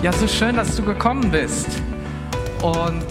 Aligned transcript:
Ja, 0.00 0.12
so 0.12 0.28
schön, 0.28 0.54
dass 0.54 0.76
du 0.76 0.84
gekommen 0.84 1.32
bist. 1.32 1.66
Und 2.62 3.04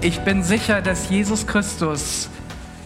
ich 0.00 0.20
bin 0.20 0.44
sicher, 0.44 0.80
dass 0.80 1.10
Jesus 1.10 1.44
Christus 1.44 2.30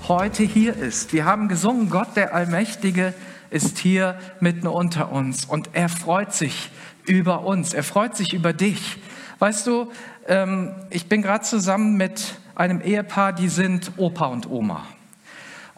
heute 0.09 0.43
hier 0.43 0.75
ist. 0.75 1.13
Wir 1.13 1.27
haben 1.27 1.49
gesungen, 1.49 1.91
Gott 1.91 2.17
der 2.17 2.35
Allmächtige 2.35 3.13
ist 3.51 3.77
hier 3.77 4.19
mitten 4.41 4.67
unter 4.67 5.13
uns 5.13 5.45
und 5.45 5.69
er 5.75 5.91
freut 5.91 6.33
sich 6.33 6.71
über 7.07 7.45
uns, 7.45 7.75
er 7.75 7.83
freut 7.83 8.17
sich 8.17 8.33
über 8.33 8.55
dich. 8.55 8.97
Weißt 9.41 9.67
du, 9.67 9.93
ähm, 10.27 10.75
ich 10.89 11.11
bin 11.11 11.21
gerade 11.21 11.45
zusammen 11.45 11.99
mit 11.99 12.37
einem 12.55 12.81
Ehepaar, 12.81 13.35
die 13.35 13.49
sind 13.49 13.93
Opa 13.99 14.25
und 14.25 14.49
Oma. 14.49 14.87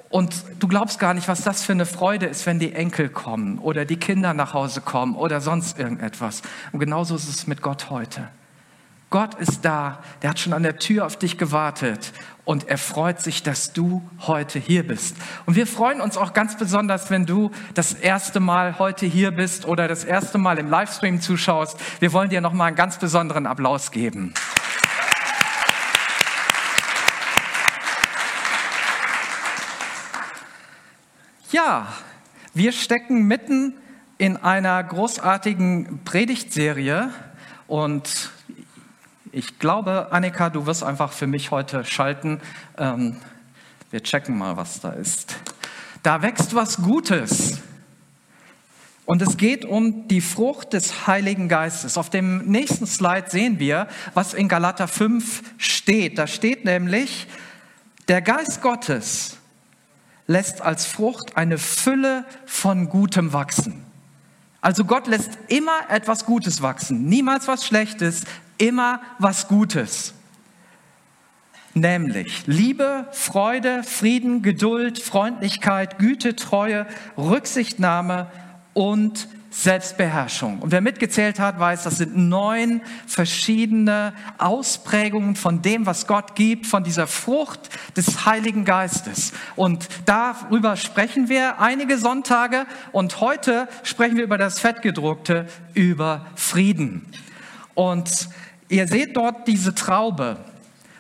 Und 0.08 0.34
du 0.60 0.68
glaubst 0.68 0.98
gar 0.98 1.14
nicht, 1.14 1.28
was 1.28 1.42
das 1.42 1.62
für 1.62 1.72
eine 1.72 1.86
Freude 1.86 2.26
ist, 2.26 2.46
wenn 2.46 2.58
die 2.58 2.72
Enkel 2.72 3.08
kommen 3.08 3.58
oder 3.58 3.84
die 3.84 3.96
Kinder 3.96 4.34
nach 4.34 4.54
Hause 4.54 4.80
kommen 4.80 5.16
oder 5.16 5.40
sonst 5.40 5.78
irgendetwas. 5.78 6.42
Und 6.72 6.80
genauso 6.80 7.16
ist 7.16 7.28
es 7.28 7.46
mit 7.46 7.60
Gott 7.60 7.90
heute. 7.90 8.28
Gott 9.10 9.34
ist 9.34 9.64
da, 9.64 10.02
der 10.22 10.30
hat 10.30 10.38
schon 10.38 10.52
an 10.52 10.64
der 10.64 10.78
Tür 10.78 11.06
auf 11.06 11.16
dich 11.16 11.38
gewartet 11.38 12.12
und 12.44 12.68
er 12.68 12.76
freut 12.76 13.20
sich, 13.20 13.42
dass 13.42 13.72
du 13.72 14.02
heute 14.26 14.58
hier 14.58 14.86
bist. 14.86 15.16
Und 15.46 15.54
wir 15.54 15.66
freuen 15.66 16.00
uns 16.00 16.16
auch 16.16 16.32
ganz 16.32 16.56
besonders, 16.56 17.08
wenn 17.08 17.24
du 17.24 17.52
das 17.74 17.92
erste 17.92 18.40
Mal 18.40 18.78
heute 18.80 19.06
hier 19.06 19.30
bist 19.30 19.64
oder 19.64 19.86
das 19.86 20.04
erste 20.04 20.38
Mal 20.38 20.58
im 20.58 20.68
Livestream 20.68 21.20
zuschaust. 21.20 21.78
Wir 22.00 22.12
wollen 22.12 22.30
dir 22.30 22.40
nochmal 22.40 22.68
einen 22.68 22.76
ganz 22.76 22.98
besonderen 22.98 23.46
Applaus 23.46 23.92
geben. 23.92 24.34
Ja, 31.52 31.86
wir 32.54 32.72
stecken 32.72 33.28
mitten 33.28 33.74
in 34.18 34.36
einer 34.36 34.82
großartigen 34.82 36.00
Predigtserie 36.04 37.10
und 37.68 38.32
ich 39.30 39.60
glaube, 39.60 40.08
Annika, 40.10 40.50
du 40.50 40.66
wirst 40.66 40.82
einfach 40.82 41.12
für 41.12 41.28
mich 41.28 41.52
heute 41.52 41.84
schalten. 41.84 42.40
Ähm, 42.78 43.18
wir 43.92 44.02
checken 44.02 44.36
mal, 44.36 44.56
was 44.56 44.80
da 44.80 44.90
ist. 44.90 45.36
Da 46.02 46.20
wächst 46.20 46.56
was 46.56 46.78
Gutes. 46.78 47.60
Und 49.04 49.22
es 49.22 49.36
geht 49.36 49.64
um 49.64 50.08
die 50.08 50.22
Frucht 50.22 50.72
des 50.72 51.06
Heiligen 51.06 51.48
Geistes. 51.48 51.96
Auf 51.96 52.10
dem 52.10 52.38
nächsten 52.50 52.88
Slide 52.88 53.30
sehen 53.30 53.60
wir, 53.60 53.86
was 54.14 54.34
in 54.34 54.48
Galater 54.48 54.88
5 54.88 55.44
steht. 55.58 56.18
Da 56.18 56.26
steht 56.26 56.64
nämlich, 56.64 57.28
der 58.08 58.20
Geist 58.20 58.62
Gottes 58.62 59.35
lässt 60.26 60.62
als 60.62 60.86
Frucht 60.86 61.36
eine 61.36 61.58
Fülle 61.58 62.24
von 62.46 62.88
Gutem 62.88 63.32
wachsen. 63.32 63.84
Also 64.60 64.84
Gott 64.84 65.06
lässt 65.06 65.38
immer 65.48 65.88
etwas 65.88 66.24
Gutes 66.24 66.62
wachsen, 66.62 67.04
niemals 67.04 67.46
was 67.46 67.64
Schlechtes, 67.64 68.24
immer 68.58 69.00
was 69.18 69.48
Gutes. 69.48 70.14
Nämlich 71.74 72.46
Liebe, 72.46 73.06
Freude, 73.12 73.82
Frieden, 73.82 74.42
Geduld, 74.42 74.98
Freundlichkeit, 74.98 75.98
Güte, 75.98 76.34
Treue, 76.34 76.86
Rücksichtnahme 77.18 78.28
und 78.72 79.28
Selbstbeherrschung. 79.50 80.58
Und 80.58 80.72
wer 80.72 80.80
mitgezählt 80.80 81.38
hat, 81.38 81.58
weiß, 81.58 81.84
das 81.84 81.98
sind 81.98 82.16
neun 82.16 82.82
verschiedene 83.06 84.12
Ausprägungen 84.38 85.36
von 85.36 85.62
dem, 85.62 85.86
was 85.86 86.06
Gott 86.06 86.34
gibt, 86.34 86.66
von 86.66 86.84
dieser 86.84 87.06
Frucht 87.06 87.70
des 87.96 88.26
Heiligen 88.26 88.64
Geistes. 88.64 89.32
Und 89.54 89.88
darüber 90.04 90.76
sprechen 90.76 91.28
wir 91.28 91.60
einige 91.60 91.98
Sonntage 91.98 92.66
und 92.92 93.20
heute 93.20 93.68
sprechen 93.82 94.16
wir 94.16 94.24
über 94.24 94.38
das 94.38 94.60
Fettgedruckte, 94.60 95.46
über 95.74 96.26
Frieden. 96.34 97.06
Und 97.74 98.28
ihr 98.68 98.88
seht 98.88 99.16
dort 99.16 99.46
diese 99.48 99.74
Traube. 99.74 100.38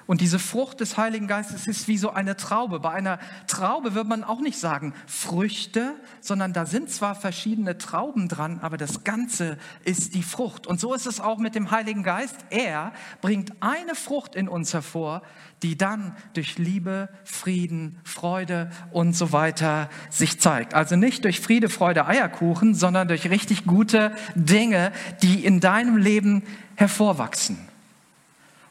Und 0.06 0.20
diese 0.20 0.38
Frucht 0.38 0.80
des 0.80 0.96
Heiligen 0.96 1.26
Geistes 1.26 1.66
ist 1.66 1.88
wie 1.88 1.98
so 1.98 2.10
eine 2.10 2.36
Traube. 2.36 2.78
Bei 2.78 2.92
einer 2.92 3.18
Traube 3.48 3.94
wird 3.94 4.06
man 4.06 4.22
auch 4.22 4.40
nicht 4.40 4.58
sagen 4.58 4.94
Früchte, 5.06 5.94
sondern 6.20 6.52
da 6.52 6.64
sind 6.64 6.90
zwar 6.90 7.16
verschiedene 7.16 7.76
Trauben 7.76 8.28
dran, 8.28 8.60
aber 8.62 8.76
das 8.76 9.02
Ganze 9.02 9.58
ist 9.84 10.14
die 10.14 10.22
Frucht. 10.22 10.68
Und 10.68 10.78
so 10.78 10.94
ist 10.94 11.06
es 11.06 11.20
auch 11.20 11.38
mit 11.38 11.56
dem 11.56 11.72
Heiligen 11.72 12.04
Geist. 12.04 12.36
Er 12.50 12.92
bringt 13.20 13.52
eine 13.60 13.96
Frucht 13.96 14.36
in 14.36 14.48
uns 14.48 14.72
hervor, 14.72 15.22
die 15.62 15.76
dann 15.76 16.14
durch 16.34 16.56
Liebe, 16.56 17.08
Frieden, 17.24 17.98
Freude 18.04 18.70
und 18.92 19.14
so 19.14 19.32
weiter 19.32 19.90
sich 20.10 20.40
zeigt. 20.40 20.74
Also 20.74 20.94
nicht 20.94 21.24
durch 21.24 21.40
Friede, 21.40 21.68
Freude, 21.68 22.06
Eierkuchen, 22.06 22.74
sondern 22.74 23.08
durch 23.08 23.28
richtig 23.28 23.64
gute 23.64 24.12
Dinge, 24.36 24.92
die 25.22 25.44
in 25.44 25.58
deinem 25.58 25.96
Leben 25.96 26.44
hervorwachsen. 26.76 27.58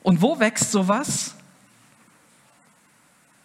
Und 0.05 0.21
wo 0.21 0.39
wächst 0.39 0.71
sowas? 0.71 1.33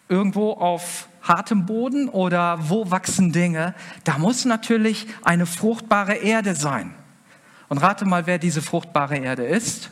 Irgendwo 0.07 0.51
auf 0.51 1.07
hartem 1.23 1.65
Boden 1.65 2.07
oder 2.07 2.69
wo 2.69 2.91
wachsen 2.91 3.31
Dinge? 3.31 3.73
Da 4.03 4.19
muss 4.19 4.45
natürlich 4.45 5.07
eine 5.23 5.47
fruchtbare 5.47 6.17
Erde 6.17 6.53
sein. 6.53 6.93
Und 7.67 7.79
rate 7.79 8.05
mal, 8.05 8.27
wer 8.27 8.37
diese 8.37 8.61
fruchtbare 8.61 9.17
Erde 9.17 9.43
ist. 9.43 9.89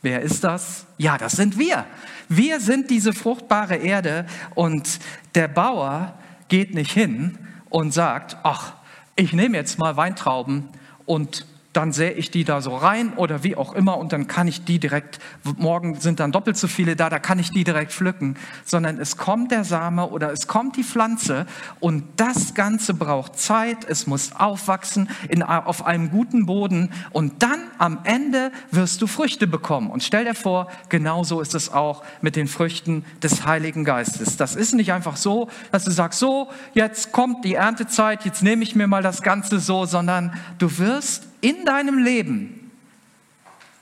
Wer 0.00 0.22
ist 0.22 0.42
das? 0.42 0.86
Ja, 0.96 1.18
das 1.18 1.32
sind 1.32 1.58
wir. 1.58 1.84
Wir 2.30 2.58
sind 2.58 2.88
diese 2.88 3.12
fruchtbare 3.12 3.76
Erde 3.76 4.24
und 4.54 5.00
der 5.34 5.48
Bauer 5.48 6.14
geht 6.48 6.72
nicht 6.72 6.92
hin 6.92 7.36
und 7.68 7.92
sagt, 7.92 8.38
ach, 8.42 8.72
ich 9.16 9.34
nehme 9.34 9.58
jetzt 9.58 9.78
mal 9.78 9.98
Weintrauben 9.98 10.70
und 11.04 11.44
dann 11.74 11.92
sähe 11.92 12.12
ich 12.12 12.30
die 12.30 12.44
da 12.44 12.60
so 12.60 12.74
rein 12.76 13.12
oder 13.14 13.42
wie 13.42 13.56
auch 13.56 13.74
immer 13.74 13.98
und 13.98 14.12
dann 14.12 14.26
kann 14.26 14.48
ich 14.48 14.64
die 14.64 14.78
direkt, 14.78 15.18
morgen 15.56 16.00
sind 16.00 16.20
dann 16.20 16.32
doppelt 16.32 16.56
so 16.56 16.68
viele 16.68 16.96
da, 16.96 17.10
da 17.10 17.18
kann 17.18 17.38
ich 17.38 17.50
die 17.50 17.64
direkt 17.64 17.92
pflücken, 17.92 18.36
sondern 18.64 18.98
es 18.98 19.16
kommt 19.16 19.50
der 19.50 19.64
Same 19.64 20.08
oder 20.08 20.32
es 20.32 20.46
kommt 20.46 20.76
die 20.76 20.84
Pflanze 20.84 21.46
und 21.80 22.04
das 22.16 22.54
Ganze 22.54 22.94
braucht 22.94 23.38
Zeit, 23.38 23.84
es 23.88 24.06
muss 24.06 24.32
aufwachsen 24.34 25.10
in, 25.28 25.42
auf 25.42 25.84
einem 25.84 26.10
guten 26.10 26.46
Boden 26.46 26.90
und 27.10 27.42
dann 27.42 27.60
am 27.78 27.98
Ende 28.04 28.52
wirst 28.70 29.02
du 29.02 29.06
Früchte 29.06 29.46
bekommen. 29.46 29.90
Und 29.90 30.02
stell 30.02 30.24
dir 30.24 30.34
vor, 30.34 30.68
genauso 30.88 31.40
ist 31.40 31.54
es 31.54 31.72
auch 31.72 32.04
mit 32.22 32.36
den 32.36 32.46
Früchten 32.46 33.04
des 33.22 33.44
Heiligen 33.46 33.84
Geistes. 33.84 34.36
Das 34.36 34.54
ist 34.54 34.74
nicht 34.74 34.92
einfach 34.92 35.16
so, 35.16 35.48
dass 35.72 35.84
du 35.84 35.90
sagst, 35.90 36.20
so, 36.20 36.48
jetzt 36.72 37.12
kommt 37.12 37.44
die 37.44 37.54
Erntezeit, 37.54 38.24
jetzt 38.24 38.42
nehme 38.42 38.62
ich 38.62 38.76
mir 38.76 38.86
mal 38.86 39.02
das 39.02 39.22
Ganze 39.22 39.58
so, 39.58 39.86
sondern 39.86 40.32
du 40.58 40.78
wirst 40.78 41.33
in 41.44 41.66
deinem 41.66 41.98
Leben 41.98 42.70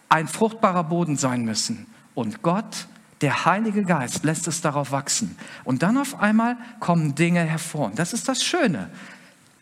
ein 0.09 0.27
fruchtbarer 0.27 0.83
Boden 0.83 1.17
sein 1.17 1.45
müssen. 1.45 1.87
Und 2.12 2.43
Gott, 2.43 2.89
der 3.21 3.45
Heilige 3.45 3.84
Geist, 3.84 4.25
lässt 4.25 4.49
es 4.49 4.61
darauf 4.61 4.91
wachsen. 4.91 5.37
Und 5.62 5.84
dann 5.84 5.97
auf 5.97 6.19
einmal 6.19 6.56
kommen 6.81 7.15
Dinge 7.15 7.41
hervor. 7.41 7.87
Und 7.87 8.00
das 8.00 8.12
ist 8.12 8.28
das 8.28 8.43
Schöne. 8.43 8.91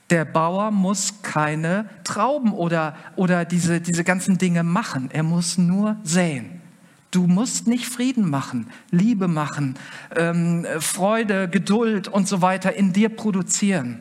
Der 0.08 0.24
Bauer 0.24 0.70
muss 0.70 1.20
keine 1.20 1.90
Trauben 2.02 2.52
oder, 2.52 2.96
oder 3.16 3.44
diese, 3.44 3.82
diese 3.82 4.02
ganzen 4.02 4.38
Dinge 4.38 4.62
machen. 4.62 5.10
Er 5.12 5.22
muss 5.22 5.58
nur 5.58 5.96
säen. 6.02 6.62
Du 7.10 7.26
musst 7.26 7.66
nicht 7.66 7.86
Frieden 7.86 8.30
machen, 8.30 8.68
Liebe 8.90 9.28
machen, 9.28 9.74
ähm, 10.16 10.64
Freude, 10.78 11.48
Geduld 11.50 12.08
und 12.08 12.26
so 12.26 12.40
weiter 12.40 12.72
in 12.74 12.94
dir 12.94 13.10
produzieren. 13.10 14.00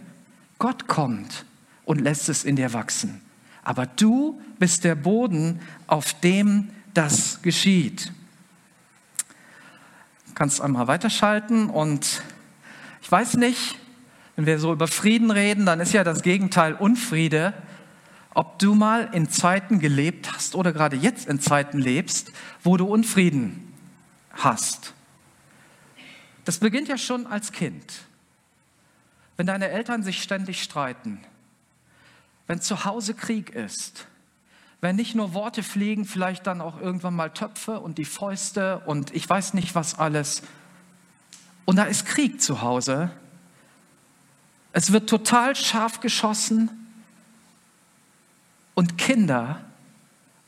Gott 0.57 0.87
kommt 0.87 1.45
und 1.83 1.99
lässt 1.99 2.29
es 2.29 2.45
in 2.45 2.55
dir 2.55 2.71
wachsen. 2.71 3.21
Aber 3.69 3.85
du 3.85 4.41
bist 4.57 4.83
der 4.83 4.95
Boden, 4.95 5.59
auf 5.85 6.19
dem 6.21 6.71
das 6.95 7.39
geschieht. 7.43 8.11
Du 10.25 10.33
kannst 10.33 10.59
einmal 10.59 10.87
weiterschalten 10.87 11.69
und 11.69 12.23
ich 13.03 13.11
weiß 13.11 13.37
nicht, 13.37 13.77
wenn 14.35 14.47
wir 14.47 14.57
so 14.57 14.73
über 14.73 14.87
Frieden 14.87 15.29
reden, 15.29 15.67
dann 15.67 15.81
ist 15.81 15.93
ja 15.93 16.03
das 16.03 16.23
Gegenteil 16.23 16.73
Unfriede. 16.73 17.53
Ob 18.33 18.57
du 18.57 18.73
mal 18.73 19.07
in 19.11 19.29
Zeiten 19.29 19.77
gelebt 19.77 20.33
hast 20.33 20.55
oder 20.55 20.73
gerade 20.73 20.95
jetzt 20.95 21.27
in 21.27 21.39
Zeiten 21.39 21.77
lebst, 21.77 22.31
wo 22.63 22.75
du 22.75 22.87
Unfrieden 22.87 23.71
hast. 24.31 24.95
Das 26.43 26.57
beginnt 26.57 26.87
ja 26.87 26.97
schon 26.97 27.27
als 27.27 27.51
Kind. 27.51 27.85
Wenn 29.37 29.45
deine 29.45 29.69
Eltern 29.69 30.01
sich 30.01 30.23
ständig 30.23 30.63
streiten, 30.63 31.19
wenn 32.49 32.61
zu 32.61 32.83
Hause 32.83 33.13
Krieg 33.13 33.51
ist, 33.51 34.07
wenn 34.81 34.95
nicht 34.95 35.13
nur 35.13 35.35
Worte 35.35 35.61
fliegen, 35.61 36.03
vielleicht 36.03 36.47
dann 36.47 36.61
auch 36.61 36.81
irgendwann 36.81 37.15
mal 37.15 37.29
Töpfe 37.29 37.79
und 37.79 37.99
die 37.99 38.05
Fäuste 38.05 38.79
und 38.87 39.13
ich 39.15 39.29
weiß 39.29 39.53
nicht 39.53 39.75
was 39.75 39.99
alles. 39.99 40.41
Und 41.65 41.75
da 41.75 41.83
ist 41.83 42.07
Krieg 42.07 42.41
zu 42.41 42.63
Hause. 42.63 43.11
Es 44.73 44.91
wird 44.91 45.07
total 45.07 45.55
scharf 45.55 45.99
geschossen 45.99 46.71
und 48.73 48.97
Kinder, 48.97 49.61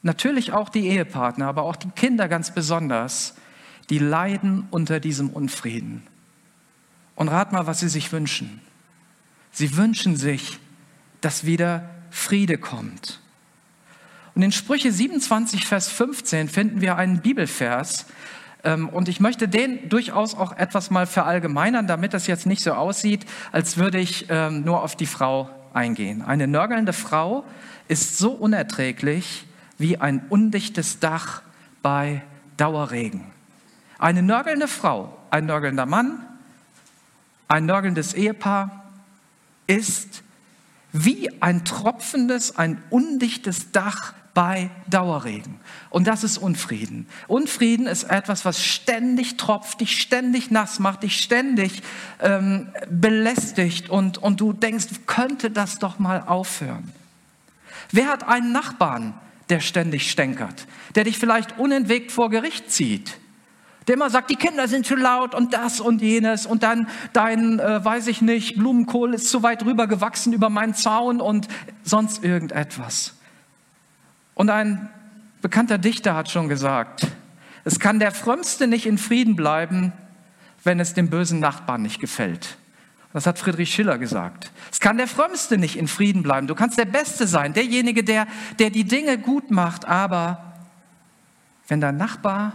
natürlich 0.02 0.54
auch 0.54 0.70
die 0.70 0.88
Ehepartner, 0.88 1.46
aber 1.46 1.62
auch 1.62 1.76
die 1.76 1.92
Kinder 1.92 2.28
ganz 2.28 2.52
besonders, 2.52 3.36
die 3.92 4.00
leiden 4.00 4.68
unter 4.72 5.00
diesem 5.00 5.30
Unfrieden. 5.30 6.02
Und 7.14 7.28
rat 7.28 7.52
mal, 7.52 7.68
was 7.68 7.82
sie 7.82 7.90
sich 7.90 8.12
wünschen. 8.12 8.60
Sie 9.52 9.78
wünschen 9.78 10.16
sich, 10.16 10.58
dass 11.22 11.46
wieder 11.46 11.91
Friede 12.12 12.58
kommt. 12.60 13.20
Und 14.36 14.44
in 14.44 14.52
Sprüche 14.52 14.92
27, 14.92 15.66
Vers 15.66 15.90
15 15.90 16.48
finden 16.48 16.82
wir 16.82 16.98
einen 16.98 17.22
Bibelvers. 17.22 18.06
Ähm, 18.64 18.88
und 18.90 19.10
ich 19.10 19.20
möchte 19.20 19.48
den 19.48 19.90
durchaus 19.90 20.36
auch 20.36 20.56
etwas 20.56 20.92
mal 20.92 21.08
verallgemeinern, 21.08 21.88
damit 21.88 22.14
das 22.14 22.28
jetzt 22.28 22.46
nicht 22.46 22.62
so 22.62 22.74
aussieht, 22.74 23.26
als 23.52 23.78
würde 23.78 24.00
ich 24.00 24.28
ähm, 24.30 24.64
nur 24.64 24.84
auf 24.84 24.96
die 24.96 25.08
Frau 25.08 25.50
eingehen. 25.74 26.22
Eine 26.22 26.48
nörgelnde 26.48 26.94
Frau 26.94 27.44
ist 27.88 28.18
so 28.18 28.32
unerträglich 28.32 29.48
wie 29.78 29.98
ein 29.98 30.22
undichtes 30.30 31.00
Dach 31.00 31.42
bei 31.82 32.22
Dauerregen. 32.58 33.24
Eine 33.98 34.22
nörgelnde 34.22 34.68
Frau, 34.68 35.18
ein 35.30 35.46
nörgelnder 35.46 35.86
Mann, 35.86 36.26
ein 37.48 37.66
nörgelndes 37.66 38.14
Ehepaar 38.14 38.86
ist 39.68 40.24
wie 40.92 41.42
ein 41.42 41.64
tropfendes, 41.66 42.58
ein 42.58 42.82
undichtes 42.90 43.72
Dach 43.72 44.14
bei 44.34 44.70
Dauerregen. 44.90 45.60
Und 45.90 46.08
das 46.08 46.24
ist 46.24 46.38
Unfrieden. 46.38 47.08
Unfrieden 47.28 47.86
ist 47.86 48.04
etwas, 48.04 48.46
was 48.46 48.64
ständig 48.64 49.38
tropft, 49.38 49.82
dich 49.82 50.02
ständig 50.02 50.52
nass 50.52 50.80
macht, 50.80 51.04
dich 51.04 51.22
ständig 51.22 51.82
ähm, 52.22 52.70
belästigt 52.90 53.90
und, 53.90 54.18
und 54.18 54.40
du 54.40 54.54
denkst, 54.54 54.88
könnte 55.06 55.52
das 55.52 55.80
doch 55.80 56.00
mal 56.00 56.24
aufhören. 56.26 56.92
Wer 57.92 58.08
hat 58.08 58.28
einen 58.28 58.54
Nachbarn, 58.54 59.14
der 59.50 59.60
ständig 59.60 60.10
stänkert, 60.10 60.66
der 60.96 61.04
dich 61.04 61.18
vielleicht 61.18 61.60
unentwegt 61.60 62.12
vor 62.12 62.30
Gericht 62.30 62.72
zieht? 62.72 63.18
Der 63.88 63.96
immer 63.96 64.10
sagt, 64.10 64.30
die 64.30 64.36
Kinder 64.36 64.68
sind 64.68 64.86
zu 64.86 64.96
laut 64.96 65.34
und 65.34 65.54
das 65.54 65.80
und 65.80 66.02
jenes 66.02 66.46
und 66.46 66.64
dann 66.64 66.88
dein, 67.14 67.60
äh, 67.60 67.84
weiß 67.84 68.08
ich 68.08 68.22
nicht, 68.22 68.58
Blumenkohl 68.58 69.14
ist 69.14 69.30
zu 69.30 69.42
weit 69.42 69.66
rüber 69.66 69.88
gewachsen 69.88 70.34
über 70.34 70.50
meinen 70.50 70.76
Zaun 70.76 71.20
und 71.20 71.48
sonst 71.84 72.24
irgendetwas. 72.24 73.16
Und 74.36 74.50
ein 74.50 74.90
bekannter 75.42 75.78
Dichter 75.78 76.16
hat 76.16 76.30
schon 76.30 76.48
gesagt, 76.48 77.08
es 77.64 77.80
kann 77.80 78.00
der 78.00 78.12
Frömmste 78.12 78.68
nicht 78.68 78.86
in 78.86 78.98
Frieden 78.98 79.36
bleiben, 79.36 79.94
wenn 80.64 80.80
es 80.80 80.94
dem 80.94 81.10
bösen 81.10 81.40
Nachbarn 81.40 81.82
nicht 81.82 82.00
gefällt. 82.00 82.58
Das 83.14 83.26
hat 83.26 83.40
Friedrich 83.40 83.74
Schiller 83.74 83.98
gesagt. 83.98 84.52
Es 84.72 84.80
kann 84.80 84.98
der 84.98 85.08
Frömmste 85.08 85.58
nicht 85.58 85.76
in 85.76 85.88
Frieden 85.88 86.24
bleiben. 86.24 86.48
Du 86.48 86.56
kannst 86.56 86.78
der 86.78 86.86
Beste 86.86 87.28
sein, 87.28 87.54
derjenige, 87.54 88.04
der, 88.04 88.26
der 88.58 88.70
die 88.70 88.86
Dinge 88.86 89.18
gut 89.18 89.52
macht, 89.52 89.86
aber 89.86 90.54
wenn 91.68 91.82
dein 91.82 91.98
Nachbar 91.98 92.54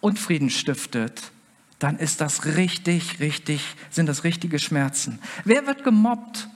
Unfrieden 0.00 0.50
stiftet, 0.50 1.32
dann 1.78 1.98
ist 1.98 2.20
das 2.20 2.44
richtig, 2.44 3.20
richtig, 3.20 3.62
sind 3.90 4.06
das 4.06 4.24
richtige 4.24 4.58
Schmerzen. 4.58 5.20
Wer 5.44 5.66
wird 5.66 5.84
gemobbt? 5.84 6.48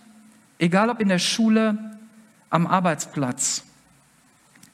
Egal 0.59 0.91
ob 0.91 1.01
in 1.01 1.09
der 1.09 1.19
Schule, 1.19 1.99
am 2.51 2.67
Arbeitsplatz. 2.67 3.65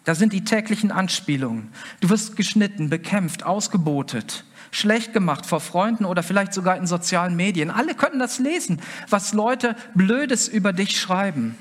Da 0.04 0.14
sind 0.14 0.32
die 0.32 0.44
täglichen 0.44 0.90
Anspielungen. 0.90 1.70
Du 2.00 2.08
wirst 2.08 2.36
geschnitten, 2.36 2.88
bekämpft, 2.88 3.44
ausgebotet, 3.44 4.44
schlecht 4.70 5.12
gemacht 5.12 5.44
vor 5.44 5.60
Freunden 5.60 6.04
oder 6.04 6.22
vielleicht 6.22 6.54
sogar 6.54 6.76
in 6.76 6.86
sozialen 6.86 7.36
Medien. 7.36 7.70
Alle 7.70 7.94
können 7.94 8.18
das 8.18 8.38
lesen, 8.38 8.80
was 9.10 9.34
Leute 9.34 9.76
Blödes 9.94 10.48
über 10.48 10.72
dich 10.72 10.98
schreiben. 10.98 11.56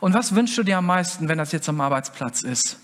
Und 0.00 0.14
was 0.14 0.34
wünschst 0.34 0.58
du 0.58 0.64
dir 0.64 0.78
am 0.78 0.86
meisten, 0.86 1.28
wenn 1.28 1.38
das 1.38 1.52
jetzt 1.52 1.68
am 1.68 1.80
Arbeitsplatz 1.80 2.42
ist? 2.42 2.78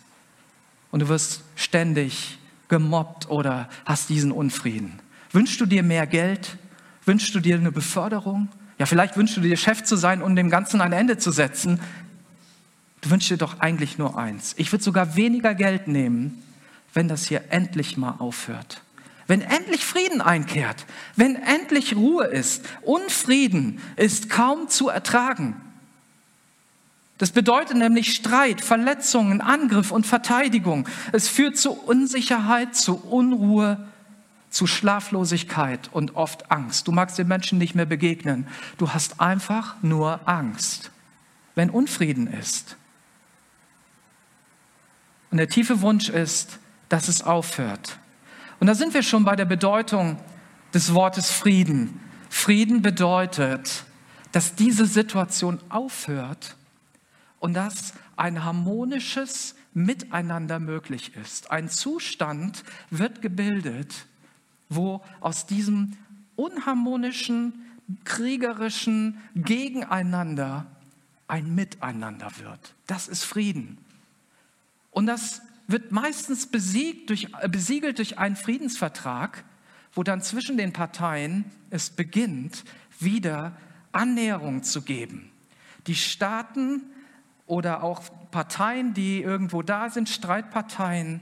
Und 0.93 1.01
du 1.01 1.09
wirst 1.09 1.43
ständig 1.57 2.38
gemobbt 2.69 3.29
oder 3.29 3.69
hast 3.85 4.09
diesen 4.09 4.33
Unfrieden? 4.33 5.01
Wünschst 5.33 5.61
du 5.61 5.67
dir 5.67 5.83
mehr 5.83 6.07
Geld? 6.07 6.57
Wünschst 7.05 7.35
du 7.35 7.41
dir 7.41 7.57
eine 7.57 7.73
Beförderung? 7.73 8.49
Ja, 8.79 8.87
vielleicht 8.87 9.17
wünschst 9.17 9.37
du 9.37 9.41
dir 9.41 9.57
Chef 9.57 9.83
zu 9.83 9.97
sein 9.97 10.23
und 10.23 10.37
dem 10.37 10.51
Ganzen 10.51 10.81
ein 10.81 10.93
Ende 10.93 11.19
zu 11.19 11.31
setzen. 11.31 11.81
Du 13.01 13.11
wünschst 13.11 13.31
dir 13.31 13.37
doch 13.37 13.61
eigentlich 13.61 13.99
nur 13.99 14.19
eins. 14.19 14.55
Ich 14.57 14.73
würde 14.73 14.85
sogar 14.85 15.17
weniger 15.17 15.55
Geld 15.55 15.89
nehmen, 15.89 16.43
wenn 16.95 17.09
das 17.09 17.27
hier 17.27 17.45
endlich 17.51 17.97
mal 17.97 18.17
aufhört. 18.19 18.83
Wenn 19.27 19.43
endlich 19.43 19.85
Frieden 19.85 20.21
einkehrt, 20.21 20.87
wenn 21.17 21.37
endlich 21.37 21.95
Ruhe 21.95 22.27
ist. 22.27 22.65
Unfrieden 22.83 23.81
ist 23.97 24.31
kaum 24.31 24.69
zu 24.69 24.89
ertragen. 24.89 25.57
Das 27.19 27.33
bedeutet 27.33 27.77
nämlich 27.77 28.15
Streit, 28.15 28.61
Verletzungen, 28.61 29.41
Angriff 29.41 29.91
und 29.91 30.07
Verteidigung. 30.07 30.89
Es 31.13 31.29
führt 31.29 31.57
zu 31.57 31.73
Unsicherheit, 31.73 32.77
zu 32.77 32.97
Unruhe, 32.97 33.89
zu 34.51 34.69
Schlaflosigkeit 34.69 35.91
und 35.93 36.15
oft 36.15 36.51
Angst. 36.51 36.87
Du 36.87 36.93
magst 36.93 37.19
den 37.19 37.27
Menschen 37.27 37.59
nicht 37.59 37.75
mehr 37.75 37.87
begegnen. 37.87 38.47
Du 38.79 38.95
hast 38.95 39.21
einfach 39.21 39.75
nur 39.83 40.21
Angst, 40.29 40.93
wenn 41.57 41.71
Unfrieden 41.71 42.29
ist. 42.29 42.77
Und 45.31 45.39
der 45.39 45.49
tiefe 45.49 45.81
Wunsch 45.83 46.09
ist, 46.09 46.61
dass 46.89 47.09
es 47.09 47.23
aufhört. 47.23 47.99
Und 48.61 48.69
da 48.69 48.75
sind 48.75 48.95
wir 48.95 49.03
schon 49.03 49.25
bei 49.25 49.37
der 49.37 49.45
Bedeutung 49.45 50.19
des 50.73 50.95
Wortes 50.95 51.31
Frieden. 51.31 52.01
Frieden 52.31 52.81
bedeutet, 52.81 53.85
dass 54.33 54.55
diese 54.55 54.87
Situation 54.87 55.61
aufhört 55.69 56.57
und 57.41 57.55
dass 57.55 57.95
ein 58.17 58.45
harmonisches 58.45 59.55
Miteinander 59.75 60.59
möglich 60.59 61.15
ist. 61.17 61.51
Ein 61.51 61.69
Zustand 61.69 62.65
wird 62.91 63.23
gebildet, 63.23 64.07
wo 64.69 65.03
aus 65.21 65.47
diesem 65.47 65.97
unharmonischen, 66.37 67.65
kriegerischen 68.05 69.21
Gegeneinander 69.35 70.67
ein 71.27 71.55
Miteinander 71.55 72.31
wird. 72.39 72.75
Das 72.87 73.09
ist 73.09 73.25
Frieden. 73.25 73.79
Und 74.91 75.07
das 75.07 75.43
wird 75.67 75.93
meistens 75.93 76.47
besiegt 76.47 77.11
durch, 77.11 77.29
äh, 77.41 77.49
besiegelt 77.49 77.99
durch 77.99 78.19
einen 78.19 78.37
Friedensvertrag, 78.37 79.45
wo 79.93 80.03
dann 80.03 80.23
zwischen 80.23 80.57
den 80.57 80.73
Parteien 80.73 81.45
es 81.71 81.91
beginnt, 81.91 82.65
wieder 82.99 83.57
Annäherung 83.93 84.63
zu 84.63 84.83
geben. 84.83 85.31
Die 85.87 85.95
Staaten 85.95 86.83
oder 87.49 87.83
auch 87.83 88.03
Parteien, 88.31 88.95
die 88.95 89.23
irgendwo 89.23 89.63
da 89.63 89.91
sind, 89.91 90.09
Streitparteien, 90.09 91.21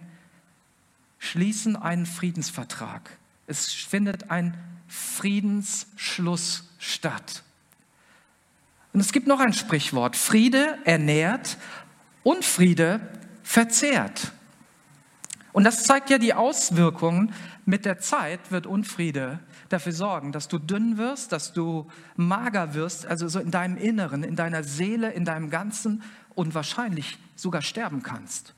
schließen 1.18 1.76
einen 1.76 2.04
Friedensvertrag. 2.04 3.10
Es 3.46 3.72
findet 3.72 4.30
ein 4.30 4.56
Friedensschluss 4.88 6.68
statt. 6.78 7.42
Und 8.92 9.00
es 9.00 9.12
gibt 9.12 9.26
noch 9.26 9.40
ein 9.40 9.52
Sprichwort, 9.52 10.16
Friede 10.16 10.78
ernährt, 10.84 11.56
Unfriede 12.22 13.00
verzehrt. 13.42 14.32
Und 15.52 15.64
das 15.64 15.84
zeigt 15.84 16.10
ja 16.10 16.18
die 16.18 16.34
Auswirkungen. 16.34 17.32
Mit 17.64 17.84
der 17.84 18.00
Zeit 18.00 18.50
wird 18.50 18.66
Unfriede 18.66 19.38
dafür 19.68 19.92
sorgen, 19.92 20.32
dass 20.32 20.48
du 20.48 20.58
dünn 20.58 20.96
wirst, 20.98 21.32
dass 21.32 21.52
du 21.52 21.86
mager 22.16 22.74
wirst, 22.74 23.06
also 23.06 23.28
so 23.28 23.40
in 23.40 23.50
deinem 23.50 23.76
Inneren, 23.76 24.22
in 24.22 24.36
deiner 24.36 24.62
Seele, 24.62 25.12
in 25.12 25.24
deinem 25.24 25.50
Ganzen 25.50 26.02
und 26.34 26.54
wahrscheinlich 26.54 27.18
sogar 27.34 27.62
sterben 27.62 28.02
kannst. 28.02 28.54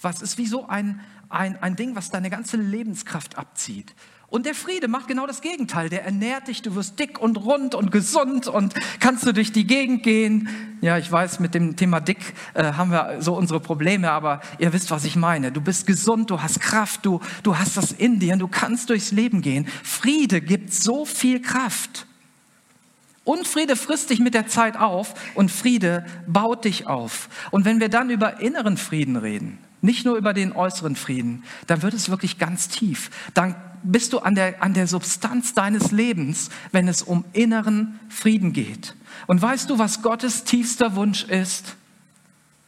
Was 0.00 0.22
ist 0.22 0.38
wie 0.38 0.46
so 0.46 0.66
ein, 0.66 1.00
ein, 1.32 1.60
ein 1.62 1.76
Ding, 1.76 1.96
was 1.96 2.10
deine 2.10 2.30
ganze 2.30 2.56
Lebenskraft 2.56 3.38
abzieht. 3.38 3.94
Und 4.32 4.46
der 4.46 4.54
Friede 4.54 4.88
macht 4.88 5.08
genau 5.08 5.26
das 5.26 5.42
Gegenteil. 5.42 5.90
Der 5.90 6.06
ernährt 6.06 6.48
dich, 6.48 6.62
du 6.62 6.74
wirst 6.74 6.98
dick 6.98 7.20
und 7.20 7.36
rund 7.36 7.74
und 7.74 7.92
gesund 7.92 8.48
und 8.48 8.72
kannst 8.98 9.26
du 9.26 9.32
durch 9.32 9.52
die 9.52 9.66
Gegend 9.66 10.04
gehen. 10.04 10.48
Ja, 10.80 10.96
ich 10.96 11.12
weiß, 11.12 11.38
mit 11.38 11.52
dem 11.52 11.76
Thema 11.76 12.00
dick 12.00 12.32
äh, 12.54 12.72
haben 12.72 12.90
wir 12.90 13.20
so 13.20 13.36
unsere 13.36 13.60
Probleme, 13.60 14.10
aber 14.10 14.40
ihr 14.58 14.72
wisst, 14.72 14.90
was 14.90 15.04
ich 15.04 15.16
meine. 15.16 15.52
Du 15.52 15.60
bist 15.60 15.86
gesund, 15.86 16.30
du 16.30 16.40
hast 16.40 16.62
Kraft, 16.62 17.04
du, 17.04 17.20
du 17.42 17.58
hast 17.58 17.76
das 17.76 17.92
in 17.92 18.20
dir 18.20 18.34
du 18.36 18.48
kannst 18.48 18.88
durchs 18.88 19.12
Leben 19.12 19.42
gehen. 19.42 19.66
Friede 19.82 20.40
gibt 20.40 20.72
so 20.72 21.04
viel 21.04 21.42
Kraft. 21.42 22.06
Unfriede 23.24 23.76
frisst 23.76 24.08
dich 24.08 24.18
mit 24.18 24.32
der 24.32 24.46
Zeit 24.46 24.78
auf 24.78 25.12
und 25.34 25.50
Friede 25.50 26.06
baut 26.26 26.64
dich 26.64 26.86
auf. 26.86 27.28
Und 27.50 27.66
wenn 27.66 27.80
wir 27.80 27.90
dann 27.90 28.08
über 28.08 28.40
inneren 28.40 28.78
Frieden 28.78 29.16
reden, 29.16 29.58
nicht 29.82 30.06
nur 30.06 30.16
über 30.16 30.32
den 30.32 30.52
äußeren 30.52 30.96
Frieden, 30.96 31.44
dann 31.66 31.82
wird 31.82 31.92
es 31.92 32.08
wirklich 32.08 32.38
ganz 32.38 32.68
tief. 32.68 33.10
Dann 33.34 33.56
bist 33.82 34.12
du 34.12 34.18
an 34.18 34.34
der, 34.34 34.62
an 34.62 34.74
der 34.74 34.86
Substanz 34.86 35.54
deines 35.54 35.90
Lebens, 35.90 36.50
wenn 36.70 36.88
es 36.88 37.02
um 37.02 37.24
inneren 37.32 37.98
Frieden 38.08 38.52
geht. 38.52 38.94
Und 39.26 39.40
weißt 39.40 39.70
du, 39.70 39.78
was 39.78 40.02
Gottes 40.02 40.44
tiefster 40.44 40.96
Wunsch 40.96 41.24
ist? 41.24 41.76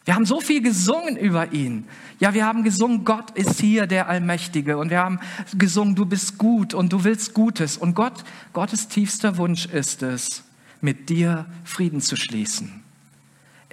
Wir 0.05 0.15
haben 0.15 0.27
so 0.27 0.41
viel 0.41 0.61
gesungen 0.61 1.17
über 1.17 1.53
ihn. 1.53 1.87
Ja, 2.21 2.35
wir 2.35 2.45
haben 2.45 2.63
gesungen, 2.63 3.05
Gott 3.05 3.31
ist 3.31 3.61
hier 3.61 3.87
der 3.87 4.09
Allmächtige. 4.09 4.77
Und 4.77 4.91
wir 4.91 4.99
haben 4.99 5.19
gesungen, 5.57 5.95
du 5.95 6.05
bist 6.05 6.37
gut 6.37 6.75
und 6.75 6.93
du 6.93 7.05
willst 7.05 7.33
Gutes. 7.33 7.79
Und 7.79 7.95
Gott, 7.95 8.23
Gottes 8.53 8.89
tiefster 8.89 9.39
Wunsch 9.39 9.65
ist 9.67 10.03
es, 10.03 10.45
mit 10.83 11.09
dir 11.09 11.47
Frieden 11.65 12.03
zu 12.03 12.17
schließen. 12.17 12.84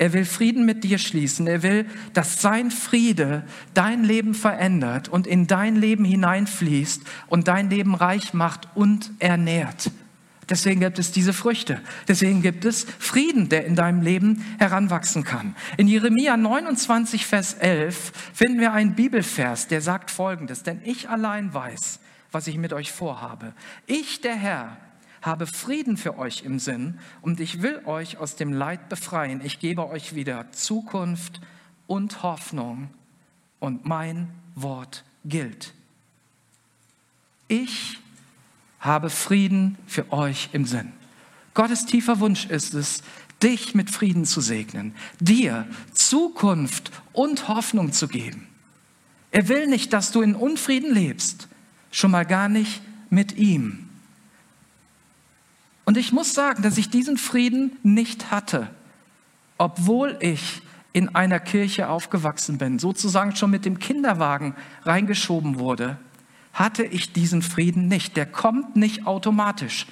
Er 0.02 0.14
will 0.14 0.26
Frieden 0.26 0.66
mit 0.66 0.84
dir 0.84 0.98
schließen. 0.98 1.46
Er 1.46 1.62
will, 1.62 1.86
dass 2.14 2.42
sein 2.42 2.72
Friede 2.72 3.44
dein 3.76 4.04
Leben 4.04 4.34
verändert 4.34 5.10
und 5.10 5.28
in 5.28 5.46
dein 5.46 5.76
Leben 5.76 6.06
hineinfließt 6.06 7.04
und 7.28 7.48
dein 7.48 7.70
Leben 7.70 7.94
reich 7.94 8.34
macht 8.34 8.68
und 8.74 9.12
ernährt. 9.20 9.92
Deswegen 10.50 10.80
gibt 10.80 10.98
es 10.98 11.12
diese 11.12 11.34
Früchte. 11.34 11.80
Deswegen 12.08 12.42
gibt 12.42 12.66
es 12.66 12.88
Frieden, 12.98 13.50
der 13.50 13.66
in 13.66 13.76
deinem 13.76 14.02
Leben 14.02 14.44
heranwachsen 14.58 15.24
kann. 15.24 15.56
In 15.78 15.88
Jeremia 15.88 16.36
29, 16.36 17.28
Vers 17.28 17.54
11 17.54 18.12
finden 18.34 18.60
wir 18.60 18.74
einen 18.74 18.96
Bibelvers, 18.96 19.68
der 19.68 19.82
sagt 19.82 20.10
Folgendes. 20.10 20.64
Denn 20.64 20.82
ich 20.84 21.10
allein 21.10 21.54
weiß, 21.54 22.00
was 22.32 22.48
ich 22.48 22.58
mit 22.58 22.74
euch 22.74 22.92
vorhabe. 22.92 23.54
Ich, 23.86 24.20
der 24.22 24.36
Herr, 24.36 24.78
habe 25.22 25.46
Frieden 25.48 25.98
für 25.98 26.18
euch 26.18 26.44
im 26.44 26.60
Sinn 26.60 27.00
und 27.22 27.40
ich 27.40 27.62
will 27.62 27.82
euch 27.86 28.18
aus 28.18 28.36
dem 28.36 28.52
Leid 28.52 28.90
befreien. 28.90 29.42
Ich 29.44 29.60
gebe 29.60 29.88
euch 29.88 30.16
wieder 30.16 30.52
Zukunft 30.52 31.42
und 31.88 32.24
Hoffnung 32.24 32.90
und 33.60 33.86
mein 33.86 34.30
Wort 34.56 35.04
gilt. 35.26 35.74
Ich 37.48 38.00
habe 38.80 39.10
Frieden 39.10 39.78
für 39.86 40.12
euch 40.12 40.50
im 40.54 40.66
Sinn. 40.66 40.92
Gottes 41.54 41.86
tiefer 41.86 42.20
Wunsch 42.20 42.46
ist 42.46 42.74
es, 42.74 43.04
dich 43.44 43.76
mit 43.76 43.90
Frieden 43.90 44.26
zu 44.26 44.42
segnen, 44.42 44.96
dir 45.20 45.68
Zukunft 45.94 46.92
und 47.14 47.48
Hoffnung 47.48 47.92
zu 47.92 48.08
geben. 48.08 48.48
Er 49.32 49.48
will 49.48 49.68
nicht, 49.68 49.94
dass 49.94 50.12
du 50.12 50.22
in 50.22 50.36
Unfrieden 50.36 50.94
lebst, 50.94 51.48
schon 51.92 52.12
mal 52.12 52.26
gar 52.26 52.50
nicht 52.50 52.82
mit 53.10 53.38
ihm. 53.38 53.91
Und 55.92 55.98
ich 55.98 56.14
muss 56.14 56.34
sagen, 56.34 56.64
dass 56.64 56.78
ich 56.78 56.90
diesen 56.90 57.18
Frieden 57.18 57.76
nicht 57.84 58.32
hatte, 58.32 58.70
obwohl 59.58 60.16
ich 60.22 60.62
in 60.94 61.14
einer 61.16 61.38
Kirche 61.38 61.90
aufgewachsen 61.90 62.58
bin, 62.58 62.80
sozusagen 62.80 63.36
schon 63.36 63.52
mit 63.52 63.66
dem 63.66 63.78
Kinderwagen 63.78 64.56
reingeschoben 64.84 65.60
wurde 65.60 65.98
hatte 66.54 66.86
ich 66.86 67.12
diesen 67.12 67.42
Frieden 67.42 67.90
nicht. 67.90 68.16
Der 68.16 68.26
kommt 68.26 68.78
nicht 68.78 69.06
automatisch. 69.06 69.86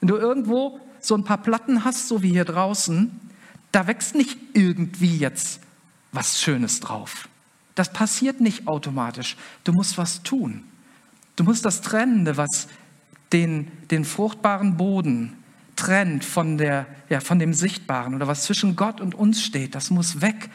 Wenn 0.00 0.08
du 0.08 0.16
irgendwo 0.16 0.80
so 0.98 1.14
ein 1.14 1.22
paar 1.22 1.38
Platten 1.38 1.84
hast, 1.84 2.08
so 2.08 2.24
wie 2.24 2.30
hier 2.30 2.44
draußen, 2.44 3.12
da 3.70 3.86
wächst 3.86 4.16
nicht 4.16 4.36
irgendwie 4.54 5.18
jetzt 5.18 5.60
was 6.10 6.40
Schönes 6.40 6.80
drauf. 6.80 7.28
Das 7.76 7.92
passiert 7.92 8.40
nicht 8.40 8.66
automatisch. 8.66 9.36
Du 9.62 9.72
musst 9.72 9.98
was 9.98 10.24
tun. 10.24 10.64
Du 11.36 11.44
musst 11.44 11.64
das 11.64 11.80
Trennende, 11.80 12.36
was 12.36 12.66
den, 13.32 13.70
den 13.90 14.04
fruchtbaren 14.04 14.76
Boden 14.76 15.34
trennt 15.76 16.24
von, 16.24 16.58
der, 16.58 16.86
ja, 17.08 17.20
von 17.20 17.38
dem 17.38 17.54
Sichtbaren 17.54 18.14
oder 18.14 18.26
was 18.26 18.44
zwischen 18.44 18.74
Gott 18.74 19.00
und 19.00 19.14
uns 19.14 19.42
steht, 19.42 19.74
das 19.74 19.90
muss 19.90 20.20
weg 20.20 20.50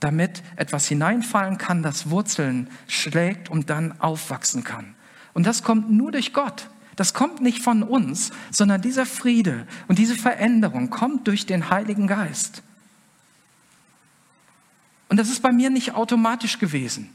damit 0.00 0.42
etwas 0.56 0.86
hineinfallen 0.86 1.58
kann, 1.58 1.82
das 1.82 2.10
Wurzeln 2.10 2.68
schlägt 2.86 3.50
und 3.50 3.70
dann 3.70 4.00
aufwachsen 4.00 4.64
kann. 4.64 4.94
Und 5.32 5.46
das 5.46 5.62
kommt 5.62 5.90
nur 5.90 6.12
durch 6.12 6.32
Gott. 6.32 6.68
Das 6.96 7.12
kommt 7.12 7.40
nicht 7.40 7.62
von 7.62 7.82
uns, 7.82 8.30
sondern 8.50 8.80
dieser 8.80 9.04
Friede 9.04 9.66
und 9.86 9.98
diese 9.98 10.16
Veränderung 10.16 10.90
kommt 10.90 11.26
durch 11.26 11.44
den 11.44 11.70
Heiligen 11.70 12.06
Geist. 12.06 12.62
Und 15.08 15.18
das 15.18 15.28
ist 15.28 15.42
bei 15.42 15.52
mir 15.52 15.70
nicht 15.70 15.94
automatisch 15.94 16.58
gewesen. 16.58 17.10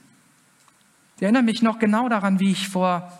Ich 1.18 1.24
erinnere 1.24 1.44
mich 1.44 1.62
noch 1.62 1.80
genau 1.80 2.10
daran, 2.10 2.40
wie 2.40 2.52
ich 2.52 2.70
vor, 2.70 3.12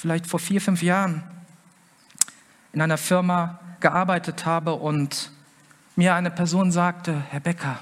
vielleicht 0.00 0.28
vor 0.28 0.38
vier, 0.38 0.60
fünf 0.60 0.82
Jahren 0.82 1.24
in 2.72 2.80
einer 2.80 2.98
Firma 2.98 3.58
gearbeitet 3.80 4.46
habe 4.46 4.74
und 4.74 5.32
mir 5.96 6.14
eine 6.14 6.30
Person 6.30 6.70
sagte, 6.70 7.20
Herr 7.30 7.40
Becker, 7.40 7.80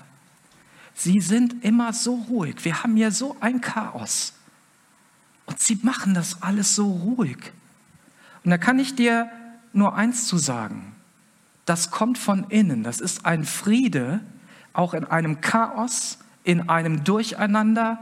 Sie 0.99 1.20
sind 1.20 1.62
immer 1.62 1.92
so 1.92 2.14
ruhig. 2.14 2.64
Wir 2.64 2.82
haben 2.82 2.96
hier 2.96 3.11
so 3.11 3.37
ein 3.40 3.61
Chaos. 3.61 4.32
Und 5.44 5.61
sie 5.61 5.78
machen 5.82 6.14
das 6.14 6.42
alles 6.42 6.75
so 6.75 6.90
ruhig. 6.90 7.52
Und 8.42 8.50
da 8.50 8.56
kann 8.56 8.78
ich 8.78 8.94
dir 8.94 9.30
nur 9.75 9.94
eins 9.94 10.26
zu 10.26 10.38
sagen. 10.38 10.94
Das 11.66 11.90
kommt 11.90 12.16
von 12.16 12.44
innen. 12.49 12.82
Das 12.82 13.00
ist 13.00 13.26
ein 13.26 13.44
Friede, 13.44 14.20
auch 14.73 14.94
in 14.94 15.04
einem 15.04 15.42
Chaos, 15.42 16.18
in 16.44 16.70
einem 16.70 17.04
Durcheinander, 17.04 17.99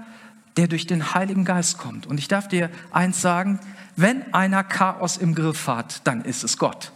der 0.57 0.69
durch 0.69 0.87
den 0.87 1.15
Heiligen 1.15 1.45
Geist 1.45 1.79
kommt. 1.79 2.07
Und 2.07 2.19
ich 2.19 2.29
darf 2.29 2.49
dir 2.49 2.71
eins 2.91 3.21
sagen, 3.21 3.59
wenn 3.97 4.33
einer 4.35 4.65
Chaos 4.65 5.17
im 5.17 5.35
Griff 5.35 5.69
hat, 5.69 6.01
dann 6.05 6.23
ist 6.23 6.45
es 6.45 6.59
Gott. 6.59 6.93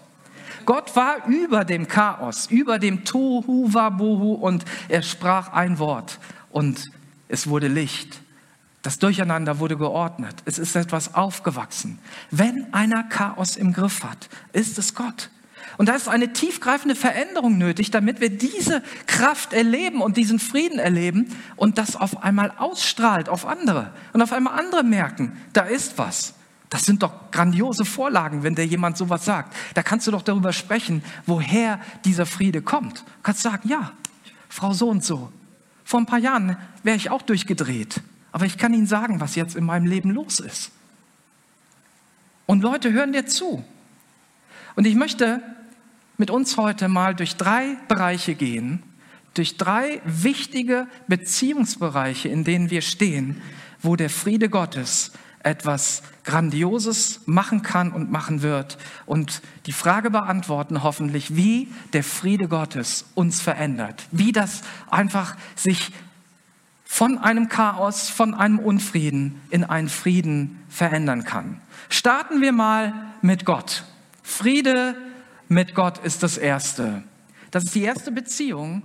Gott 0.65 0.95
war 0.97 1.27
über 1.27 1.65
dem 1.65 1.88
Chaos, 1.88 2.47
über 2.47 2.79
dem 2.79 3.05
Tohu 3.05 3.73
Wabohu 3.73 4.35
und 4.35 4.65
er 4.88 5.03
sprach 5.03 5.53
ein 5.53 5.79
Wort 5.79 6.19
und 6.50 6.85
es 7.29 7.47
wurde 7.47 7.69
Licht. 7.69 8.21
Das 8.83 8.99
Durcheinander 8.99 9.59
wurde 9.59 9.77
geordnet. 9.77 10.37
Es 10.45 10.59
ist 10.59 10.77
etwas 10.77 11.15
aufgewachsen. 11.15 11.99
Wenn 12.31 12.73
einer 12.73 13.03
Chaos 13.05 13.57
im 13.57 13.73
Griff 13.73 14.05
hat, 14.05 14.29
ist 14.53 14.79
es 14.79 14.95
Gott. 14.95 15.31
Und 15.79 15.89
da 15.89 15.95
ist 15.95 16.09
eine 16.09 16.33
tiefgreifende 16.33 16.97
Veränderung 16.97 17.57
nötig, 17.57 17.93
damit 17.93 18.21
wir 18.21 18.31
diese 18.31 18.83
Kraft 19.07 19.53
erleben 19.53 20.03
und 20.03 20.17
diesen 20.17 20.41
Frieden 20.41 20.81
erleben 20.81 21.35
und 21.55 21.79
das 21.79 21.95
auf 21.95 22.25
einmal 22.25 22.53
ausstrahlt 22.59 23.29
auf 23.29 23.47
andere. 23.47 23.93
Und 24.13 24.21
auf 24.21 24.33
einmal 24.33 24.59
andere 24.59 24.83
merken, 24.83 25.39
da 25.53 25.63
ist 25.63 25.97
was. 25.97 26.35
Das 26.69 26.85
sind 26.85 27.05
doch 27.05 27.31
grandiose 27.31 27.85
Vorlagen, 27.85 28.43
wenn 28.43 28.57
dir 28.57 28.67
jemand 28.67 28.97
sowas 28.99 29.25
sagt. 29.25 29.57
Da 29.75 29.85
kannst 29.85 30.09
du 30.09 30.11
doch 30.11 30.23
darüber 30.23 30.53
sprechen, 30.53 31.03
woher 31.27 31.81
dieser 32.05 32.27
Friede 32.27 32.61
kommt. 32.61 32.99
Du 32.99 33.23
kannst 33.23 33.43
sagen, 33.43 33.69
ja, 33.69 33.93
Frau 34.49 34.73
so 34.73 34.89
und 34.89 35.05
so. 35.05 35.33
Vor 35.85 36.01
ein 36.01 36.07
paar 36.07 36.19
Jahren 36.19 36.57
wäre 36.83 36.97
ich 36.97 37.11
auch 37.11 37.23
durchgedreht. 37.23 38.03
Aber 38.33 38.47
ich 38.47 38.59
kann 38.59 38.75
Ihnen 38.75 38.89
sagen, 38.89 39.21
was 39.21 39.37
jetzt 39.37 39.55
in 39.55 39.65
meinem 39.65 39.87
Leben 39.87 40.11
los 40.11 40.41
ist. 40.41 40.73
Und 42.47 42.63
Leute 42.63 42.93
hören 42.93 43.13
dir 43.13 43.27
zu. 43.27 43.65
Und 44.75 44.85
ich 44.85 44.97
möchte 44.97 45.41
mit 46.19 46.31
uns 46.31 46.57
heute 46.57 46.89
mal 46.89 47.15
durch 47.15 47.37
drei 47.37 47.77
Bereiche 47.87 48.35
gehen, 48.35 48.83
durch 49.35 49.57
drei 49.57 50.03
wichtige 50.05 50.89
Beziehungsbereiche, 51.07 52.29
in 52.29 52.45
denen 52.45 52.71
wir 52.71 52.83
stehen, 52.83 53.41
wo 53.81 53.95
der 53.97 54.11
Friede 54.11 54.49
Gottes 54.51 55.13
etwas 55.45 56.03
Grandioses 56.25 57.21
machen 57.27 57.63
kann 57.63 57.93
und 57.93 58.11
machen 58.11 58.43
wird 58.43 58.77
und 59.07 59.41
die 59.67 59.73
Frage 59.73 60.11
beantworten 60.11 60.83
hoffentlich, 60.83 61.37
wie 61.37 61.69
der 61.93 62.03
Friede 62.03 62.49
Gottes 62.49 63.07
uns 63.15 63.41
verändert, 63.41 64.03
wie 64.11 64.33
das 64.33 64.63
einfach 64.91 65.37
sich 65.55 65.93
von 66.85 67.19
einem 67.19 67.49
Chaos, 67.49 68.09
von 68.09 68.35
einem 68.35 68.59
Unfrieden 68.59 69.41
in 69.51 69.63
einen 69.63 69.89
Frieden 69.89 70.59
verändern 70.69 71.25
kann. 71.25 71.61
Starten 71.89 72.41
wir 72.41 72.53
mal 72.53 72.93
mit 73.23 73.45
Gott. 73.45 73.85
Friede 74.23 74.97
mit 75.49 75.75
Gott 75.75 75.99
ist 75.99 76.23
das 76.23 76.38
Erste. 76.38 77.02
Das 77.50 77.64
ist 77.64 77.75
die 77.75 77.83
erste 77.83 78.12
Beziehung, 78.12 78.83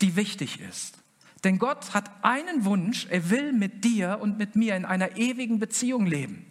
die 0.00 0.16
wichtig 0.16 0.60
ist. 0.60 0.98
Denn 1.44 1.58
Gott 1.58 1.94
hat 1.94 2.10
einen 2.22 2.64
Wunsch, 2.64 3.06
er 3.10 3.30
will 3.30 3.52
mit 3.52 3.84
dir 3.84 4.18
und 4.20 4.38
mit 4.38 4.56
mir 4.56 4.76
in 4.76 4.84
einer 4.84 5.16
ewigen 5.16 5.58
Beziehung 5.58 6.06
leben. 6.06 6.45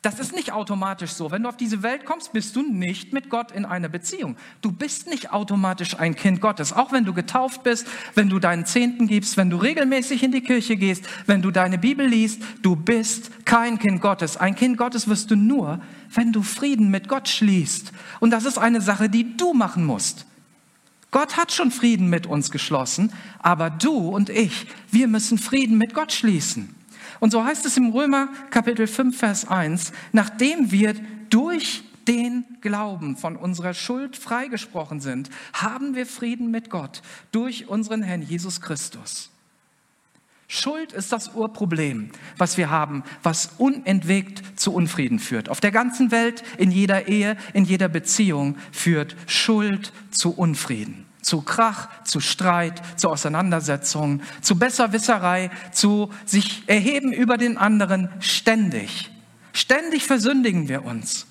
Das 0.00 0.20
ist 0.20 0.32
nicht 0.32 0.52
automatisch 0.52 1.10
so. 1.10 1.32
Wenn 1.32 1.42
du 1.42 1.48
auf 1.48 1.56
diese 1.56 1.82
Welt 1.82 2.04
kommst, 2.04 2.32
bist 2.32 2.54
du 2.54 2.62
nicht 2.62 3.12
mit 3.12 3.28
Gott 3.30 3.50
in 3.50 3.64
einer 3.64 3.88
Beziehung. 3.88 4.36
Du 4.60 4.70
bist 4.70 5.08
nicht 5.08 5.32
automatisch 5.32 5.98
ein 5.98 6.14
Kind 6.14 6.40
Gottes. 6.40 6.72
Auch 6.72 6.92
wenn 6.92 7.04
du 7.04 7.12
getauft 7.12 7.64
bist, 7.64 7.84
wenn 8.14 8.28
du 8.28 8.38
deinen 8.38 8.64
Zehnten 8.64 9.08
gibst, 9.08 9.36
wenn 9.36 9.50
du 9.50 9.56
regelmäßig 9.56 10.22
in 10.22 10.30
die 10.30 10.40
Kirche 10.40 10.76
gehst, 10.76 11.04
wenn 11.26 11.42
du 11.42 11.50
deine 11.50 11.78
Bibel 11.78 12.06
liest, 12.06 12.40
du 12.62 12.76
bist 12.76 13.44
kein 13.44 13.80
Kind 13.80 14.00
Gottes. 14.00 14.36
Ein 14.36 14.54
Kind 14.54 14.78
Gottes 14.78 15.08
wirst 15.08 15.32
du 15.32 15.36
nur, 15.36 15.80
wenn 16.14 16.32
du 16.32 16.42
Frieden 16.42 16.90
mit 16.90 17.08
Gott 17.08 17.28
schließt. 17.28 17.90
Und 18.20 18.30
das 18.30 18.44
ist 18.44 18.58
eine 18.58 18.80
Sache, 18.80 19.08
die 19.08 19.36
du 19.36 19.52
machen 19.52 19.84
musst. 19.84 20.26
Gott 21.10 21.36
hat 21.36 21.50
schon 21.50 21.72
Frieden 21.72 22.08
mit 22.08 22.26
uns 22.26 22.52
geschlossen, 22.52 23.12
aber 23.40 23.70
du 23.70 23.96
und 23.96 24.30
ich, 24.30 24.66
wir 24.92 25.08
müssen 25.08 25.38
Frieden 25.38 25.76
mit 25.76 25.92
Gott 25.92 26.12
schließen. 26.12 26.77
Und 27.20 27.30
so 27.30 27.44
heißt 27.44 27.66
es 27.66 27.76
im 27.76 27.90
Römer 27.90 28.28
Kapitel 28.50 28.86
5, 28.86 29.16
Vers 29.16 29.48
1, 29.48 29.92
nachdem 30.12 30.70
wir 30.70 30.94
durch 31.30 31.82
den 32.06 32.44
Glauben 32.60 33.16
von 33.16 33.36
unserer 33.36 33.74
Schuld 33.74 34.16
freigesprochen 34.16 35.00
sind, 35.00 35.28
haben 35.52 35.94
wir 35.94 36.06
Frieden 36.06 36.50
mit 36.50 36.70
Gott 36.70 37.02
durch 37.32 37.68
unseren 37.68 38.02
Herrn 38.02 38.22
Jesus 38.22 38.60
Christus. 38.60 39.30
Schuld 40.50 40.94
ist 40.94 41.12
das 41.12 41.34
Urproblem, 41.34 42.10
was 42.38 42.56
wir 42.56 42.70
haben, 42.70 43.04
was 43.22 43.50
unentwegt 43.58 44.58
zu 44.58 44.72
Unfrieden 44.72 45.18
führt. 45.18 45.50
Auf 45.50 45.60
der 45.60 45.70
ganzen 45.70 46.10
Welt, 46.10 46.42
in 46.56 46.70
jeder 46.70 47.06
Ehe, 47.06 47.36
in 47.52 47.66
jeder 47.66 47.90
Beziehung 47.90 48.56
führt 48.72 49.14
Schuld 49.26 49.92
zu 50.10 50.30
Unfrieden, 50.30 51.04
zu 51.22 51.42
Krach, 51.42 51.88
zu 52.04 52.20
Streit, 52.20 52.80
zu 52.98 53.08
Auseinandersetzungen, 53.08 54.22
zu 54.40 54.58
Besserwisserei, 54.58 55.50
zu 55.72 56.10
sich 56.24 56.62
erheben 56.66 57.12
über 57.12 57.36
den 57.36 57.58
anderen 57.58 58.08
ständig. 58.20 59.10
Ständig 59.52 60.04
versündigen 60.04 60.68
wir 60.68 60.84
uns. 60.84 61.26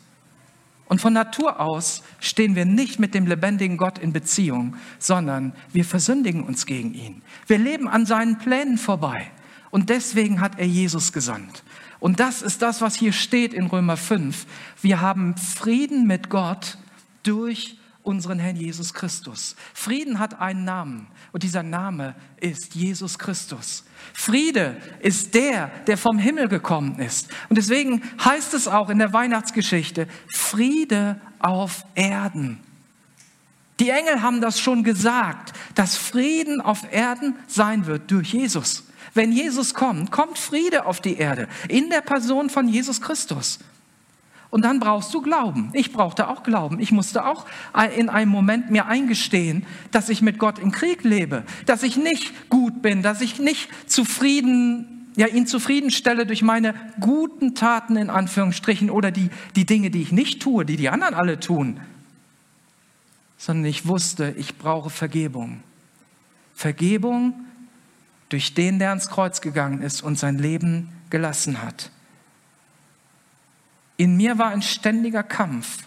Und 0.85 1.01
von 1.01 1.13
Natur 1.13 1.59
aus 1.59 2.01
stehen 2.19 2.55
wir 2.55 2.65
nicht 2.65 2.99
mit 2.99 3.13
dem 3.13 3.27
lebendigen 3.27 3.77
Gott 3.77 3.97
in 3.97 4.13
Beziehung, 4.13 4.75
sondern 4.99 5.53
wir 5.73 5.83
versündigen 5.83 6.43
uns 6.43 6.65
gegen 6.65 6.93
ihn. 6.93 7.21
Wir 7.45 7.57
leben 7.57 7.89
an 7.89 8.05
seinen 8.05 8.37
Plänen 8.37 8.77
vorbei. 8.77 9.31
Und 9.69 9.89
deswegen 9.89 10.39
hat 10.39 10.59
er 10.59 10.65
Jesus 10.65 11.11
gesandt. 11.11 11.63
Und 11.99 12.19
das 12.19 12.41
ist 12.41 12.61
das, 12.61 12.81
was 12.81 12.95
hier 12.95 13.11
steht 13.11 13.53
in 13.53 13.67
Römer 13.67 13.97
5. 13.97 14.45
Wir 14.81 15.01
haben 15.01 15.35
Frieden 15.35 16.07
mit 16.07 16.29
Gott 16.29 16.77
durch 17.23 17.76
unseren 18.07 18.39
Herrn 18.39 18.55
Jesus 18.55 18.93
Christus. 18.93 19.55
Frieden 19.73 20.17
hat 20.17 20.39
einen 20.39 20.63
Namen 20.63 21.07
und 21.33 21.43
dieser 21.43 21.61
Name 21.61 22.15
ist 22.39 22.73
Jesus 22.73 23.19
Christus. 23.19 23.83
Friede 24.13 24.77
ist 25.01 25.33
der, 25.33 25.67
der 25.85 25.97
vom 25.97 26.17
Himmel 26.17 26.47
gekommen 26.47 26.99
ist. 26.99 27.27
Und 27.49 27.57
deswegen 27.57 28.01
heißt 28.23 28.53
es 28.53 28.67
auch 28.67 28.89
in 28.89 28.97
der 28.97 29.11
Weihnachtsgeschichte, 29.11 30.07
Friede 30.33 31.19
auf 31.39 31.85
Erden. 31.95 32.59
Die 33.79 33.89
Engel 33.89 34.21
haben 34.21 34.41
das 34.41 34.59
schon 34.59 34.83
gesagt, 34.83 35.53
dass 35.75 35.97
Frieden 35.97 36.61
auf 36.61 36.91
Erden 36.91 37.35
sein 37.47 37.85
wird 37.85 38.09
durch 38.09 38.33
Jesus. 38.33 38.85
Wenn 39.13 39.31
Jesus 39.31 39.73
kommt, 39.73 40.11
kommt 40.11 40.37
Friede 40.37 40.85
auf 40.85 41.01
die 41.01 41.17
Erde 41.17 41.47
in 41.67 41.89
der 41.89 42.01
Person 42.01 42.49
von 42.49 42.67
Jesus 42.67 43.01
Christus. 43.01 43.59
Und 44.49 44.63
dann 44.63 44.79
brauchst 44.79 45.13
du 45.13 45.21
Glauben. 45.21 45.71
Ich 45.73 45.91
brauchte 45.91 46.29
auch 46.29 46.43
Glauben. 46.43 46.79
Ich 46.79 46.91
musste 46.91 47.25
auch 47.25 47.45
in 47.95 48.09
einem 48.09 48.31
Moment 48.31 48.71
mir 48.71 48.85
eingestehen, 48.85 49.65
dass 49.91 50.09
ich 50.09 50.21
mit 50.21 50.39
Gott 50.39 50.57
im 50.59 50.71
Krieg 50.71 51.03
lebe, 51.03 51.43
dass 51.65 51.83
ich 51.83 51.97
nicht 51.97 52.49
gut 52.49 52.81
bin, 52.81 53.01
dass 53.01 53.21
ich 53.21 53.39
nicht 53.39 53.69
zufrieden, 53.89 55.11
ja, 55.17 55.27
ihn 55.27 55.47
zufriedenstelle 55.47 56.25
durch 56.25 56.43
meine 56.43 56.75
guten 56.99 57.55
Taten 57.55 57.97
in 57.97 58.09
Anführungsstrichen 58.09 58.89
oder 58.89 59.11
die, 59.11 59.29
die 59.55 59.65
Dinge, 59.65 59.89
die 59.89 60.01
ich 60.01 60.11
nicht 60.11 60.41
tue, 60.41 60.65
die 60.65 60.77
die 60.77 60.89
anderen 60.89 61.13
alle 61.13 61.39
tun, 61.39 61.81
sondern 63.37 63.65
ich 63.65 63.87
wusste, 63.87 64.33
ich 64.37 64.57
brauche 64.57 64.89
Vergebung. 64.89 65.61
Vergebung 66.53 67.45
durch 68.29 68.53
den, 68.53 68.79
der 68.79 68.89
ans 68.89 69.09
Kreuz 69.09 69.41
gegangen 69.41 69.81
ist 69.81 70.01
und 70.01 70.17
sein 70.17 70.37
Leben 70.37 70.89
gelassen 71.09 71.61
hat. 71.61 71.91
In 73.97 74.15
mir 74.15 74.37
war 74.37 74.49
ein 74.49 74.61
ständiger 74.61 75.23
Kampf, 75.23 75.79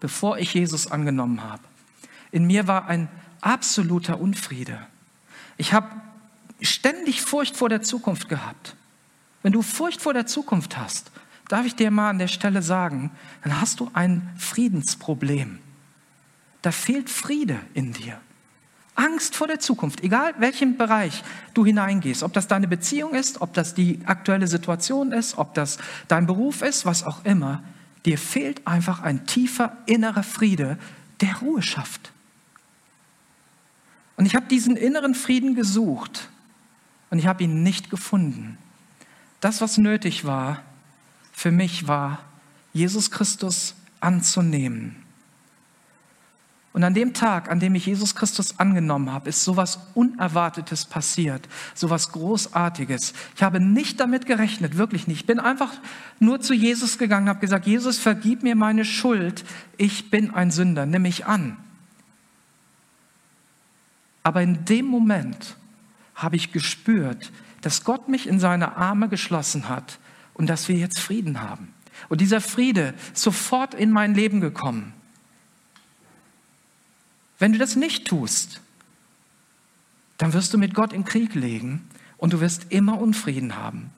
bevor 0.00 0.38
ich 0.38 0.54
Jesus 0.54 0.90
angenommen 0.90 1.42
habe. 1.42 1.62
In 2.32 2.46
mir 2.46 2.66
war 2.66 2.88
ein 2.88 3.08
absoluter 3.40 4.20
Unfriede. 4.20 4.84
Ich 5.56 5.72
habe 5.72 5.88
ständig 6.60 7.22
Furcht 7.22 7.56
vor 7.56 7.68
der 7.68 7.82
Zukunft 7.82 8.28
gehabt. 8.28 8.76
Wenn 9.42 9.52
du 9.52 9.62
Furcht 9.62 10.02
vor 10.02 10.12
der 10.12 10.26
Zukunft 10.26 10.76
hast, 10.76 11.12
darf 11.48 11.66
ich 11.66 11.76
dir 11.76 11.90
mal 11.92 12.10
an 12.10 12.18
der 12.18 12.28
Stelle 12.28 12.62
sagen, 12.62 13.12
dann 13.42 13.60
hast 13.60 13.78
du 13.78 13.90
ein 13.94 14.28
Friedensproblem. 14.36 15.60
Da 16.62 16.72
fehlt 16.72 17.08
Friede 17.08 17.60
in 17.74 17.92
dir. 17.92 18.20
Angst 18.96 19.36
vor 19.36 19.46
der 19.46 19.60
Zukunft, 19.60 20.02
egal 20.02 20.34
welchen 20.38 20.76
Bereich 20.76 21.22
du 21.54 21.64
hineingehst, 21.64 22.22
ob 22.22 22.32
das 22.32 22.48
deine 22.48 22.66
Beziehung 22.66 23.14
ist, 23.14 23.40
ob 23.40 23.52
das 23.52 23.74
die 23.74 24.00
aktuelle 24.06 24.48
Situation 24.48 25.12
ist, 25.12 25.38
ob 25.38 25.54
das 25.54 25.78
dein 26.08 26.26
Beruf 26.26 26.62
ist, 26.62 26.86
was 26.86 27.04
auch 27.04 27.24
immer, 27.24 27.62
dir 28.04 28.18
fehlt 28.18 28.66
einfach 28.66 29.02
ein 29.02 29.26
tiefer 29.26 29.76
innerer 29.86 30.22
Friede, 30.22 30.78
der 31.20 31.36
Ruhe 31.36 31.62
schafft. 31.62 32.12
Und 34.16 34.26
ich 34.26 34.34
habe 34.34 34.46
diesen 34.46 34.76
inneren 34.76 35.14
Frieden 35.14 35.54
gesucht 35.54 36.30
und 37.10 37.18
ich 37.18 37.26
habe 37.26 37.44
ihn 37.44 37.62
nicht 37.62 37.90
gefunden. 37.90 38.56
Das, 39.40 39.60
was 39.60 39.76
nötig 39.78 40.24
war, 40.24 40.62
für 41.32 41.50
mich 41.50 41.86
war, 41.86 42.20
Jesus 42.72 43.10
Christus 43.10 43.74
anzunehmen. 44.00 45.05
Und 46.76 46.84
an 46.84 46.92
dem 46.92 47.14
Tag, 47.14 47.50
an 47.50 47.58
dem 47.58 47.74
ich 47.74 47.86
Jesus 47.86 48.14
Christus 48.14 48.58
angenommen 48.58 49.10
habe, 49.10 49.30
ist 49.30 49.42
sowas 49.42 49.78
Unerwartetes 49.94 50.84
passiert, 50.84 51.48
sowas 51.72 52.12
Großartiges. 52.12 53.14
Ich 53.34 53.42
habe 53.42 53.60
nicht 53.60 53.98
damit 53.98 54.26
gerechnet, 54.26 54.76
wirklich 54.76 55.06
nicht. 55.06 55.20
Ich 55.20 55.26
bin 55.26 55.40
einfach 55.40 55.72
nur 56.20 56.42
zu 56.42 56.52
Jesus 56.52 56.98
gegangen, 56.98 57.30
habe 57.30 57.40
gesagt, 57.40 57.66
Jesus, 57.66 57.96
vergib 57.96 58.42
mir 58.42 58.56
meine 58.56 58.84
Schuld. 58.84 59.42
Ich 59.78 60.10
bin 60.10 60.34
ein 60.34 60.50
Sünder, 60.50 60.84
nimm 60.84 61.00
mich 61.00 61.24
an. 61.24 61.56
Aber 64.22 64.42
in 64.42 64.66
dem 64.66 64.84
Moment 64.84 65.56
habe 66.14 66.36
ich 66.36 66.52
gespürt, 66.52 67.32
dass 67.62 67.84
Gott 67.84 68.10
mich 68.10 68.26
in 68.26 68.38
seine 68.38 68.76
Arme 68.76 69.08
geschlossen 69.08 69.70
hat 69.70 69.98
und 70.34 70.50
dass 70.50 70.68
wir 70.68 70.76
jetzt 70.76 71.00
Frieden 71.00 71.40
haben. 71.40 71.72
Und 72.10 72.20
dieser 72.20 72.42
Friede 72.42 72.92
ist 73.14 73.22
sofort 73.22 73.72
in 73.72 73.90
mein 73.92 74.14
Leben 74.14 74.42
gekommen. 74.42 74.92
Wenn 77.38 77.52
du 77.52 77.58
das 77.58 77.76
nicht 77.76 78.06
tust, 78.06 78.60
dann 80.18 80.32
wirst 80.32 80.54
du 80.54 80.58
mit 80.58 80.74
Gott 80.74 80.92
im 80.92 81.04
Krieg 81.04 81.34
legen 81.34 81.88
und 82.16 82.32
du 82.32 82.40
wirst 82.40 82.66
immer 82.70 82.98
Unfrieden 82.98 83.56
haben. 83.56 83.90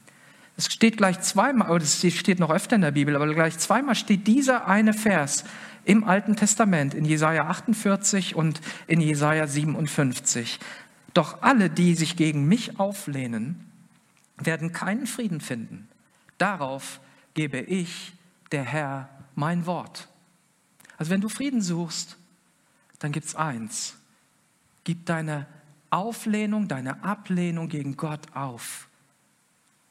Es 0.57 0.66
steht 0.72 0.96
gleich 0.96 1.20
zweimal, 1.20 1.70
oder 1.70 1.85
es 1.85 2.01
steht 2.01 2.40
noch 2.40 2.51
öfter 2.51 2.74
in 2.74 2.83
der 2.83 2.90
Bibel, 2.90 3.14
aber 3.14 3.33
gleich 3.33 3.59
zweimal 3.59 3.94
steht 3.94 4.27
dieser 4.27 4.66
eine 4.66 4.92
Vers 4.92 5.44
im 5.85 6.03
Alten 6.03 6.35
Testament, 6.35 6.94
in 6.94 7.05
Jesaja 7.05 7.46
48 7.46 8.35
und 8.35 8.61
in 8.88 9.01
Jesaja 9.01 9.46
57. 9.46 10.59
Doch 11.14 11.42
alle, 11.42 11.70
die 11.70 11.94
sich 11.94 12.16
gegen 12.16 12.48
mich 12.48 12.79
auflehnen, 12.81 13.70
werden 14.37 14.72
keinen 14.72 15.07
Frieden 15.07 15.40
finden. 15.40 15.88
Darauf 16.38 17.01
gebe 17.35 17.61
ich, 17.61 18.12
der 18.51 18.64
Herr, 18.64 19.09
mein 19.37 19.64
Wort. 19.64 20.09
Also 20.96 21.12
wenn 21.12 21.20
du 21.20 21.29
Frieden 21.29 21.62
suchst, 21.62 22.17
dann 22.98 23.12
gibt 23.12 23.26
es 23.26 23.34
eins. 23.34 23.94
Gib 24.84 25.06
deine 25.06 25.46
Auflehnung, 25.90 26.68
deine 26.68 27.02
Ablehnung 27.02 27.68
gegen 27.68 27.96
Gott 27.96 28.20
auf. 28.34 28.88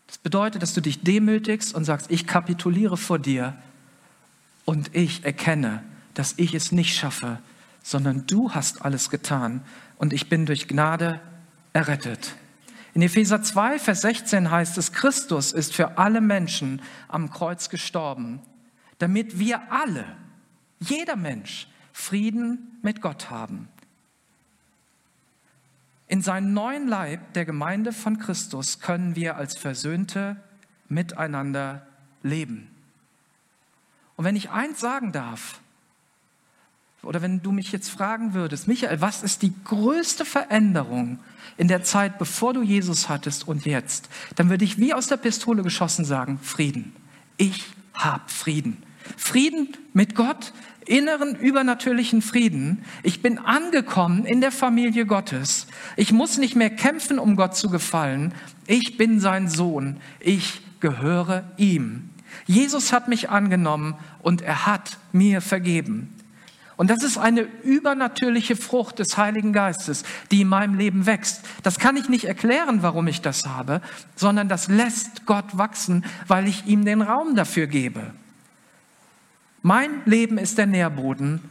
Das 0.07 0.17
bedeutet, 0.17 0.61
dass 0.61 0.73
du 0.73 0.81
dich 0.81 1.01
demütigst 1.01 1.75
und 1.75 1.83
sagst, 1.83 2.09
ich 2.11 2.27
kapituliere 2.27 2.97
vor 2.97 3.19
dir 3.19 3.55
und 4.65 4.95
ich 4.95 5.25
erkenne, 5.25 5.83
dass 6.13 6.35
ich 6.37 6.53
es 6.53 6.71
nicht 6.71 6.95
schaffe, 6.95 7.39
sondern 7.83 8.25
du 8.27 8.51
hast 8.51 8.83
alles 8.83 9.09
getan 9.09 9.63
und 9.97 10.13
ich 10.13 10.29
bin 10.29 10.45
durch 10.45 10.67
Gnade 10.67 11.19
errettet. 11.73 12.35
In 12.93 13.01
Epheser 13.01 13.43
2, 13.43 13.79
Vers 13.79 14.01
16 14.01 14.49
heißt 14.49 14.77
es, 14.77 14.91
Christus 14.91 15.51
ist 15.51 15.75
für 15.75 15.97
alle 15.97 16.21
Menschen 16.21 16.81
am 17.07 17.29
Kreuz 17.29 17.69
gestorben, 17.69 18.41
damit 18.97 19.37
wir 19.39 19.71
alle, 19.71 20.05
jeder 20.79 21.15
Mensch, 21.15 21.67
Frieden 21.97 22.77
mit 22.83 23.01
Gott 23.01 23.31
haben. 23.31 23.67
In 26.07 26.21
seinem 26.21 26.53
neuen 26.53 26.87
Leib, 26.87 27.33
der 27.33 27.43
Gemeinde 27.43 27.91
von 27.91 28.19
Christus, 28.19 28.79
können 28.79 29.15
wir 29.15 29.35
als 29.35 29.57
Versöhnte 29.57 30.37
miteinander 30.87 31.85
leben. 32.23 32.69
Und 34.15 34.23
wenn 34.23 34.37
ich 34.37 34.51
eins 34.51 34.79
sagen 34.79 35.11
darf, 35.11 35.59
oder 37.01 37.21
wenn 37.21 37.41
du 37.41 37.51
mich 37.51 37.71
jetzt 37.71 37.89
fragen 37.89 38.33
würdest, 38.33 38.67
Michael, 38.67 39.01
was 39.01 39.23
ist 39.23 39.41
die 39.41 39.53
größte 39.65 40.23
Veränderung 40.23 41.19
in 41.57 41.67
der 41.67 41.83
Zeit, 41.83 42.19
bevor 42.19 42.53
du 42.53 42.61
Jesus 42.61 43.09
hattest 43.09 43.47
und 43.47 43.65
jetzt, 43.65 44.07
dann 44.35 44.49
würde 44.49 44.63
ich 44.63 44.77
wie 44.77 44.93
aus 44.93 45.07
der 45.07 45.17
Pistole 45.17 45.63
geschossen 45.63 46.05
sagen, 46.05 46.39
Frieden. 46.41 46.95
Ich 47.37 47.65
habe 47.93 48.23
Frieden. 48.27 48.83
Frieden 49.17 49.75
mit 49.93 50.15
Gott, 50.15 50.53
inneren 50.87 51.35
übernatürlichen 51.35 52.21
Frieden. 52.21 52.83
Ich 53.03 53.21
bin 53.21 53.37
angekommen 53.37 54.25
in 54.25 54.41
der 54.41 54.51
Familie 54.51 55.05
Gottes. 55.05 55.67
Ich 55.95 56.11
muss 56.11 56.37
nicht 56.37 56.55
mehr 56.55 56.69
kämpfen, 56.69 57.19
um 57.19 57.35
Gott 57.35 57.55
zu 57.55 57.69
gefallen. 57.69 58.33
Ich 58.65 58.97
bin 58.97 59.19
sein 59.19 59.49
Sohn. 59.49 59.97
Ich 60.19 60.61
gehöre 60.79 61.43
ihm. 61.57 62.09
Jesus 62.45 62.93
hat 62.93 63.07
mich 63.07 63.29
angenommen 63.29 63.95
und 64.21 64.41
er 64.41 64.65
hat 64.65 64.97
mir 65.11 65.41
vergeben. 65.41 66.13
Und 66.77 66.91
das 66.91 67.03
ist 67.03 67.17
eine 67.17 67.41
übernatürliche 67.41 68.55
Frucht 68.55 68.99
des 68.99 69.17
Heiligen 69.17 69.51
Geistes, 69.51 70.03
die 70.31 70.41
in 70.41 70.47
meinem 70.47 70.75
Leben 70.75 71.07
wächst. 71.07 71.41
Das 71.63 71.79
kann 71.79 71.97
ich 71.97 72.07
nicht 72.07 72.25
erklären, 72.25 72.83
warum 72.83 73.07
ich 73.07 73.21
das 73.21 73.47
habe, 73.47 73.81
sondern 74.15 74.47
das 74.47 74.67
lässt 74.67 75.25
Gott 75.25 75.57
wachsen, 75.57 76.05
weil 76.27 76.47
ich 76.47 76.67
ihm 76.67 76.85
den 76.85 77.01
Raum 77.01 77.35
dafür 77.35 77.65
gebe. 77.65 78.13
Mein 79.61 80.01
Leben 80.05 80.37
ist 80.37 80.57
der 80.57 80.67
Nährboden 80.67 81.41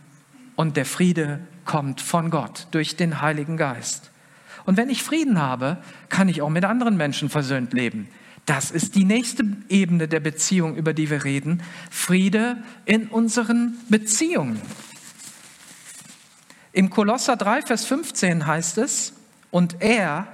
und 0.55 0.77
der 0.77 0.87
Friede 0.87 1.41
kommt 1.65 2.01
von 2.01 2.31
Gott 2.31 2.69
durch 2.71 2.97
den 2.97 3.21
Heiligen 3.21 3.57
Geist. 3.57 4.11
Und 4.65 4.77
wenn 4.77 4.91
ich 4.91 5.03
Frieden 5.03 5.41
habe, 5.41 5.79
kann 6.09 6.29
ich 6.29 6.43
auch 6.43 6.49
mit 6.49 6.65
anderen 6.65 6.97
Menschen 6.97 7.29
versöhnt 7.29 7.73
leben. 7.73 8.09
Das 8.47 8.71
ist 8.71 8.95
die 8.95 9.05
nächste 9.05 9.45
Ebene 9.69 10.07
der 10.07 10.21
Beziehung, 10.21 10.77
über 10.77 10.95
die 10.95 11.11
wir 11.11 11.25
reden. 11.25 11.63
Friede 11.91 12.63
in 12.85 13.09
unseren 13.09 13.77
Beziehungen. 13.89 14.61
Im 16.73 16.91
Kolosser 16.91 17.37
3, 17.37 17.63
Vers 17.63 17.87
15 17.87 18.47
heißt 18.47 18.79
es, 18.79 19.15
und 19.51 19.81
er, 19.81 20.29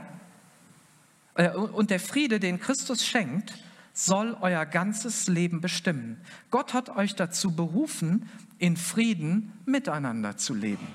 äh, 1.35 1.51
und 1.51 1.91
der 1.91 2.01
Friede, 2.01 2.41
den 2.41 2.59
Christus 2.59 3.07
schenkt, 3.07 3.55
soll 3.93 4.37
euer 4.41 4.65
ganzes 4.67 5.29
Leben 5.29 5.61
bestimmen. 5.61 6.21
Gott 6.51 6.75
hat 6.75 6.91
euch 6.91 7.15
dazu 7.15 7.55
berufen, 7.55 8.29
in 8.59 8.77
Frieden 8.77 9.53
miteinander 9.67 10.37
zu 10.37 10.55
leben. 10.55 10.87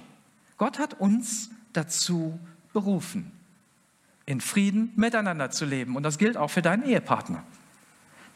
Gott 0.57 0.79
hat 0.79 0.99
uns 0.99 1.49
dazu 1.73 2.39
berufen. 2.73 3.31
in 4.27 4.41
Frieden 4.41 4.91
miteinander 4.97 5.51
zu 5.51 5.65
leben. 5.65 5.95
Und 5.95 6.03
das 6.03 6.17
gilt 6.17 6.38
auch 6.38 6.49
für 6.49 6.62
deinen 6.62 6.83
Ehepartner. 6.83 7.43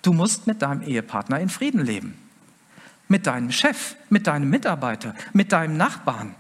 Du 0.02 0.14
musst 0.14 0.48
mit 0.48 0.62
deinem 0.62 0.82
Ehepartner 0.82 1.40
in 1.40 1.50
Frieden 1.50 1.86
leben. 1.86 2.18
Mit 3.10 3.28
deinem 3.28 3.52
Chef, 3.52 3.98
mit 4.10 4.26
deinem 4.26 4.50
Mitarbeiter, 4.50 5.16
mit 5.34 5.52
deinem 5.52 5.76
Nachbarn 5.76 6.34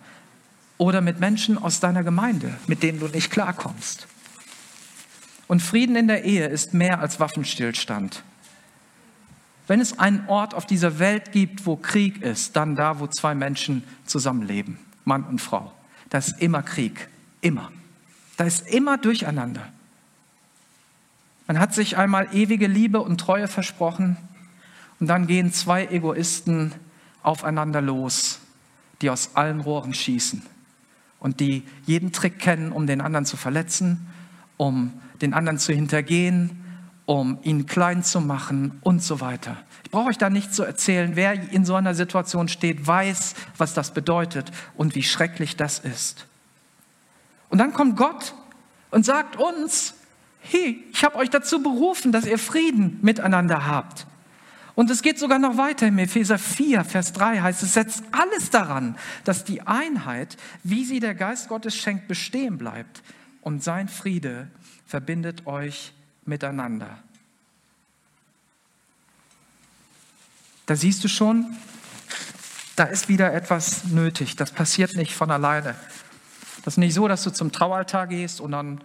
oder 0.78 1.02
mit 1.02 1.20
Menschen 1.20 1.58
aus 1.58 1.82
deiner 1.82 2.02
Gemeinde, 2.02 2.58
mit 2.66 2.82
denen 2.82 3.02
du 3.02 3.08
nicht 3.08 3.30
klarkommst. 3.30 4.08
Und 5.52 5.62
Frieden 5.62 5.98
in 5.98 6.08
der 6.08 6.24
Ehe 6.24 6.48
ist 6.48 6.74
mehr 6.74 7.02
als 7.02 7.20
Waffenstillstand. 7.20 8.24
Wenn 9.68 9.82
es 9.82 10.00
einen 10.00 10.24
Ort 10.30 10.54
auf 10.54 10.66
dieser 10.66 10.98
Welt 10.98 11.34
gibt, 11.34 11.66
wo 11.66 11.76
Krieg 11.76 12.22
ist, 12.22 12.56
dann 12.56 12.78
da, 12.78 13.02
wo 13.02 13.08
zwei 13.08 13.36
Menschen 13.36 13.84
zusammenleben, 14.06 14.78
Mann 15.04 15.26
und 15.26 15.42
Frau. 15.42 15.74
Da 16.08 16.20
ist 16.20 16.40
immer 16.40 16.64
Krieg, 16.64 17.10
immer. 17.42 17.70
Da 18.38 18.46
ist 18.46 18.66
immer 18.66 18.98
Durcheinander. 18.98 19.68
Man 21.48 21.60
hat 21.60 21.74
sich 21.74 21.98
einmal 21.98 22.30
ewige 22.34 22.68
Liebe 22.68 23.02
und 23.02 23.20
Treue 23.20 23.50
versprochen 23.50 24.16
und 25.02 25.08
dann 25.08 25.28
gehen 25.28 25.52
zwei 25.52 25.86
Egoisten 25.86 26.72
aufeinander 27.24 27.82
los, 27.82 28.40
die 29.02 29.10
aus 29.10 29.32
allen 29.34 29.60
Rohren 29.60 29.94
schießen 29.94 30.44
und 31.20 31.42
die 31.42 31.64
jeden 31.86 32.14
Trick 32.14 32.40
kennen, 32.40 32.72
um 32.72 32.88
den 32.88 33.02
anderen 33.02 33.26
zu 33.26 33.36
verletzen, 33.36 34.08
um 34.62 34.94
den 35.24 35.34
anderen 35.34 35.58
zu 35.58 35.74
hintergehen, 35.74 36.52
um 37.08 37.40
ihn 37.42 37.66
klein 37.66 38.04
zu 38.04 38.22
machen 38.22 38.78
und 38.82 39.02
so 39.02 39.20
weiter. 39.20 39.58
Ich 39.84 39.90
brauche 39.90 40.10
euch 40.10 40.20
da 40.20 40.30
nicht 40.30 40.54
zu 40.54 40.62
erzählen, 40.62 41.16
wer 41.16 41.34
in 41.52 41.66
so 41.66 41.74
einer 41.74 41.96
Situation 41.96 42.48
steht, 42.48 42.86
weiß, 42.86 43.34
was 43.58 43.74
das 43.74 43.92
bedeutet 43.92 44.52
und 44.78 44.94
wie 44.94 45.02
schrecklich 45.02 45.56
das 45.58 45.80
ist. 45.80 46.28
Und 47.50 47.58
dann 47.58 47.74
kommt 47.74 47.98
Gott 47.98 48.36
und 48.92 49.04
sagt 49.04 49.36
uns, 49.36 49.96
hey, 50.42 50.84
ich 50.94 51.04
habe 51.04 51.16
euch 51.16 51.32
dazu 51.32 51.64
berufen, 51.64 52.12
dass 52.12 52.28
ihr 52.28 52.38
Frieden 52.38 53.00
miteinander 53.02 53.66
habt. 53.66 54.06
Und 54.76 54.92
es 54.92 55.02
geht 55.02 55.18
sogar 55.18 55.40
noch 55.40 55.58
weiter. 55.58 55.88
Im 55.88 55.98
Epheser 55.98 56.38
4, 56.38 56.84
Vers 56.84 57.14
3 57.14 57.40
heißt 57.40 57.64
es, 57.64 57.74
setzt 57.74 58.04
alles 58.12 58.52
daran, 58.52 58.96
dass 59.24 59.44
die 59.44 59.64
Einheit, 59.64 60.38
wie 60.64 60.86
sie 60.86 61.00
der 61.00 61.16
Geist 61.16 61.50
Gottes 61.50 61.76
schenkt, 61.76 62.08
bestehen 62.08 62.60
bleibt. 62.60 63.02
Und 63.42 63.64
sein 63.64 63.88
Friede 63.90 64.50
verbindet 64.86 65.48
euch 65.48 65.94
miteinander. 66.26 67.00
Da 70.66 70.76
siehst 70.76 71.04
du 71.04 71.08
schon, 71.08 71.58
da 72.76 72.86
ist 72.86 73.10
wieder 73.10 73.34
etwas 73.34 73.86
nötig. 73.86 74.36
Das 74.36 74.52
passiert 74.52 74.96
nicht 74.96 75.14
von 75.14 75.32
alleine. 75.32 75.76
Das 76.64 76.76
ist 76.76 76.78
nicht 76.78 76.94
so, 76.94 77.08
dass 77.08 77.24
du 77.24 77.32
zum 77.32 77.52
Traualtar 77.52 78.08
gehst 78.08 78.40
und 78.40 78.52
dann 78.52 78.82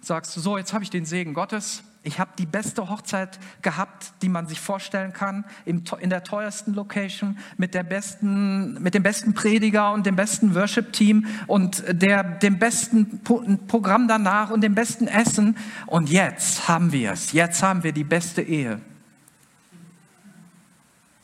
sagst 0.00 0.34
du, 0.36 0.40
so, 0.40 0.56
jetzt 0.56 0.72
habe 0.72 0.84
ich 0.84 0.90
den 0.90 1.04
Segen 1.04 1.34
Gottes. 1.34 1.82
Ich 2.08 2.18
habe 2.18 2.30
die 2.38 2.46
beste 2.46 2.88
Hochzeit 2.88 3.38
gehabt, 3.60 4.14
die 4.22 4.30
man 4.30 4.46
sich 4.46 4.60
vorstellen 4.60 5.12
kann, 5.12 5.44
in 5.66 5.84
der 6.08 6.24
teuersten 6.24 6.72
Location, 6.72 7.36
mit, 7.58 7.74
der 7.74 7.82
besten, 7.82 8.82
mit 8.82 8.94
dem 8.94 9.02
besten 9.02 9.34
Prediger 9.34 9.92
und 9.92 10.06
dem 10.06 10.16
besten 10.16 10.54
Worship-Team 10.54 11.26
und 11.46 11.84
der, 11.86 12.22
dem 12.22 12.58
besten 12.58 13.20
Programm 13.66 14.08
danach 14.08 14.48
und 14.48 14.62
dem 14.62 14.74
besten 14.74 15.06
Essen. 15.06 15.54
Und 15.84 16.08
jetzt 16.08 16.66
haben 16.66 16.92
wir 16.92 17.12
es. 17.12 17.32
Jetzt 17.32 17.62
haben 17.62 17.84
wir 17.84 17.92
die 17.92 18.04
beste 18.04 18.40
Ehe. 18.40 18.80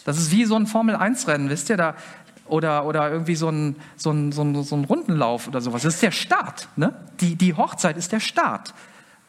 Das 0.04 0.18
ist 0.18 0.32
wie 0.32 0.44
so 0.44 0.54
ein 0.56 0.66
Formel-1-Rennen, 0.66 1.48
wisst 1.48 1.70
ihr? 1.70 1.78
Da, 1.78 1.94
oder, 2.46 2.84
oder 2.84 3.10
irgendwie 3.10 3.36
so 3.36 3.48
ein, 3.48 3.76
so, 3.96 4.10
ein, 4.10 4.32
so, 4.32 4.42
ein, 4.42 4.62
so 4.62 4.76
ein 4.76 4.84
Rundenlauf 4.84 5.48
oder 5.48 5.62
sowas. 5.62 5.82
Das 5.82 5.94
ist 5.94 6.02
der 6.02 6.10
Start. 6.10 6.68
Ne? 6.76 6.94
Die, 7.20 7.36
die 7.36 7.54
Hochzeit 7.54 7.96
ist 7.96 8.12
der 8.12 8.20
Start. 8.20 8.74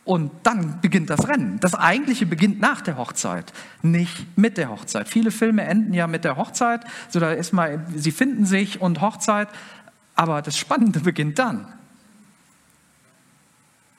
Und 0.05 0.31
dann 0.43 0.79
beginnt 0.81 1.09
das 1.09 1.27
Rennen. 1.27 1.59
Das 1.59 1.73
eigentliche 1.73 2.25
beginnt 2.25 2.59
nach 2.59 2.81
der 2.81 2.97
Hochzeit, 2.97 3.51
nicht 3.81 4.37
mit 4.37 4.57
der 4.57 4.69
Hochzeit. 4.69 5.09
Viele 5.09 5.31
Filme 5.31 5.63
enden 5.63 5.93
ja 5.93 6.07
mit 6.07 6.23
der 6.23 6.37
Hochzeit. 6.37 6.85
So, 7.09 7.19
da 7.19 7.31
ist 7.31 7.51
mal, 7.51 7.85
sie 7.95 8.11
finden 8.11 8.45
sich 8.45 8.79
und 8.79 9.01
Hochzeit. 9.01 9.49
Aber 10.15 10.41
das 10.41 10.57
Spannende 10.57 10.99
beginnt 10.99 11.39
dann. 11.39 11.67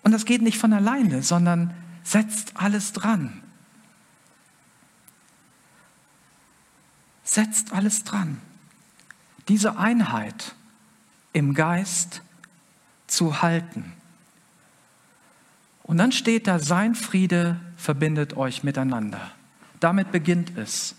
Und 0.02 0.12
das 0.12 0.24
geht 0.24 0.42
nicht 0.42 0.58
von 0.58 0.72
alleine, 0.72 1.22
sondern 1.22 1.74
setzt 2.04 2.52
alles 2.54 2.92
dran. 2.92 3.42
Setzt 7.24 7.72
alles 7.72 8.04
dran 8.04 8.40
diese 9.48 9.78
Einheit 9.78 10.54
im 11.32 11.54
Geist 11.54 12.22
zu 13.06 13.42
halten. 13.42 13.92
Und 15.86 15.98
dann 15.98 16.12
steht 16.12 16.46
da, 16.46 16.58
sein 16.58 16.94
Friede 16.94 17.56
verbindet 17.76 18.36
euch 18.36 18.62
miteinander. 18.62 19.30
Damit 19.80 20.12
beginnt 20.12 20.56
es. 20.58 20.94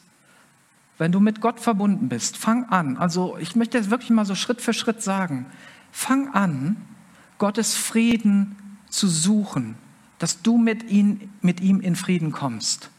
Wenn 0.98 1.12
du 1.12 1.20
mit 1.20 1.42
Gott 1.42 1.60
verbunden 1.60 2.10
bist, 2.10 2.38
fang 2.38 2.66
an. 2.66 2.98
Also 2.98 3.38
ich 3.38 3.56
möchte 3.56 3.78
jetzt 3.78 3.92
wirklich 3.92 4.10
mal 4.10 4.26
so 4.26 4.34
Schritt 4.34 4.62
für 4.62 4.74
Schritt 4.74 5.04
sagen. 5.04 5.46
Fang 5.92 6.34
an, 6.34 6.78
Gottes 7.38 7.76
Frieden 7.76 8.56
zu 8.90 9.08
suchen, 9.08 9.76
dass 10.18 10.42
du 10.42 10.58
mit, 10.58 10.90
ihn, 10.90 11.32
mit 11.42 11.60
ihm 11.60 11.82
in 11.82 11.96
Frieden 11.96 12.32
kommst 12.32 12.90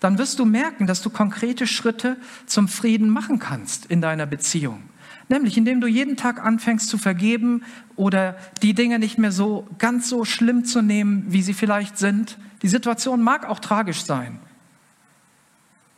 dann 0.00 0.18
wirst 0.18 0.38
du 0.38 0.44
merken, 0.44 0.86
dass 0.86 1.02
du 1.02 1.10
konkrete 1.10 1.66
Schritte 1.66 2.16
zum 2.46 2.68
Frieden 2.68 3.08
machen 3.08 3.38
kannst 3.38 3.86
in 3.86 4.00
deiner 4.00 4.26
Beziehung. 4.26 4.82
Nämlich 5.28 5.56
indem 5.56 5.80
du 5.80 5.88
jeden 5.88 6.16
Tag 6.16 6.44
anfängst 6.44 6.88
zu 6.88 6.98
vergeben 6.98 7.64
oder 7.96 8.36
die 8.62 8.74
Dinge 8.74 8.98
nicht 8.98 9.18
mehr 9.18 9.32
so 9.32 9.66
ganz 9.78 10.08
so 10.08 10.24
schlimm 10.24 10.64
zu 10.64 10.82
nehmen, 10.82 11.24
wie 11.28 11.42
sie 11.42 11.54
vielleicht 11.54 11.98
sind. 11.98 12.38
Die 12.62 12.68
Situation 12.68 13.22
mag 13.22 13.44
auch 13.44 13.58
tragisch 13.58 14.04
sein. 14.04 14.38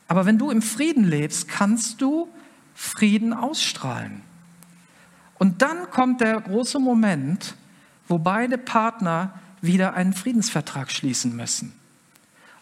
Aber 0.07 0.25
wenn 0.25 0.39
du 0.39 0.51
im 0.51 0.63
Frieden 0.63 1.05
lebst, 1.05 1.49
kannst 1.49 2.01
du 2.01 2.29
Frieden 2.75 3.35
ausstrahlen. 3.35 4.23
Und 5.39 5.63
dann 5.63 5.91
kommt 5.91 6.21
der 6.23 6.41
große 6.41 6.79
Moment, 6.79 7.55
wo 8.09 8.19
beide 8.19 8.57
Partner 8.57 9.39
wieder 9.61 9.95
einen 9.95 10.15
Friedensvertrag 10.15 10.91
schließen 10.91 11.37
müssen 11.37 11.73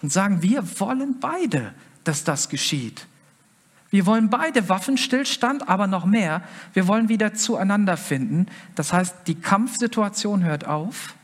und 0.02 0.12
sagen, 0.12 0.42
wir 0.42 0.81
wollen 0.81 1.20
beide, 1.20 1.72
dass 2.05 2.24
das 2.24 2.48
geschieht. 2.48 3.07
Wir 3.96 4.04
wollen 4.04 4.28
beide 4.28 4.68
Waffenstillstand, 4.68 5.70
aber 5.70 5.87
noch 5.87 6.04
mehr, 6.04 6.42
wir 6.74 6.87
wollen 6.87 7.09
wieder 7.09 7.32
zueinander 7.32 7.96
finden. 7.96 8.44
Das 8.74 8.92
heißt, 8.92 9.26
die 9.26 9.37
Kampfsituation 9.37 10.44
hört 10.44 10.66
auf. 10.66 11.14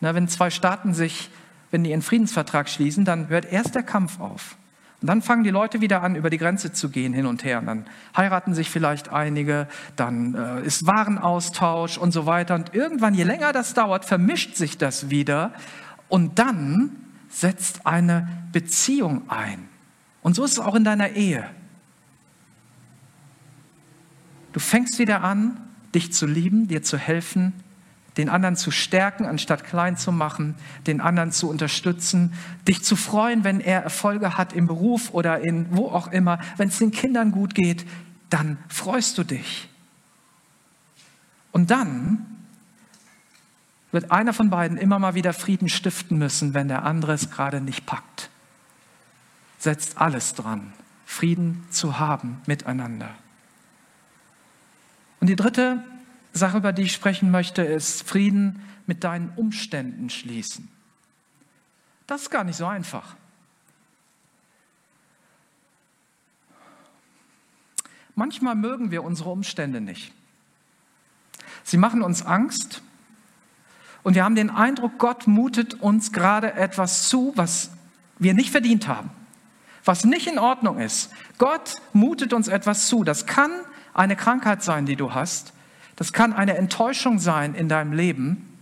Na, 0.00 0.14
wenn 0.14 0.26
zwei 0.26 0.48
Staaten 0.48 0.94
sich, 0.94 1.28
wenn 1.70 1.84
die 1.84 1.92
einen 1.92 2.00
Friedensvertrag 2.00 2.70
schließen, 2.70 3.04
dann 3.04 3.28
hört 3.28 3.52
erst 3.52 3.74
der 3.74 3.82
Kampf 3.82 4.18
auf. 4.18 4.56
Und 5.02 5.08
dann 5.08 5.20
fangen 5.20 5.44
die 5.44 5.50
Leute 5.50 5.82
wieder 5.82 6.02
an, 6.02 6.16
über 6.16 6.30
die 6.30 6.38
Grenze 6.38 6.72
zu 6.72 6.88
gehen, 6.88 7.12
hin 7.12 7.26
und 7.26 7.44
her. 7.44 7.58
Und 7.58 7.66
dann 7.66 7.84
heiraten 8.16 8.54
sich 8.54 8.70
vielleicht 8.70 9.10
einige, 9.10 9.68
dann 9.96 10.34
äh, 10.34 10.62
ist 10.62 10.86
Warenaustausch 10.86 11.98
und 11.98 12.12
so 12.12 12.24
weiter. 12.24 12.54
Und 12.54 12.74
irgendwann, 12.74 13.12
je 13.12 13.24
länger 13.24 13.52
das 13.52 13.74
dauert, 13.74 14.06
vermischt 14.06 14.56
sich 14.56 14.78
das 14.78 15.10
wieder. 15.10 15.52
Und 16.08 16.38
dann 16.38 16.92
setzt 17.28 17.86
eine 17.86 18.26
Beziehung 18.52 19.28
ein. 19.28 19.68
Und 20.22 20.34
so 20.34 20.44
ist 20.44 20.52
es 20.52 20.60
auch 20.60 20.76
in 20.76 20.84
deiner 20.84 21.10
Ehe. 21.10 21.46
Du 24.56 24.60
fängst 24.60 24.98
wieder 24.98 25.22
an, 25.22 25.60
dich 25.94 26.14
zu 26.14 26.24
lieben, 26.24 26.66
dir 26.66 26.82
zu 26.82 26.96
helfen, 26.96 27.52
den 28.16 28.30
anderen 28.30 28.56
zu 28.56 28.70
stärken, 28.70 29.26
anstatt 29.26 29.64
klein 29.64 29.98
zu 29.98 30.12
machen, 30.12 30.54
den 30.86 31.02
anderen 31.02 31.30
zu 31.30 31.50
unterstützen, 31.50 32.32
dich 32.66 32.82
zu 32.82 32.96
freuen, 32.96 33.44
wenn 33.44 33.60
er 33.60 33.82
Erfolge 33.82 34.38
hat 34.38 34.54
im 34.54 34.66
Beruf 34.66 35.12
oder 35.12 35.44
in 35.44 35.76
wo 35.76 35.88
auch 35.88 36.10
immer. 36.10 36.38
Wenn 36.56 36.68
es 36.70 36.78
den 36.78 36.90
Kindern 36.90 37.32
gut 37.32 37.54
geht, 37.54 37.84
dann 38.30 38.56
freust 38.68 39.18
du 39.18 39.24
dich. 39.24 39.68
Und 41.52 41.70
dann 41.70 42.24
wird 43.92 44.10
einer 44.10 44.32
von 44.32 44.48
beiden 44.48 44.78
immer 44.78 44.98
mal 44.98 45.14
wieder 45.14 45.34
Frieden 45.34 45.68
stiften 45.68 46.16
müssen, 46.16 46.54
wenn 46.54 46.68
der 46.68 46.84
andere 46.84 47.12
es 47.12 47.30
gerade 47.30 47.60
nicht 47.60 47.84
packt. 47.84 48.30
Setzt 49.58 49.98
alles 49.98 50.32
dran, 50.32 50.72
Frieden 51.04 51.66
zu 51.68 51.98
haben 51.98 52.40
miteinander. 52.46 53.10
Und 55.20 55.28
die 55.28 55.36
dritte 55.36 55.82
Sache, 56.32 56.58
über 56.58 56.72
die 56.72 56.82
ich 56.82 56.92
sprechen 56.92 57.30
möchte, 57.30 57.62
ist 57.62 58.02
Frieden 58.02 58.62
mit 58.86 59.04
deinen 59.04 59.30
Umständen 59.36 60.10
schließen. 60.10 60.68
Das 62.06 62.22
ist 62.22 62.30
gar 62.30 62.44
nicht 62.44 62.56
so 62.56 62.66
einfach. 62.66 63.16
Manchmal 68.14 68.54
mögen 68.54 68.90
wir 68.90 69.04
unsere 69.04 69.30
Umstände 69.30 69.80
nicht. 69.80 70.12
Sie 71.64 71.76
machen 71.76 72.02
uns 72.02 72.24
Angst 72.24 72.80
und 74.04 74.14
wir 74.14 74.24
haben 74.24 74.36
den 74.36 74.50
Eindruck, 74.50 74.98
Gott 74.98 75.26
mutet 75.26 75.74
uns 75.74 76.12
gerade 76.12 76.54
etwas 76.54 77.08
zu, 77.08 77.32
was 77.34 77.70
wir 78.18 78.34
nicht 78.34 78.50
verdient 78.50 78.86
haben, 78.86 79.10
was 79.84 80.04
nicht 80.04 80.28
in 80.28 80.38
Ordnung 80.38 80.78
ist. 80.78 81.10
Gott 81.38 81.74
mutet 81.92 82.32
uns 82.32 82.48
etwas 82.48 82.86
zu. 82.86 83.04
Das 83.04 83.26
kann 83.26 83.50
eine 83.96 84.14
Krankheit 84.14 84.62
sein, 84.62 84.86
die 84.86 84.96
du 84.96 85.14
hast. 85.14 85.52
Das 85.96 86.12
kann 86.12 86.32
eine 86.32 86.56
Enttäuschung 86.56 87.18
sein 87.18 87.54
in 87.54 87.68
deinem 87.68 87.92
Leben. 87.92 88.58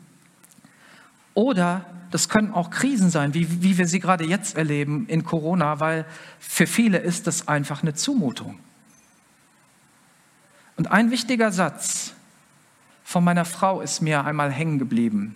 Oder 1.35 1.85
das 2.13 2.29
können 2.29 2.53
auch 2.53 2.71
Krisen 2.71 3.11
sein, 3.11 3.35
wie, 3.35 3.63
wie 3.63 3.77
wir 3.77 3.89
sie 3.89 3.99
gerade 3.99 4.25
jetzt 4.25 4.57
erleben 4.57 5.07
in 5.09 5.25
Corona, 5.25 5.81
weil 5.81 6.07
für 6.39 6.69
viele 6.69 6.99
ist 6.99 7.27
das 7.27 7.49
einfach 7.49 7.83
eine 7.83 7.95
Zumutung. 7.95 8.61
Und 10.77 10.93
ein 10.93 11.11
wichtiger 11.11 11.51
Satz 11.51 12.15
von 13.03 13.25
meiner 13.25 13.45
Frau 13.45 13.81
ist 13.81 14.01
mir 14.01 14.25
einmal 14.25 14.53
hängen 14.53 14.79
geblieben. 14.79 15.35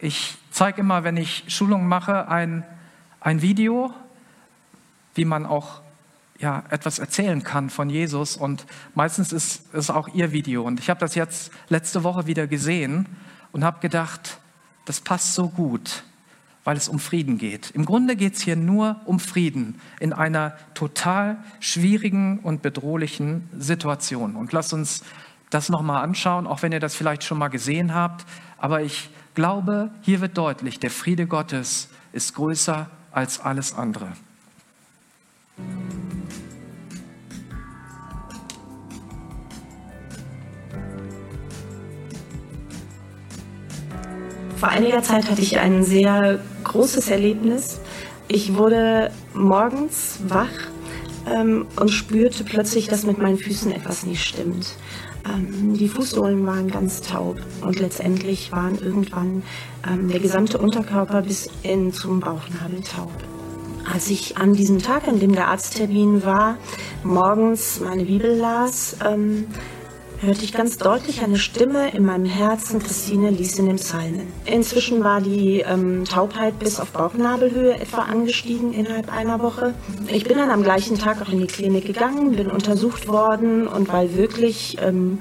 Ich 0.00 0.36
zeige 0.50 0.80
immer, 0.80 1.04
wenn 1.04 1.16
ich 1.16 1.44
Schulungen 1.48 1.86
mache, 1.86 2.28
ein, 2.28 2.64
ein 3.20 3.40
Video, 3.42 3.94
wie 5.14 5.24
man 5.24 5.46
auch 5.46 5.80
ja, 6.38 6.64
etwas 6.70 6.98
erzählen 6.98 7.42
kann 7.42 7.70
von 7.70 7.90
Jesus. 7.90 8.36
Und 8.36 8.66
meistens 8.94 9.32
ist 9.32 9.62
es 9.72 9.90
auch 9.90 10.08
ihr 10.08 10.32
Video. 10.32 10.62
Und 10.62 10.80
ich 10.80 10.88
habe 10.88 11.00
das 11.00 11.14
jetzt 11.14 11.50
letzte 11.68 12.04
Woche 12.04 12.26
wieder 12.26 12.46
gesehen 12.46 13.06
und 13.52 13.64
habe 13.64 13.80
gedacht, 13.80 14.38
das 14.84 15.00
passt 15.00 15.34
so 15.34 15.48
gut, 15.48 16.04
weil 16.64 16.76
es 16.76 16.88
um 16.88 16.98
Frieden 16.98 17.38
geht. 17.38 17.70
Im 17.72 17.84
Grunde 17.84 18.14
geht 18.14 18.34
es 18.34 18.42
hier 18.42 18.56
nur 18.56 19.00
um 19.04 19.20
Frieden 19.20 19.80
in 20.00 20.12
einer 20.12 20.56
total 20.74 21.38
schwierigen 21.60 22.38
und 22.38 22.62
bedrohlichen 22.62 23.48
Situation. 23.58 24.36
Und 24.36 24.52
lasst 24.52 24.72
uns 24.72 25.02
das 25.50 25.68
nochmal 25.68 26.02
anschauen, 26.02 26.46
auch 26.46 26.62
wenn 26.62 26.72
ihr 26.72 26.80
das 26.80 26.94
vielleicht 26.94 27.24
schon 27.24 27.38
mal 27.38 27.48
gesehen 27.48 27.94
habt. 27.94 28.26
Aber 28.58 28.82
ich 28.82 29.10
glaube, 29.34 29.90
hier 30.02 30.20
wird 30.20 30.38
deutlich, 30.38 30.78
der 30.78 30.90
Friede 30.90 31.26
Gottes 31.26 31.88
ist 32.12 32.34
größer 32.34 32.88
als 33.12 33.40
alles 33.40 33.74
andere. 33.74 34.12
Vor 44.58 44.70
einiger 44.70 45.02
Zeit 45.02 45.30
hatte 45.30 45.40
ich 45.40 45.60
ein 45.60 45.84
sehr 45.84 46.40
großes 46.64 47.10
Erlebnis. 47.10 47.78
Ich 48.26 48.56
wurde 48.56 49.12
morgens 49.32 50.18
wach 50.26 50.48
ähm, 51.32 51.66
und 51.76 51.90
spürte 51.90 52.42
plötzlich, 52.42 52.88
dass 52.88 53.06
mit 53.06 53.18
meinen 53.18 53.38
Füßen 53.38 53.70
etwas 53.70 54.04
nicht 54.04 54.24
stimmt. 54.24 54.74
Ähm, 55.24 55.74
die 55.74 55.88
Fußsohlen 55.88 56.44
waren 56.44 56.68
ganz 56.72 57.02
taub 57.02 57.36
und 57.60 57.78
letztendlich 57.78 58.50
waren 58.50 58.80
irgendwann 58.80 59.44
ähm, 59.88 60.08
der 60.08 60.18
gesamte 60.18 60.58
Unterkörper 60.58 61.22
bis 61.22 61.48
in 61.62 61.92
zum 61.92 62.18
Bauchnabel 62.18 62.82
taub. 62.82 63.12
Als 63.92 64.10
ich 64.10 64.38
an 64.38 64.54
diesem 64.54 64.80
Tag, 64.80 65.06
an 65.06 65.20
dem 65.20 65.34
der 65.36 65.48
Arzttermin 65.48 66.24
war, 66.24 66.58
morgens 67.04 67.78
meine 67.78 68.04
Bibel 68.04 68.36
las, 68.36 68.96
ähm, 69.08 69.46
hörte 70.20 70.44
ich 70.44 70.52
ganz 70.52 70.78
deutlich 70.78 71.22
eine 71.22 71.38
Stimme 71.38 71.94
in 71.94 72.04
meinem 72.04 72.24
Herzen, 72.24 72.80
Christine 72.80 73.30
lies 73.30 73.58
in 73.58 73.66
den 73.66 73.76
Psalmen. 73.76 74.26
Inzwischen 74.46 75.04
war 75.04 75.20
die 75.20 75.60
ähm, 75.60 76.04
Taubheit 76.04 76.58
bis 76.58 76.80
auf 76.80 76.90
Bauchnabelhöhe 76.90 77.74
etwa 77.78 77.98
angestiegen 77.98 78.72
innerhalb 78.72 79.12
einer 79.12 79.40
Woche. 79.40 79.74
Ich 80.08 80.24
bin 80.24 80.38
dann 80.38 80.50
am 80.50 80.62
gleichen 80.62 80.98
Tag 80.98 81.22
auch 81.22 81.28
in 81.28 81.40
die 81.40 81.46
Klinik 81.46 81.86
gegangen, 81.86 82.32
bin 82.32 82.50
untersucht 82.50 83.06
worden 83.06 83.68
und 83.68 83.92
weil 83.92 84.16
wirklich 84.16 84.76
ähm, 84.80 85.20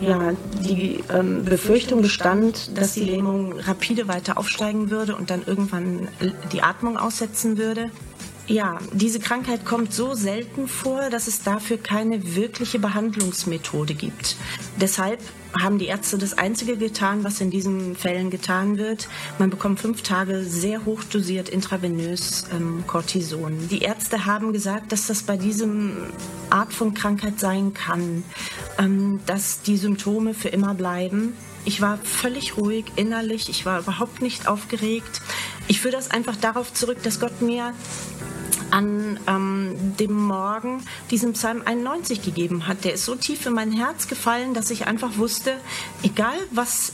ja, 0.00 0.32
die 0.66 1.00
ähm, 1.12 1.44
Befürchtung 1.44 2.00
bestand, 2.00 2.78
dass 2.78 2.94
die 2.94 3.04
Lähmung 3.04 3.58
rapide 3.60 4.08
weiter 4.08 4.38
aufsteigen 4.38 4.90
würde 4.90 5.14
und 5.16 5.30
dann 5.30 5.42
irgendwann 5.44 6.08
die 6.52 6.62
Atmung 6.62 6.96
aussetzen 6.96 7.58
würde, 7.58 7.90
ja, 8.48 8.78
diese 8.92 9.20
Krankheit 9.20 9.64
kommt 9.66 9.92
so 9.92 10.14
selten 10.14 10.68
vor, 10.68 11.10
dass 11.10 11.28
es 11.28 11.42
dafür 11.42 11.76
keine 11.76 12.34
wirkliche 12.34 12.78
Behandlungsmethode 12.78 13.94
gibt. 13.94 14.36
Deshalb 14.80 15.20
haben 15.58 15.78
die 15.78 15.86
Ärzte 15.86 16.18
das 16.18 16.36
Einzige 16.36 16.76
getan, 16.76 17.24
was 17.24 17.40
in 17.40 17.50
diesen 17.50 17.94
Fällen 17.94 18.30
getan 18.30 18.78
wird. 18.78 19.08
Man 19.38 19.50
bekommt 19.50 19.80
fünf 19.80 20.02
Tage 20.02 20.44
sehr 20.44 20.84
hochdosiert 20.84 21.48
intravenös 21.48 22.46
ähm, 22.52 22.84
Cortison. 22.86 23.68
Die 23.68 23.80
Ärzte 23.80 24.24
haben 24.24 24.52
gesagt, 24.52 24.92
dass 24.92 25.06
das 25.06 25.22
bei 25.22 25.36
diesem 25.36 25.96
Art 26.50 26.72
von 26.72 26.94
Krankheit 26.94 27.40
sein 27.40 27.74
kann, 27.74 28.24
ähm, 28.78 29.20
dass 29.26 29.60
die 29.62 29.76
Symptome 29.76 30.32
für 30.32 30.48
immer 30.48 30.74
bleiben. 30.74 31.34
Ich 31.64 31.82
war 31.82 31.98
völlig 31.98 32.56
ruhig 32.56 32.86
innerlich, 32.96 33.50
ich 33.50 33.66
war 33.66 33.80
überhaupt 33.80 34.22
nicht 34.22 34.48
aufgeregt. 34.48 35.20
Ich 35.66 35.80
führe 35.80 35.92
das 35.92 36.10
einfach 36.10 36.36
darauf 36.36 36.72
zurück, 36.72 37.02
dass 37.02 37.20
Gott 37.20 37.42
mir 37.42 37.74
an 38.70 39.18
ähm, 39.26 39.96
dem 39.98 40.12
Morgen 40.12 40.82
diesen 41.10 41.32
Psalm 41.32 41.62
91 41.64 42.22
gegeben 42.22 42.66
hat. 42.66 42.84
Der 42.84 42.94
ist 42.94 43.04
so 43.04 43.14
tief 43.14 43.46
in 43.46 43.54
mein 43.54 43.72
Herz 43.72 44.08
gefallen, 44.08 44.54
dass 44.54 44.70
ich 44.70 44.86
einfach 44.86 45.16
wusste, 45.16 45.54
egal 46.02 46.36
was 46.50 46.92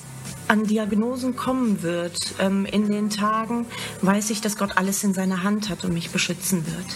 an 0.48 0.66
Diagnosen 0.66 1.36
kommen 1.36 1.82
wird 1.82 2.34
ähm, 2.38 2.66
in 2.66 2.90
den 2.90 3.10
Tagen, 3.10 3.66
weiß 4.02 4.30
ich, 4.30 4.40
dass 4.40 4.56
Gott 4.56 4.76
alles 4.76 5.02
in 5.04 5.14
seiner 5.14 5.42
Hand 5.42 5.68
hat 5.68 5.84
und 5.84 5.94
mich 5.94 6.10
beschützen 6.10 6.66
wird. 6.66 6.86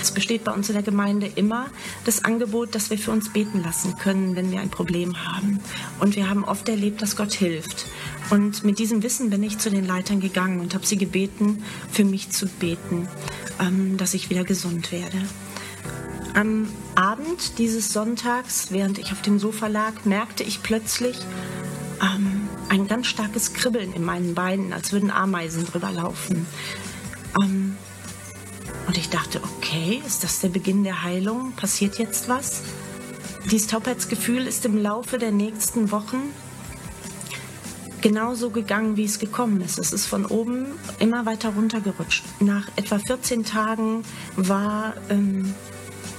Es 0.00 0.10
besteht 0.10 0.44
bei 0.44 0.52
uns 0.52 0.68
in 0.68 0.74
der 0.74 0.82
Gemeinde 0.82 1.26
immer 1.34 1.66
das 2.04 2.24
Angebot, 2.24 2.74
dass 2.74 2.90
wir 2.90 2.98
für 2.98 3.10
uns 3.10 3.32
beten 3.32 3.62
lassen 3.62 3.96
können, 3.96 4.36
wenn 4.36 4.50
wir 4.50 4.60
ein 4.60 4.70
Problem 4.70 5.24
haben. 5.24 5.60
Und 6.00 6.16
wir 6.16 6.28
haben 6.28 6.44
oft 6.44 6.68
erlebt, 6.68 7.02
dass 7.02 7.16
Gott 7.16 7.34
hilft. 7.34 7.86
Und 8.30 8.64
mit 8.64 8.78
diesem 8.78 9.02
Wissen 9.02 9.30
bin 9.30 9.42
ich 9.42 9.58
zu 9.58 9.70
den 9.70 9.86
Leitern 9.86 10.20
gegangen 10.20 10.60
und 10.60 10.74
habe 10.74 10.86
sie 10.86 10.96
gebeten, 10.96 11.62
für 11.92 12.04
mich 12.04 12.30
zu 12.30 12.46
beten 12.46 13.06
ähm, 13.60 13.96
dass 13.96 14.14
ich 14.14 14.30
wieder 14.30 14.44
gesund 14.44 14.92
werde. 14.92 15.18
Am 16.34 16.68
Abend 16.94 17.58
dieses 17.58 17.92
Sonntags, 17.92 18.68
während 18.70 18.98
ich 18.98 19.12
auf 19.12 19.22
dem 19.22 19.38
Sofa 19.38 19.68
lag, 19.68 20.04
merkte 20.04 20.42
ich 20.42 20.62
plötzlich 20.62 21.16
ähm, 22.02 22.48
ein 22.68 22.88
ganz 22.88 23.06
starkes 23.06 23.54
Kribbeln 23.54 23.92
in 23.92 24.04
meinen 24.04 24.34
Beinen, 24.34 24.72
als 24.72 24.92
würden 24.92 25.10
Ameisen 25.10 25.64
drüber 25.64 25.92
laufen. 25.92 26.46
Ähm, 27.40 27.76
und 28.86 28.98
ich 28.98 29.10
dachte, 29.10 29.40
okay, 29.42 30.02
ist 30.06 30.24
das 30.24 30.40
der 30.40 30.48
Beginn 30.48 30.82
der 30.82 31.02
Heilung? 31.02 31.52
Passiert 31.52 31.98
jetzt 31.98 32.28
was? 32.28 32.62
Dieses 33.50 33.68
Taubheitsgefühl 33.68 34.46
ist 34.46 34.64
im 34.64 34.76
Laufe 34.76 35.18
der 35.18 35.30
nächsten 35.30 35.90
Wochen 35.90 36.32
genauso 38.04 38.50
gegangen, 38.50 38.98
wie 38.98 39.06
es 39.06 39.18
gekommen 39.18 39.62
ist. 39.62 39.78
Es 39.78 39.90
ist 39.90 40.04
von 40.04 40.26
oben 40.26 40.66
immer 40.98 41.24
weiter 41.24 41.48
runtergerutscht. 41.48 42.22
Nach 42.38 42.68
etwa 42.76 42.98
14 42.98 43.46
Tagen 43.46 44.04
war 44.36 44.92
ähm, 45.08 45.54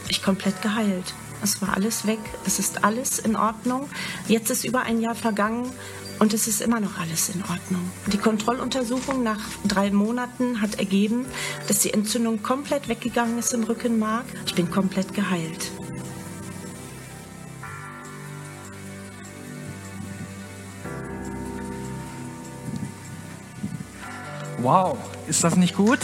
ich 0.10 0.24
komplett 0.24 0.64
geheilt. 0.64 1.14
Es 1.44 1.62
war 1.62 1.76
alles 1.76 2.08
weg. 2.08 2.18
Es 2.44 2.58
ist 2.58 2.84
alles 2.84 3.20
in 3.20 3.36
Ordnung. 3.36 3.88
Jetzt 4.28 4.50
ist 4.50 4.66
über 4.66 4.82
ein 4.82 5.00
Jahr 5.00 5.14
vergangen 5.14 5.72
und 6.18 6.34
es 6.34 6.48
ist 6.48 6.60
immer 6.60 6.80
noch 6.80 6.98
alles 6.98 7.30
in 7.30 7.42
Ordnung. 7.44 7.92
Die 8.12 8.18
Kontrolluntersuchung 8.18 9.22
nach 9.22 9.42
drei 9.68 9.92
Monaten 9.92 10.62
hat 10.62 10.80
ergeben, 10.80 11.28
dass 11.68 11.82
die 11.82 11.94
Entzündung 11.94 12.42
komplett 12.42 12.90
weggegangen 12.90 13.38
ist 13.38 13.54
im 13.54 13.64
Rückenmark. 13.64 14.26
Ich 14.48 14.56
bin 14.56 14.72
komplett 14.72 15.14
geheilt. 15.14 15.72
Wow, 24.66 24.98
ist 25.28 25.44
das 25.44 25.58
nicht 25.58 25.76
gut? 25.76 26.00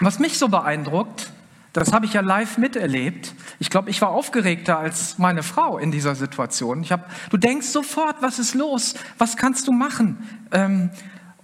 Was 0.00 0.18
mich 0.18 0.36
so 0.36 0.48
beeindruckt, 0.48 1.32
das 1.72 1.94
habe 1.94 2.04
ich 2.04 2.12
ja 2.12 2.20
live 2.20 2.58
miterlebt. 2.58 3.32
Ich 3.60 3.70
glaube, 3.70 3.88
ich 3.88 4.02
war 4.02 4.10
aufgeregter 4.10 4.78
als 4.78 5.16
meine 5.16 5.42
Frau 5.42 5.78
in 5.78 5.90
dieser 5.90 6.14
Situation. 6.16 6.82
Ich 6.82 6.92
hab, 6.92 7.08
du 7.30 7.38
denkst 7.38 7.68
sofort, 7.68 8.16
was 8.20 8.38
ist 8.38 8.52
los? 8.52 8.94
Was 9.16 9.38
kannst 9.38 9.66
du 9.68 9.72
machen? 9.72 10.28
Ähm, 10.52 10.90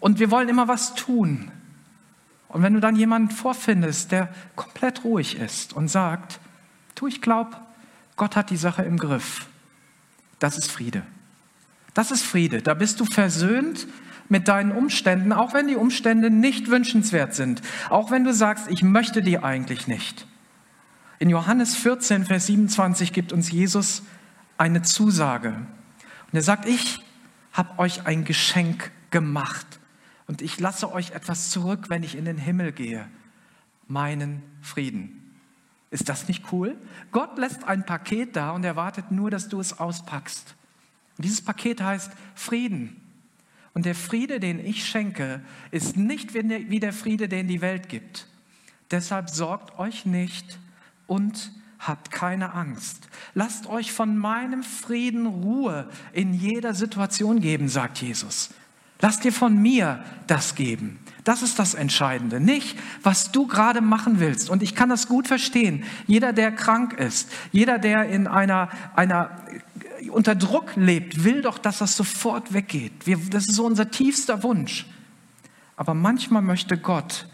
und 0.00 0.18
wir 0.18 0.30
wollen 0.30 0.50
immer 0.50 0.68
was 0.68 0.94
tun. 0.94 1.50
Und 2.48 2.60
wenn 2.62 2.74
du 2.74 2.80
dann 2.80 2.94
jemanden 2.94 3.30
vorfindest, 3.30 4.12
der 4.12 4.28
komplett 4.54 5.02
ruhig 5.02 5.38
ist 5.38 5.72
und 5.72 5.88
sagt, 5.88 6.40
du, 6.94 7.06
ich 7.06 7.22
glaube, 7.22 7.56
Gott 8.16 8.36
hat 8.36 8.50
die 8.50 8.58
Sache 8.58 8.82
im 8.82 8.98
Griff, 8.98 9.46
das 10.38 10.58
ist 10.58 10.70
Friede. 10.70 11.06
Das 11.94 12.10
ist 12.10 12.22
Friede. 12.22 12.62
Da 12.62 12.74
bist 12.74 13.00
du 13.00 13.04
versöhnt 13.04 13.86
mit 14.28 14.48
deinen 14.48 14.72
Umständen, 14.72 15.32
auch 15.32 15.52
wenn 15.52 15.68
die 15.68 15.76
Umstände 15.76 16.30
nicht 16.30 16.68
wünschenswert 16.68 17.34
sind, 17.34 17.60
auch 17.90 18.10
wenn 18.10 18.24
du 18.24 18.32
sagst, 18.32 18.70
ich 18.70 18.82
möchte 18.82 19.22
die 19.22 19.38
eigentlich 19.38 19.88
nicht. 19.88 20.26
In 21.18 21.28
Johannes 21.28 21.76
14, 21.76 22.24
Vers 22.24 22.46
27 22.46 23.12
gibt 23.12 23.32
uns 23.32 23.50
Jesus 23.50 24.02
eine 24.56 24.82
Zusage. 24.82 25.50
Und 25.50 26.34
er 26.34 26.42
sagt, 26.42 26.66
ich 26.66 27.00
habe 27.52 27.78
euch 27.78 28.06
ein 28.06 28.24
Geschenk 28.24 28.90
gemacht 29.10 29.66
und 30.26 30.40
ich 30.40 30.58
lasse 30.58 30.90
euch 30.92 31.10
etwas 31.10 31.50
zurück, 31.50 31.90
wenn 31.90 32.02
ich 32.02 32.16
in 32.16 32.24
den 32.24 32.38
Himmel 32.38 32.72
gehe, 32.72 33.06
meinen 33.86 34.42
Frieden. 34.62 35.36
Ist 35.90 36.08
das 36.08 36.26
nicht 36.26 36.50
cool? 36.52 36.76
Gott 37.10 37.36
lässt 37.36 37.64
ein 37.64 37.84
Paket 37.84 38.34
da 38.34 38.52
und 38.52 38.64
erwartet 38.64 39.10
nur, 39.10 39.30
dass 39.30 39.48
du 39.48 39.60
es 39.60 39.78
auspackst. 39.78 40.54
Und 41.18 41.24
dieses 41.24 41.42
Paket 41.42 41.82
heißt 41.82 42.10
Frieden. 42.34 42.96
Und 43.74 43.86
der 43.86 43.94
Friede, 43.94 44.38
den 44.40 44.64
ich 44.64 44.84
schenke, 44.84 45.40
ist 45.70 45.96
nicht 45.96 46.34
wie 46.34 46.80
der 46.80 46.92
Friede, 46.92 47.28
den 47.28 47.48
die 47.48 47.60
Welt 47.60 47.88
gibt. 47.88 48.26
Deshalb 48.90 49.30
sorgt 49.30 49.78
euch 49.78 50.04
nicht 50.04 50.58
und 51.06 51.52
habt 51.78 52.10
keine 52.10 52.52
Angst. 52.52 53.08
Lasst 53.34 53.66
euch 53.66 53.92
von 53.92 54.16
meinem 54.16 54.62
Frieden 54.62 55.26
Ruhe 55.26 55.88
in 56.12 56.34
jeder 56.34 56.74
Situation 56.74 57.40
geben, 57.40 57.68
sagt 57.68 58.02
Jesus. 58.02 58.50
Lasst 59.00 59.24
dir 59.24 59.32
von 59.32 59.60
mir 59.60 60.04
das 60.28 60.54
geben. 60.54 61.00
Das 61.24 61.42
ist 61.42 61.58
das 61.58 61.74
Entscheidende. 61.74 62.38
Nicht, 62.38 62.78
was 63.02 63.32
du 63.32 63.48
gerade 63.48 63.80
machen 63.80 64.20
willst. 64.20 64.48
Und 64.48 64.62
ich 64.62 64.76
kann 64.76 64.88
das 64.88 65.08
gut 65.08 65.26
verstehen. 65.26 65.82
Jeder, 66.06 66.32
der 66.32 66.52
krank 66.52 66.92
ist, 66.92 67.28
jeder, 67.50 67.78
der 67.78 68.08
in 68.08 68.28
einer, 68.28 68.68
einer 68.94 69.30
unter 70.10 70.34
Druck 70.34 70.76
lebt, 70.76 71.24
will 71.24 71.42
doch, 71.42 71.58
dass 71.58 71.78
das 71.78 71.96
sofort 71.96 72.52
weggeht. 72.52 73.06
Wir, 73.06 73.18
das 73.18 73.48
ist 73.48 73.54
so 73.54 73.66
unser 73.66 73.90
tiefster 73.90 74.42
Wunsch. 74.42 74.86
Aber 75.76 75.94
manchmal 75.94 76.42
möchte 76.42 76.78
Gott, 76.78 77.26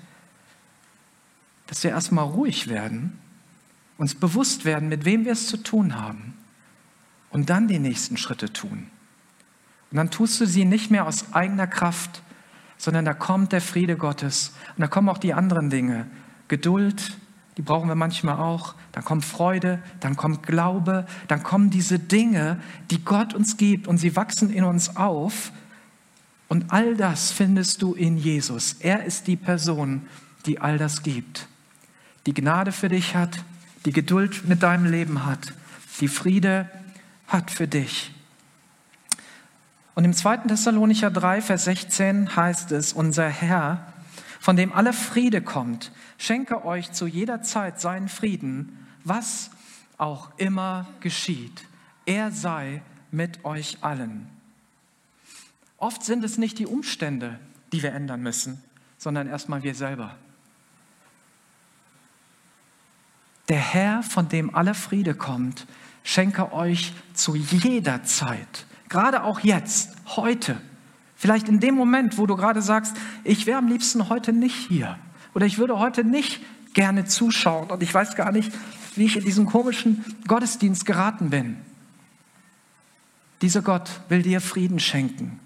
dass 1.66 1.82
wir 1.84 1.90
erstmal 1.90 2.24
ruhig 2.24 2.68
werden, 2.68 3.18
uns 3.98 4.14
bewusst 4.14 4.64
werden, 4.64 4.88
mit 4.88 5.04
wem 5.04 5.24
wir 5.24 5.32
es 5.32 5.48
zu 5.48 5.56
tun 5.58 6.00
haben 6.00 6.34
und 7.30 7.50
dann 7.50 7.68
die 7.68 7.78
nächsten 7.78 8.16
Schritte 8.16 8.52
tun. 8.52 8.88
Und 9.90 9.96
dann 9.96 10.10
tust 10.10 10.40
du 10.40 10.46
sie 10.46 10.64
nicht 10.64 10.90
mehr 10.90 11.06
aus 11.06 11.32
eigener 11.32 11.66
Kraft, 11.66 12.22
sondern 12.76 13.04
da 13.04 13.14
kommt 13.14 13.52
der 13.52 13.60
Friede 13.60 13.96
Gottes 13.96 14.52
und 14.76 14.80
da 14.80 14.86
kommen 14.86 15.08
auch 15.08 15.18
die 15.18 15.34
anderen 15.34 15.70
Dinge. 15.70 16.06
Geduld, 16.46 17.18
die 17.58 17.62
brauchen 17.62 17.88
wir 17.88 17.96
manchmal 17.96 18.36
auch. 18.36 18.76
Dann 18.92 19.04
kommt 19.04 19.24
Freude, 19.24 19.82
dann 19.98 20.16
kommt 20.16 20.44
Glaube, 20.44 21.06
dann 21.26 21.42
kommen 21.42 21.70
diese 21.70 21.98
Dinge, 21.98 22.60
die 22.92 23.04
Gott 23.04 23.34
uns 23.34 23.56
gibt 23.56 23.88
und 23.88 23.98
sie 23.98 24.14
wachsen 24.14 24.50
in 24.50 24.62
uns 24.62 24.96
auf. 24.96 25.50
Und 26.46 26.66
all 26.72 26.96
das 26.96 27.32
findest 27.32 27.82
du 27.82 27.94
in 27.94 28.16
Jesus. 28.16 28.76
Er 28.78 29.04
ist 29.04 29.26
die 29.26 29.34
Person, 29.34 30.06
die 30.46 30.60
all 30.60 30.78
das 30.78 31.02
gibt. 31.02 31.48
Die 32.26 32.32
Gnade 32.32 32.70
für 32.70 32.88
dich 32.88 33.16
hat, 33.16 33.44
die 33.84 33.92
Geduld 33.92 34.48
mit 34.48 34.62
deinem 34.62 34.86
Leben 34.86 35.26
hat, 35.26 35.52
die 36.00 36.08
Friede 36.08 36.70
hat 37.26 37.50
für 37.50 37.66
dich. 37.66 38.14
Und 39.96 40.04
im 40.04 40.12
2. 40.12 40.36
Thessalonicher 40.48 41.10
3, 41.10 41.42
Vers 41.42 41.64
16 41.64 42.36
heißt 42.36 42.70
es, 42.70 42.92
unser 42.92 43.28
Herr, 43.28 43.84
von 44.38 44.56
dem 44.56 44.72
alle 44.72 44.92
Friede 44.92 45.42
kommt, 45.42 45.92
schenke 46.16 46.64
euch 46.64 46.92
zu 46.92 47.06
jeder 47.06 47.42
Zeit 47.42 47.80
seinen 47.80 48.08
Frieden, 48.08 48.86
was 49.04 49.50
auch 49.96 50.30
immer 50.36 50.86
geschieht. 51.00 51.64
Er 52.06 52.30
sei 52.30 52.82
mit 53.10 53.44
euch 53.44 53.78
allen. 53.82 54.28
Oft 55.76 56.04
sind 56.04 56.24
es 56.24 56.38
nicht 56.38 56.58
die 56.58 56.66
Umstände, 56.66 57.38
die 57.72 57.82
wir 57.82 57.92
ändern 57.92 58.22
müssen, 58.22 58.62
sondern 58.96 59.26
erstmal 59.28 59.62
wir 59.62 59.74
selber. 59.74 60.16
Der 63.48 63.60
Herr, 63.60 64.02
von 64.02 64.28
dem 64.28 64.54
alle 64.54 64.74
Friede 64.74 65.14
kommt, 65.14 65.66
schenke 66.02 66.52
euch 66.52 66.92
zu 67.14 67.34
jeder 67.34 68.04
Zeit 68.04 68.66
Gerade 68.88 69.22
auch 69.22 69.40
jetzt, 69.40 69.96
heute. 70.16 70.60
Vielleicht 71.20 71.48
in 71.48 71.58
dem 71.58 71.74
Moment, 71.74 72.16
wo 72.16 72.26
du 72.26 72.36
gerade 72.36 72.62
sagst, 72.62 72.94
ich 73.24 73.44
wäre 73.46 73.58
am 73.58 73.66
liebsten 73.66 74.08
heute 74.08 74.32
nicht 74.32 74.54
hier. 74.68 75.00
Oder 75.34 75.46
ich 75.46 75.58
würde 75.58 75.80
heute 75.80 76.04
nicht 76.04 76.40
gerne 76.74 77.06
zuschauen 77.06 77.70
und 77.70 77.82
ich 77.82 77.92
weiß 77.92 78.14
gar 78.14 78.30
nicht, 78.30 78.52
wie 78.94 79.04
ich 79.04 79.16
in 79.16 79.24
diesen 79.24 79.44
komischen 79.44 80.04
Gottesdienst 80.28 80.86
geraten 80.86 81.30
bin. 81.30 81.56
Dieser 83.42 83.62
Gott 83.62 84.00
will 84.08 84.22
dir 84.22 84.40
Frieden 84.40 84.78
schenken. 84.78 85.40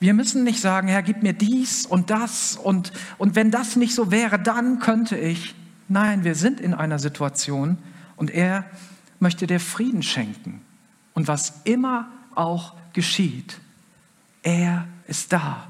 Wir 0.00 0.12
müssen 0.12 0.42
nicht 0.42 0.60
sagen, 0.60 0.88
Herr, 0.88 1.02
gib 1.02 1.22
mir 1.22 1.32
dies 1.32 1.86
und 1.86 2.10
das 2.10 2.56
und, 2.56 2.90
und 3.16 3.36
wenn 3.36 3.52
das 3.52 3.76
nicht 3.76 3.94
so 3.94 4.10
wäre, 4.10 4.40
dann 4.40 4.80
könnte 4.80 5.16
ich. 5.16 5.54
Nein, 5.86 6.24
wir 6.24 6.34
sind 6.34 6.60
in 6.60 6.74
einer 6.74 6.98
Situation 6.98 7.78
und 8.16 8.32
er 8.32 8.64
möchte 9.20 9.46
dir 9.46 9.60
Frieden 9.60 10.02
schenken. 10.02 10.62
Und 11.14 11.28
was 11.28 11.60
immer 11.62 12.08
auch 12.34 12.79
geschieht, 12.92 13.58
er 14.42 14.86
ist 15.06 15.32
da. 15.32 15.66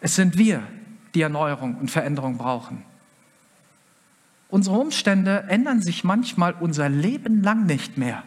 Es 0.00 0.14
sind 0.14 0.38
wir, 0.38 0.62
die 1.14 1.22
Erneuerung 1.22 1.76
und 1.76 1.90
Veränderung 1.90 2.38
brauchen. 2.38 2.84
Unsere 4.48 4.78
Umstände 4.78 5.44
ändern 5.48 5.82
sich 5.82 6.04
manchmal 6.04 6.54
unser 6.54 6.88
Leben 6.88 7.42
lang 7.42 7.66
nicht 7.66 7.98
mehr. 7.98 8.22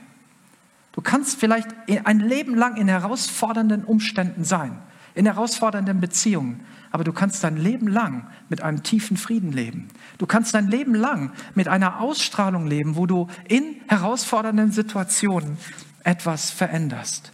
Du 0.91 1.01
kannst 1.01 1.39
vielleicht 1.39 1.69
ein 2.03 2.19
Leben 2.19 2.53
lang 2.53 2.75
in 2.75 2.87
herausfordernden 2.87 3.85
Umständen 3.85 4.43
sein, 4.43 4.77
in 5.15 5.25
herausfordernden 5.25 6.01
Beziehungen, 6.01 6.61
aber 6.91 7.05
du 7.05 7.13
kannst 7.13 7.43
dein 7.43 7.55
Leben 7.55 7.87
lang 7.87 8.27
mit 8.49 8.61
einem 8.61 8.83
tiefen 8.83 9.15
Frieden 9.15 9.53
leben. 9.53 9.87
Du 10.17 10.25
kannst 10.25 10.53
dein 10.53 10.67
Leben 10.67 10.93
lang 10.93 11.31
mit 11.55 11.69
einer 11.69 12.01
Ausstrahlung 12.01 12.67
leben, 12.67 12.97
wo 12.97 13.05
du 13.05 13.27
in 13.47 13.77
herausfordernden 13.87 14.71
Situationen 14.71 15.57
etwas 16.03 16.51
veränderst. 16.51 17.31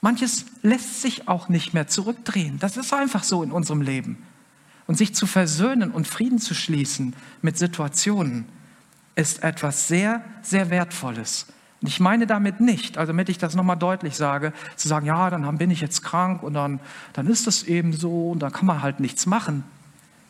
Manches 0.00 0.46
lässt 0.62 1.02
sich 1.02 1.28
auch 1.28 1.48
nicht 1.48 1.74
mehr 1.74 1.88
zurückdrehen. 1.88 2.58
Das 2.58 2.76
ist 2.76 2.92
einfach 2.92 3.24
so 3.24 3.42
in 3.42 3.50
unserem 3.50 3.80
Leben. 3.80 4.22
Und 4.86 4.96
sich 4.96 5.14
zu 5.14 5.26
versöhnen 5.26 5.90
und 5.90 6.06
Frieden 6.06 6.38
zu 6.38 6.54
schließen 6.54 7.14
mit 7.42 7.58
Situationen 7.58 8.46
ist 9.16 9.42
etwas 9.42 9.88
sehr, 9.88 10.24
sehr 10.42 10.70
Wertvolles. 10.70 11.46
Und 11.82 11.88
ich 11.88 12.00
meine 12.00 12.26
damit 12.26 12.60
nicht, 12.60 12.98
also 12.98 13.12
damit 13.12 13.28
ich 13.28 13.38
das 13.38 13.54
nochmal 13.54 13.76
deutlich 13.76 14.16
sage, 14.16 14.52
zu 14.76 14.88
sagen, 14.88 15.06
ja, 15.06 15.28
dann 15.30 15.58
bin 15.58 15.70
ich 15.70 15.80
jetzt 15.80 16.02
krank 16.02 16.42
und 16.42 16.54
dann, 16.54 16.80
dann 17.12 17.26
ist 17.26 17.46
das 17.46 17.64
eben 17.64 17.92
so 17.92 18.30
und 18.30 18.40
dann 18.40 18.52
kann 18.52 18.66
man 18.66 18.82
halt 18.82 19.00
nichts 19.00 19.26
machen. 19.26 19.64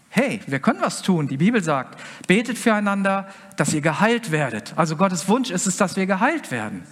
Hey, 0.09 0.41
wir 0.47 0.61
können 0.61 0.81
was 0.81 1.03
tun. 1.03 1.29
Die 1.29 1.37
Bibel 1.37 1.63
sagt, 1.63 2.01
betet 2.27 2.57
füreinander, 2.57 3.29
dass 3.57 3.75
ihr 3.75 3.83
geheilt 3.83 4.31
werdet. 4.31 4.73
Also 4.77 4.97
Gottes 4.97 5.29
Wunsch 5.29 5.51
ist 5.51 5.67
es, 5.67 5.77
dass 5.77 5.97
wir 5.97 6.07
geheilt 6.07 6.51
werden. 6.51 6.85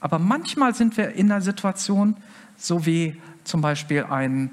Aber 0.00 0.18
manchmal 0.18 0.74
sind 0.74 0.96
wir 0.96 1.12
in 1.12 1.30
einer 1.30 1.40
Situation, 1.40 2.16
so 2.56 2.86
wie 2.86 3.20
zum 3.44 3.60
Beispiel 3.60 4.04
ein 4.04 4.50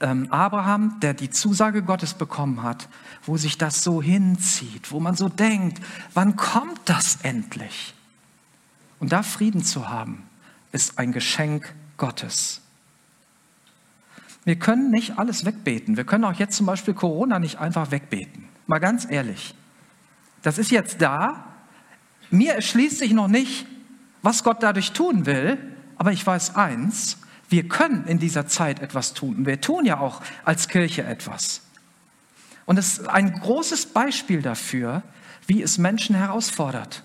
ähm, 0.00 0.30
Abraham, 0.30 0.98
der 1.00 1.14
die 1.14 1.30
Zusage 1.30 1.82
Gottes 1.82 2.14
bekommen 2.14 2.62
hat, 2.62 2.88
wo 3.24 3.36
sich 3.36 3.58
das 3.58 3.82
so 3.82 4.02
hinzieht, 4.02 4.92
wo 4.92 5.00
man 5.00 5.16
so 5.16 5.28
denkt, 5.28 5.80
wann 6.14 6.36
kommt 6.36 6.80
das 6.84 7.18
endlich? 7.22 7.94
Und 8.98 9.12
da 9.12 9.22
Frieden 9.22 9.64
zu 9.64 9.88
haben, 9.88 10.22
ist 10.72 10.98
ein 10.98 11.12
Geschenk 11.12 11.74
Gottes. 11.96 12.60
Wir 14.44 14.56
können 14.56 14.90
nicht 14.90 15.18
alles 15.18 15.44
wegbeten. 15.44 15.96
Wir 15.96 16.04
können 16.04 16.24
auch 16.24 16.32
jetzt 16.34 16.56
zum 16.56 16.66
Beispiel 16.66 16.94
Corona 16.94 17.38
nicht 17.38 17.58
einfach 17.58 17.90
wegbeten. 17.90 18.48
Mal 18.66 18.78
ganz 18.78 19.06
ehrlich. 19.10 19.54
Das 20.42 20.58
ist 20.58 20.70
jetzt 20.70 21.02
da. 21.02 21.44
Mir 22.30 22.54
erschließt 22.54 22.98
sich 22.98 23.12
noch 23.12 23.28
nicht, 23.28 23.66
was 24.22 24.44
Gott 24.44 24.62
dadurch 24.62 24.92
tun 24.92 25.26
will, 25.26 25.58
aber 25.96 26.12
ich 26.12 26.26
weiß 26.26 26.56
eins, 26.56 27.18
wir 27.48 27.68
können 27.68 28.04
in 28.06 28.18
dieser 28.18 28.46
Zeit 28.46 28.80
etwas 28.80 29.12
tun. 29.12 29.44
Wir 29.44 29.60
tun 29.60 29.84
ja 29.84 29.98
auch 29.98 30.20
als 30.44 30.68
Kirche 30.68 31.02
etwas. 31.02 31.62
Und 32.64 32.78
es 32.78 32.98
ist 32.98 33.08
ein 33.08 33.32
großes 33.32 33.86
Beispiel 33.86 34.42
dafür, 34.42 35.02
wie 35.46 35.62
es 35.62 35.78
Menschen 35.78 36.14
herausfordert. 36.14 37.02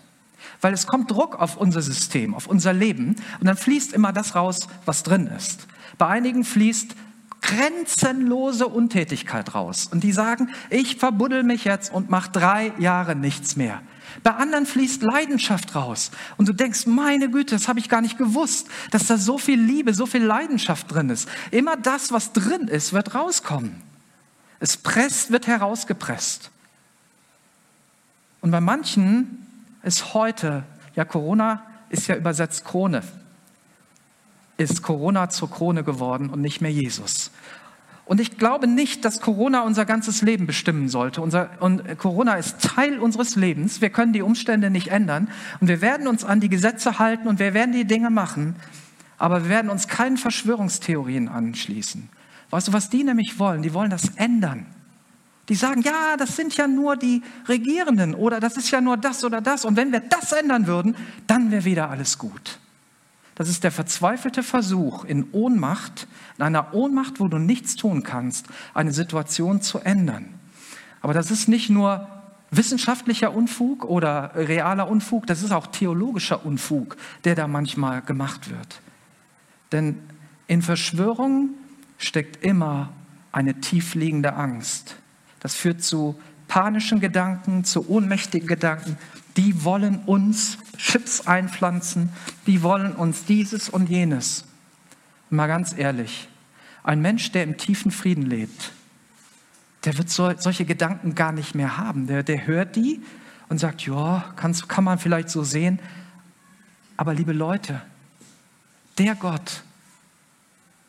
Weil 0.61 0.73
es 0.73 0.85
kommt 0.85 1.09
Druck 1.09 1.39
auf 1.39 1.57
unser 1.57 1.81
System, 1.81 2.35
auf 2.35 2.45
unser 2.45 2.73
Leben 2.73 3.15
und 3.39 3.47
dann 3.47 3.57
fließt 3.57 3.91
immer 3.93 4.13
das 4.13 4.35
raus, 4.35 4.67
was 4.85 5.01
drin 5.01 5.27
ist. 5.27 5.67
Bei 5.97 6.07
einigen 6.07 6.43
fließt 6.43 6.95
grenzenlose 7.41 8.67
Untätigkeit 8.67 9.55
raus 9.55 9.87
und 9.91 10.03
die 10.03 10.11
sagen, 10.11 10.49
ich 10.69 10.97
verbuddel 10.97 11.43
mich 11.43 11.65
jetzt 11.65 11.91
und 11.91 12.09
mache 12.09 12.31
drei 12.31 12.71
Jahre 12.77 13.15
nichts 13.15 13.55
mehr. 13.55 13.81
Bei 14.23 14.31
anderen 14.31 14.65
fließt 14.65 15.01
Leidenschaft 15.01 15.75
raus. 15.75 16.11
Und 16.37 16.47
du 16.47 16.53
denkst, 16.53 16.85
meine 16.85 17.29
Güte, 17.29 17.55
das 17.55 17.67
habe 17.67 17.79
ich 17.79 17.89
gar 17.89 18.01
nicht 18.01 18.17
gewusst, 18.17 18.67
dass 18.91 19.07
da 19.07 19.17
so 19.17 19.37
viel 19.37 19.59
Liebe, 19.59 19.93
so 19.93 20.05
viel 20.05 20.23
Leidenschaft 20.23 20.91
drin 20.91 21.09
ist. 21.09 21.27
Immer 21.51 21.77
das, 21.77 22.11
was 22.11 22.33
drin 22.33 22.67
ist, 22.67 22.93
wird 22.93 23.15
rauskommen. 23.15 23.75
Es 24.59 24.77
presst, 24.77 25.31
wird 25.31 25.47
herausgepresst. 25.47 26.49
Und 28.41 28.51
bei 28.51 28.61
manchen 28.61 29.45
ist 29.83 30.13
heute, 30.13 30.63
ja, 30.95 31.05
Corona 31.05 31.63
ist 31.89 32.07
ja 32.07 32.15
übersetzt 32.15 32.65
Krone, 32.65 33.01
ist 34.57 34.81
Corona 34.81 35.29
zur 35.29 35.49
Krone 35.49 35.83
geworden 35.83 36.29
und 36.29 36.41
nicht 36.41 36.61
mehr 36.61 36.71
Jesus. 36.71 37.31
Und 38.05 38.21
ich 38.21 38.37
glaube 38.37 38.67
nicht, 38.67 39.03
dass 39.03 39.19
Corona 39.19 39.61
unser 39.61 39.83
ganzes 39.85 40.21
Leben 40.21 40.45
bestimmen 40.45 40.89
sollte. 40.89 41.21
Unser, 41.21 41.49
und 41.59 41.97
Corona 41.97 42.35
ist 42.35 42.61
Teil 42.61 42.99
unseres 42.99 43.35
Lebens. 43.35 43.81
Wir 43.81 43.89
können 43.89 44.13
die 44.13 44.21
Umstände 44.21 44.69
nicht 44.69 44.89
ändern. 44.89 45.27
Und 45.59 45.67
wir 45.67 45.81
werden 45.81 46.07
uns 46.07 46.23
an 46.23 46.39
die 46.39 46.49
Gesetze 46.49 46.99
halten 46.99 47.27
und 47.27 47.39
wir 47.39 47.55
werden 47.55 47.71
die 47.71 47.85
Dinge 47.85 48.11
machen. 48.11 48.55
Aber 49.17 49.43
wir 49.43 49.49
werden 49.49 49.71
uns 49.71 49.87
keinen 49.87 50.17
Verschwörungstheorien 50.17 51.27
anschließen. 51.27 52.09
Weißt 52.51 52.67
du, 52.67 52.73
was 52.73 52.89
die 52.89 53.03
nämlich 53.03 53.39
wollen? 53.39 53.63
Die 53.63 53.73
wollen 53.73 53.89
das 53.89 54.09
ändern. 54.17 54.67
Die 55.49 55.55
sagen, 55.55 55.81
ja, 55.81 56.15
das 56.17 56.35
sind 56.35 56.55
ja 56.57 56.67
nur 56.67 56.97
die 56.97 57.23
Regierenden 57.47 58.13
oder 58.13 58.39
das 58.39 58.57
ist 58.57 58.71
ja 58.71 58.81
nur 58.81 58.97
das 58.97 59.23
oder 59.23 59.41
das. 59.41 59.65
Und 59.65 59.77
wenn 59.77 59.91
wir 59.91 59.99
das 59.99 60.31
ändern 60.31 60.67
würden, 60.67 60.95
dann 61.27 61.49
wäre 61.51 61.65
wieder 61.65 61.89
alles 61.89 62.17
gut. 62.17 62.59
Das 63.35 63.49
ist 63.49 63.63
der 63.65 63.71
verzweifelte 63.71 64.43
Versuch, 64.43 65.03
in 65.03 65.27
Ohnmacht, 65.31 66.07
in 66.37 66.43
einer 66.43 66.73
Ohnmacht, 66.73 67.19
wo 67.19 67.27
du 67.27 67.37
nichts 67.37 67.75
tun 67.75 68.03
kannst, 68.03 68.47
eine 68.73 68.93
Situation 68.93 69.61
zu 69.61 69.79
ändern. 69.79 70.33
Aber 71.01 71.13
das 71.13 71.31
ist 71.31 71.49
nicht 71.49 71.69
nur 71.69 72.07
wissenschaftlicher 72.51 73.33
Unfug 73.33 73.83
oder 73.83 74.31
realer 74.35 74.89
Unfug, 74.89 75.27
das 75.27 75.43
ist 75.43 75.51
auch 75.51 75.67
theologischer 75.67 76.45
Unfug, 76.45 76.95
der 77.25 77.35
da 77.35 77.47
manchmal 77.47 78.01
gemacht 78.01 78.49
wird. 78.49 78.81
Denn 79.71 79.99
in 80.47 80.61
Verschwörungen 80.61 81.55
steckt 81.97 82.43
immer 82.43 82.93
eine 83.31 83.59
tiefliegende 83.59 84.33
Angst. 84.33 84.95
Das 85.41 85.55
führt 85.55 85.83
zu 85.83 86.17
panischen 86.47 86.99
Gedanken, 86.99 87.65
zu 87.65 87.89
ohnmächtigen 87.89 88.47
Gedanken. 88.47 88.97
Die 89.37 89.63
wollen 89.63 89.99
uns 90.05 90.57
Chips 90.77 91.27
einpflanzen, 91.27 92.09
die 92.47 92.61
wollen 92.61 92.93
uns 92.93 93.25
dieses 93.25 93.69
und 93.69 93.89
jenes. 93.89 94.45
Mal 95.29 95.47
ganz 95.47 95.77
ehrlich, 95.77 96.29
ein 96.83 97.01
Mensch, 97.01 97.31
der 97.31 97.43
im 97.43 97.57
tiefen 97.57 97.91
Frieden 97.91 98.23
lebt, 98.23 98.71
der 99.83 99.97
wird 99.97 100.09
so, 100.09 100.31
solche 100.37 100.65
Gedanken 100.65 101.15
gar 101.15 101.31
nicht 101.31 101.55
mehr 101.55 101.77
haben. 101.77 102.07
Der, 102.07 102.23
der 102.23 102.47
hört 102.47 102.75
die 102.75 103.01
und 103.49 103.59
sagt, 103.59 103.85
ja, 103.85 104.33
kann 104.35 104.83
man 104.83 104.99
vielleicht 104.99 105.29
so 105.29 105.43
sehen. 105.43 105.79
Aber 106.97 107.13
liebe 107.13 107.33
Leute, 107.33 107.81
der 108.97 109.15
Gott, 109.15 109.63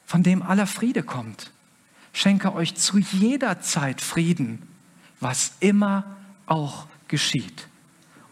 von 0.06 0.22
dem 0.22 0.42
aller 0.42 0.66
Friede 0.66 1.02
kommt, 1.02 1.50
schenke 2.12 2.54
euch 2.54 2.76
zu 2.76 2.98
jeder 2.98 3.60
Zeit 3.60 4.00
Frieden, 4.00 4.62
was 5.20 5.52
immer 5.60 6.04
auch 6.46 6.86
geschieht. 7.08 7.68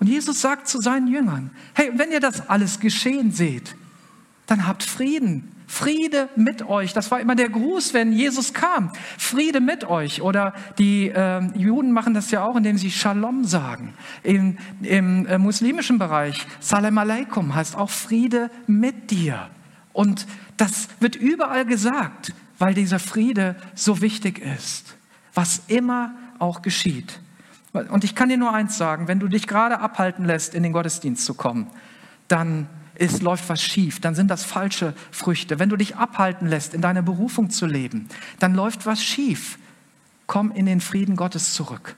Und 0.05 0.11
Jesus 0.11 0.43
sagt 0.43 0.69
zu 0.69 0.83
seinen 0.83 1.09
Jüngern, 1.09 1.51
hey, 1.73 1.91
wenn 1.95 2.13
ihr 2.13 2.21
das 2.21 2.51
alles 2.51 2.79
geschehen 2.79 3.33
seht, 3.33 3.75
dann 4.45 4.67
habt 4.67 4.83
Frieden. 4.83 5.51
Friede 5.67 6.29
mit 6.37 6.69
euch. 6.69 6.93
Das 6.93 7.11
war 7.11 7.21
immer 7.21 7.35
der 7.35 7.49
Gruß, 7.49 7.95
wenn 7.95 8.13
Jesus 8.13 8.53
kam. 8.53 8.93
Friede 9.17 9.63
mit 9.63 9.85
euch. 9.85 10.21
Oder 10.21 10.53
die 10.77 11.09
äh, 11.09 11.41
Juden 11.57 11.93
machen 11.93 12.13
das 12.13 12.31
ja 12.31 12.45
auch, 12.45 12.55
indem 12.55 12.77
sie 12.77 12.91
Shalom 12.91 13.45
sagen. 13.45 13.95
Im, 14.23 14.59
im 14.83 15.25
äh, 15.25 15.39
muslimischen 15.39 15.99
Bereich, 15.99 16.47
Salam 16.61 16.99
Aleikum 16.99 17.55
heißt 17.55 17.75
auch 17.75 17.89
Friede 17.89 18.51
mit 18.67 19.11
dir. 19.11 19.49
Und 19.95 20.27
das 20.59 20.89
wird 21.01 21.17
überall 21.17 21.65
gesagt, 21.65 22.35
weil 22.59 22.75
dieser 22.75 22.99
Friede 22.99 23.57
so 23.75 24.03
wichtig 24.03 24.39
ist. 24.59 24.97
Was 25.33 25.63
immer 25.69 26.15
auch 26.39 26.61
geschieht. 26.61 27.21
Und 27.75 28.05
ich 28.05 28.15
kann 28.15 28.29
dir 28.29 28.37
nur 28.37 28.53
eins 28.55 28.79
sagen, 28.79 29.09
wenn 29.09 29.19
du 29.19 29.27
dich 29.27 29.47
gerade 29.49 29.81
abhalten 29.81 30.25
lässt, 30.25 30.55
in 30.55 30.63
den 30.63 30.73
Gottesdienst 30.73 31.25
zu 31.25 31.35
kommen, 31.35 31.67
dann 32.29 32.69
ist, 32.95 33.23
läuft 33.23 33.49
was 33.49 33.61
schief, 33.61 34.01
dann 34.01 34.15
sind 34.15 34.31
das 34.31 34.45
falsche 34.45 34.95
Früchte. 35.11 35.59
Wenn 35.59 35.69
du 35.69 35.77
dich 35.77 35.97
abhalten 35.97 36.47
lässt, 36.47 36.73
in 36.75 36.81
deiner 36.81 37.03
Berufung 37.03 37.51
zu 37.51 37.67
leben, 37.67 38.09
dann 38.39 38.55
läuft 38.55 38.87
was 38.87 39.03
schief. 39.03 39.59
Komm 40.27 40.53
in 40.53 40.67
den 40.67 40.81
Frieden 40.81 41.17
Gottes 41.17 41.53
zurück. 41.55 41.97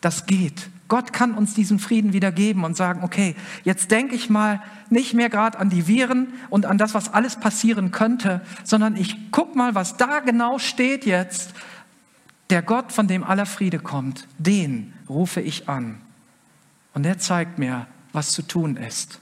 Das 0.00 0.26
geht. 0.26 0.70
Gott 0.88 1.12
kann 1.12 1.34
uns 1.34 1.54
diesen 1.54 1.80
Frieden 1.80 2.12
wieder 2.12 2.30
geben 2.30 2.62
und 2.62 2.76
sagen, 2.76 3.02
okay, 3.02 3.34
jetzt 3.64 3.90
denke 3.90 4.14
ich 4.14 4.30
mal 4.30 4.62
nicht 4.88 5.14
mehr 5.14 5.28
gerade 5.28 5.58
an 5.58 5.68
die 5.68 5.88
Viren 5.88 6.28
und 6.48 6.64
an 6.64 6.78
das, 6.78 6.94
was 6.94 7.12
alles 7.12 7.40
passieren 7.40 7.90
könnte, 7.90 8.40
sondern 8.62 8.96
ich 8.96 9.32
guck 9.32 9.56
mal, 9.56 9.74
was 9.74 9.96
da 9.96 10.20
genau 10.20 10.60
steht 10.60 11.04
jetzt 11.04 11.54
der 12.50 12.62
Gott, 12.62 12.92
von 12.92 13.08
dem 13.08 13.24
aller 13.24 13.46
Friede 13.46 13.78
kommt, 13.78 14.26
den 14.38 14.92
rufe 15.08 15.40
ich 15.40 15.68
an. 15.68 16.00
Und 16.94 17.04
er 17.04 17.18
zeigt 17.18 17.58
mir, 17.58 17.86
was 18.12 18.30
zu 18.32 18.42
tun 18.42 18.76
ist. 18.76 19.20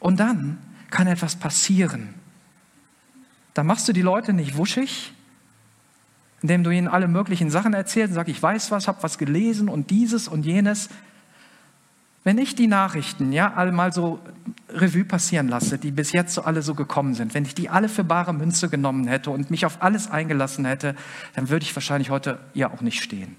Und 0.00 0.20
dann 0.20 0.58
kann 0.90 1.06
etwas 1.06 1.36
passieren. 1.36 2.14
Da 3.54 3.62
machst 3.62 3.88
du 3.88 3.92
die 3.92 4.02
Leute 4.02 4.32
nicht 4.32 4.56
wuschig, 4.56 5.12
indem 6.40 6.62
du 6.62 6.70
ihnen 6.70 6.88
alle 6.88 7.08
möglichen 7.08 7.50
Sachen 7.50 7.74
erzählst 7.74 8.10
und 8.10 8.14
sagst, 8.14 8.30
ich 8.30 8.42
weiß 8.42 8.70
was, 8.70 8.86
habe 8.86 9.02
was 9.02 9.18
gelesen 9.18 9.68
und 9.68 9.90
dieses 9.90 10.28
und 10.28 10.46
jenes. 10.46 10.88
Wenn 12.28 12.36
ich 12.36 12.54
die 12.54 12.66
Nachrichten 12.66 13.32
ja 13.32 13.48
mal 13.72 13.90
so 13.90 14.20
Revue 14.68 15.06
passieren 15.06 15.48
lasse, 15.48 15.78
die 15.78 15.90
bis 15.90 16.12
jetzt 16.12 16.34
so 16.34 16.42
alle 16.42 16.60
so 16.60 16.74
gekommen 16.74 17.14
sind, 17.14 17.32
wenn 17.32 17.46
ich 17.46 17.54
die 17.54 17.70
alle 17.70 17.88
für 17.88 18.04
bare 18.04 18.34
Münze 18.34 18.68
genommen 18.68 19.06
hätte 19.08 19.30
und 19.30 19.50
mich 19.50 19.64
auf 19.64 19.82
alles 19.82 20.10
eingelassen 20.10 20.66
hätte, 20.66 20.94
dann 21.34 21.48
würde 21.48 21.62
ich 21.62 21.74
wahrscheinlich 21.74 22.10
heute 22.10 22.38
ja 22.52 22.70
auch 22.70 22.82
nicht 22.82 23.02
stehen. 23.02 23.34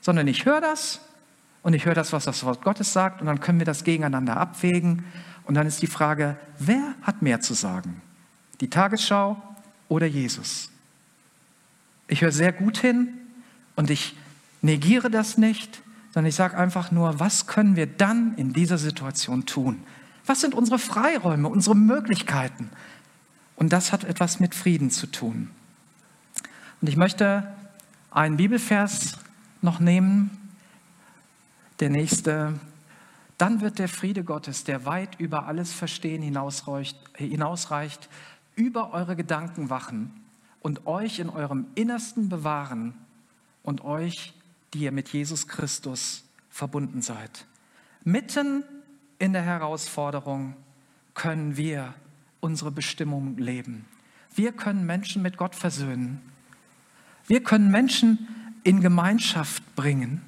Sondern 0.00 0.26
ich 0.26 0.46
höre 0.46 0.62
das 0.62 1.02
und 1.62 1.74
ich 1.74 1.84
höre 1.84 1.92
das, 1.92 2.14
was 2.14 2.24
das 2.24 2.44
Wort 2.44 2.62
Gottes 2.62 2.94
sagt 2.94 3.20
und 3.20 3.26
dann 3.26 3.40
können 3.40 3.58
wir 3.58 3.66
das 3.66 3.84
gegeneinander 3.84 4.38
abwägen 4.38 5.04
und 5.44 5.54
dann 5.54 5.66
ist 5.66 5.82
die 5.82 5.86
Frage, 5.86 6.38
wer 6.58 6.94
hat 7.02 7.20
mehr 7.20 7.42
zu 7.42 7.52
sagen? 7.52 8.00
Die 8.62 8.70
Tagesschau 8.70 9.36
oder 9.90 10.06
Jesus? 10.06 10.70
Ich 12.08 12.22
höre 12.22 12.32
sehr 12.32 12.52
gut 12.52 12.78
hin 12.78 13.08
und 13.74 13.90
ich 13.90 14.16
negiere 14.62 15.10
das 15.10 15.36
nicht, 15.36 15.82
sondern 16.16 16.30
ich 16.30 16.34
sage 16.34 16.56
einfach 16.56 16.90
nur, 16.92 17.20
was 17.20 17.46
können 17.46 17.76
wir 17.76 17.86
dann 17.86 18.36
in 18.36 18.54
dieser 18.54 18.78
Situation 18.78 19.44
tun? 19.44 19.82
Was 20.24 20.40
sind 20.40 20.54
unsere 20.54 20.78
Freiräume, 20.78 21.46
unsere 21.46 21.76
Möglichkeiten? 21.76 22.70
Und 23.54 23.70
das 23.70 23.92
hat 23.92 24.02
etwas 24.02 24.40
mit 24.40 24.54
Frieden 24.54 24.90
zu 24.90 25.08
tun. 25.08 25.50
Und 26.80 26.88
ich 26.88 26.96
möchte 26.96 27.46
einen 28.10 28.38
Bibelvers 28.38 29.18
noch 29.60 29.78
nehmen, 29.78 30.30
der 31.80 31.90
nächste. 31.90 32.54
Dann 33.36 33.60
wird 33.60 33.78
der 33.78 33.90
Friede 33.90 34.24
Gottes, 34.24 34.64
der 34.64 34.86
weit 34.86 35.20
über 35.20 35.44
alles 35.44 35.74
Verstehen 35.74 36.22
hinausreicht, 36.22 38.08
über 38.54 38.94
eure 38.94 39.16
Gedanken 39.16 39.68
wachen 39.68 40.18
und 40.60 40.86
euch 40.86 41.18
in 41.18 41.28
eurem 41.28 41.66
Innersten 41.74 42.30
bewahren 42.30 42.94
und 43.62 43.84
euch 43.84 44.32
die 44.74 44.80
ihr 44.80 44.92
mit 44.92 45.08
Jesus 45.08 45.48
Christus 45.48 46.24
verbunden 46.50 47.02
seid. 47.02 47.46
Mitten 48.04 48.64
in 49.18 49.32
der 49.32 49.42
Herausforderung 49.42 50.54
können 51.14 51.56
wir 51.56 51.94
unsere 52.40 52.70
Bestimmung 52.70 53.36
leben. 53.36 53.86
Wir 54.34 54.52
können 54.52 54.86
Menschen 54.86 55.22
mit 55.22 55.36
Gott 55.36 55.54
versöhnen. 55.54 56.20
Wir 57.26 57.42
können 57.42 57.70
Menschen 57.70 58.28
in 58.62 58.80
Gemeinschaft 58.80 59.74
bringen 59.74 60.22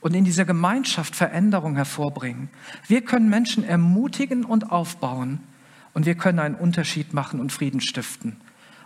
und 0.00 0.14
in 0.14 0.24
dieser 0.24 0.44
Gemeinschaft 0.44 1.16
Veränderung 1.16 1.76
hervorbringen. 1.76 2.48
Wir 2.86 3.04
können 3.04 3.28
Menschen 3.28 3.64
ermutigen 3.64 4.44
und 4.44 4.70
aufbauen 4.70 5.40
und 5.92 6.06
wir 6.06 6.14
können 6.14 6.38
einen 6.38 6.54
Unterschied 6.54 7.12
machen 7.12 7.40
und 7.40 7.52
Frieden 7.52 7.80
stiften. 7.80 8.36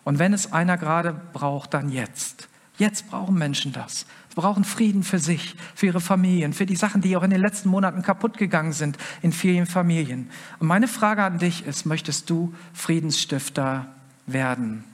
Und 0.04 0.18
wenn 0.18 0.32
es 0.32 0.52
einer 0.52 0.76
gerade 0.76 1.12
braucht, 1.32 1.74
dann 1.74 1.88
jetzt. 1.88 2.48
Jetzt 2.76 3.08
brauchen 3.08 3.36
Menschen 3.36 3.72
das. 3.72 4.06
Brauchen 4.34 4.64
Frieden 4.64 5.02
für 5.02 5.18
sich, 5.18 5.54
für 5.74 5.86
ihre 5.86 6.00
Familien, 6.00 6.52
für 6.52 6.66
die 6.66 6.76
Sachen, 6.76 7.00
die 7.00 7.16
auch 7.16 7.22
in 7.22 7.30
den 7.30 7.40
letzten 7.40 7.68
Monaten 7.68 8.02
kaputt 8.02 8.36
gegangen 8.36 8.72
sind 8.72 8.98
in 9.22 9.32
vielen 9.32 9.66
Familien. 9.66 10.30
Und 10.58 10.66
meine 10.66 10.88
Frage 10.88 11.22
an 11.22 11.38
dich 11.38 11.66
ist, 11.66 11.86
möchtest 11.86 12.30
du 12.30 12.54
Friedensstifter 12.72 13.86
werden? 14.26 14.84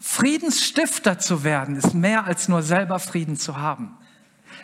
Friedensstifter 0.00 1.18
zu 1.18 1.44
werden 1.44 1.76
ist 1.76 1.94
mehr 1.94 2.24
als 2.24 2.48
nur 2.48 2.62
selber 2.62 2.98
Frieden 2.98 3.36
zu 3.36 3.58
haben. 3.58 3.96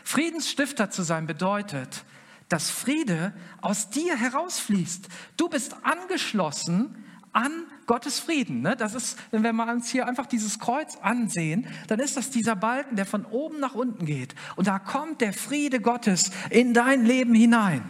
Friedensstifter 0.05 0.91
zu 0.91 1.03
sein 1.03 1.27
bedeutet, 1.27 2.05
dass 2.49 2.71
Friede 2.71 3.33
aus 3.61 3.91
dir 3.91 4.17
herausfließt. 4.17 5.09
Du 5.37 5.49
bist 5.49 5.77
angeschlossen 5.83 7.05
an 7.33 7.65
Gottes 7.87 8.19
Frieden. 8.19 8.63
Ne? 8.63 8.77
Das 8.77 8.95
ist, 8.95 9.19
wenn 9.31 9.43
wir 9.43 9.73
uns 9.73 9.89
hier 9.89 10.07
einfach 10.07 10.27
dieses 10.27 10.59
Kreuz 10.59 10.97
ansehen, 11.03 11.67
dann 11.87 12.01
ist 12.01 12.17
das 12.17 12.31
dieser 12.31 12.57
Balken, 12.57 12.97
der 12.97 13.07
von 13.07 13.25
oben 13.25 13.61
nach 13.61 13.75
unten 13.75 14.05
geht. 14.05 14.35
Und 14.57 14.67
da 14.67 14.79
kommt 14.79 15.21
der 15.21 15.33
Friede 15.33 15.81
Gottes 15.81 16.31
in 16.51 16.75
dein 16.75 17.05
Leben 17.05 17.35
hinein. 17.35 17.83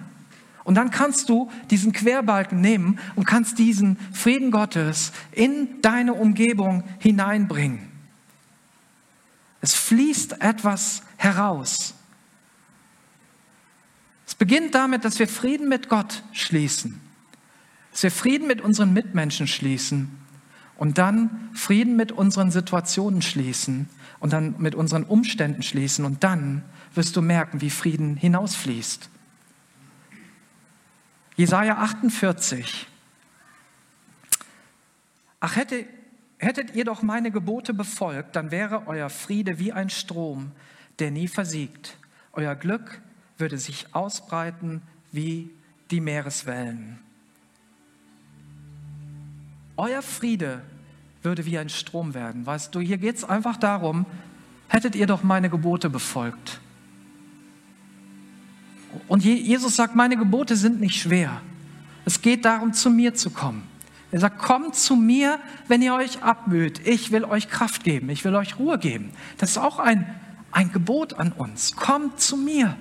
Und 0.64 0.74
dann 0.74 0.90
kannst 0.90 1.28
du 1.28 1.50
diesen 1.70 1.92
Querbalken 1.92 2.60
nehmen 2.60 2.98
und 3.14 3.24
kannst 3.24 3.58
diesen 3.58 3.96
Frieden 4.12 4.50
Gottes 4.50 5.12
in 5.32 5.80
deine 5.80 6.14
Umgebung 6.14 6.82
hineinbringen. 6.98 7.88
Es 9.60 9.74
fließt 9.74 10.42
etwas 10.42 11.02
heraus. 11.16 11.94
Es 14.26 14.34
beginnt 14.34 14.74
damit, 14.74 15.04
dass 15.04 15.18
wir 15.18 15.28
Frieden 15.28 15.68
mit 15.68 15.88
Gott 15.88 16.22
schließen 16.32 17.05
dass 17.96 18.02
wir 18.02 18.10
Frieden 18.10 18.46
mit 18.46 18.60
unseren 18.60 18.92
Mitmenschen 18.92 19.46
schließen 19.46 20.18
und 20.76 20.98
dann 20.98 21.48
Frieden 21.54 21.96
mit 21.96 22.12
unseren 22.12 22.50
Situationen 22.50 23.22
schließen 23.22 23.88
und 24.20 24.34
dann 24.34 24.54
mit 24.58 24.74
unseren 24.74 25.04
Umständen 25.04 25.62
schließen 25.62 26.04
und 26.04 26.22
dann 26.22 26.62
wirst 26.94 27.16
du 27.16 27.22
merken, 27.22 27.62
wie 27.62 27.70
Frieden 27.70 28.14
hinausfließt. 28.14 29.08
Jesaja 31.36 31.78
48. 31.78 32.86
Ach, 35.40 35.56
hätte, 35.56 35.86
hättet 36.36 36.74
ihr 36.74 36.84
doch 36.84 37.00
meine 37.00 37.30
Gebote 37.30 37.72
befolgt, 37.72 38.36
dann 38.36 38.50
wäre 38.50 38.88
euer 38.88 39.08
Friede 39.08 39.58
wie 39.58 39.72
ein 39.72 39.88
Strom, 39.88 40.52
der 40.98 41.10
nie 41.10 41.28
versiegt. 41.28 41.96
Euer 42.32 42.56
Glück 42.56 43.00
würde 43.38 43.56
sich 43.56 43.94
ausbreiten 43.94 44.82
wie 45.12 45.48
die 45.90 46.02
Meereswellen. 46.02 47.05
Euer 49.76 50.02
Friede 50.02 50.62
würde 51.22 51.44
wie 51.44 51.58
ein 51.58 51.68
Strom 51.68 52.14
werden. 52.14 52.46
Weißt 52.46 52.74
du, 52.74 52.80
hier 52.80 52.98
geht 52.98 53.16
es 53.16 53.24
einfach 53.24 53.56
darum, 53.56 54.06
hättet 54.68 54.96
ihr 54.96 55.06
doch 55.06 55.22
meine 55.22 55.50
Gebote 55.50 55.90
befolgt. 55.90 56.60
Und 59.08 59.24
Jesus 59.24 59.76
sagt, 59.76 59.94
meine 59.94 60.16
Gebote 60.16 60.56
sind 60.56 60.80
nicht 60.80 61.00
schwer. 61.00 61.40
Es 62.04 62.22
geht 62.22 62.44
darum, 62.44 62.72
zu 62.72 62.88
mir 62.88 63.14
zu 63.14 63.30
kommen. 63.30 63.64
Er 64.12 64.20
sagt, 64.20 64.38
kommt 64.38 64.76
zu 64.76 64.96
mir, 64.96 65.38
wenn 65.68 65.82
ihr 65.82 65.94
euch 65.94 66.22
abmüht. 66.22 66.86
Ich 66.86 67.10
will 67.10 67.24
euch 67.24 67.48
Kraft 67.48 67.84
geben. 67.84 68.08
Ich 68.08 68.24
will 68.24 68.34
euch 68.34 68.58
Ruhe 68.58 68.78
geben. 68.78 69.10
Das 69.36 69.50
ist 69.50 69.58
auch 69.58 69.78
ein, 69.78 70.06
ein 70.52 70.72
Gebot 70.72 71.14
an 71.14 71.32
uns. 71.32 71.74
Kommt 71.76 72.20
zu 72.20 72.36
mir. 72.36 72.76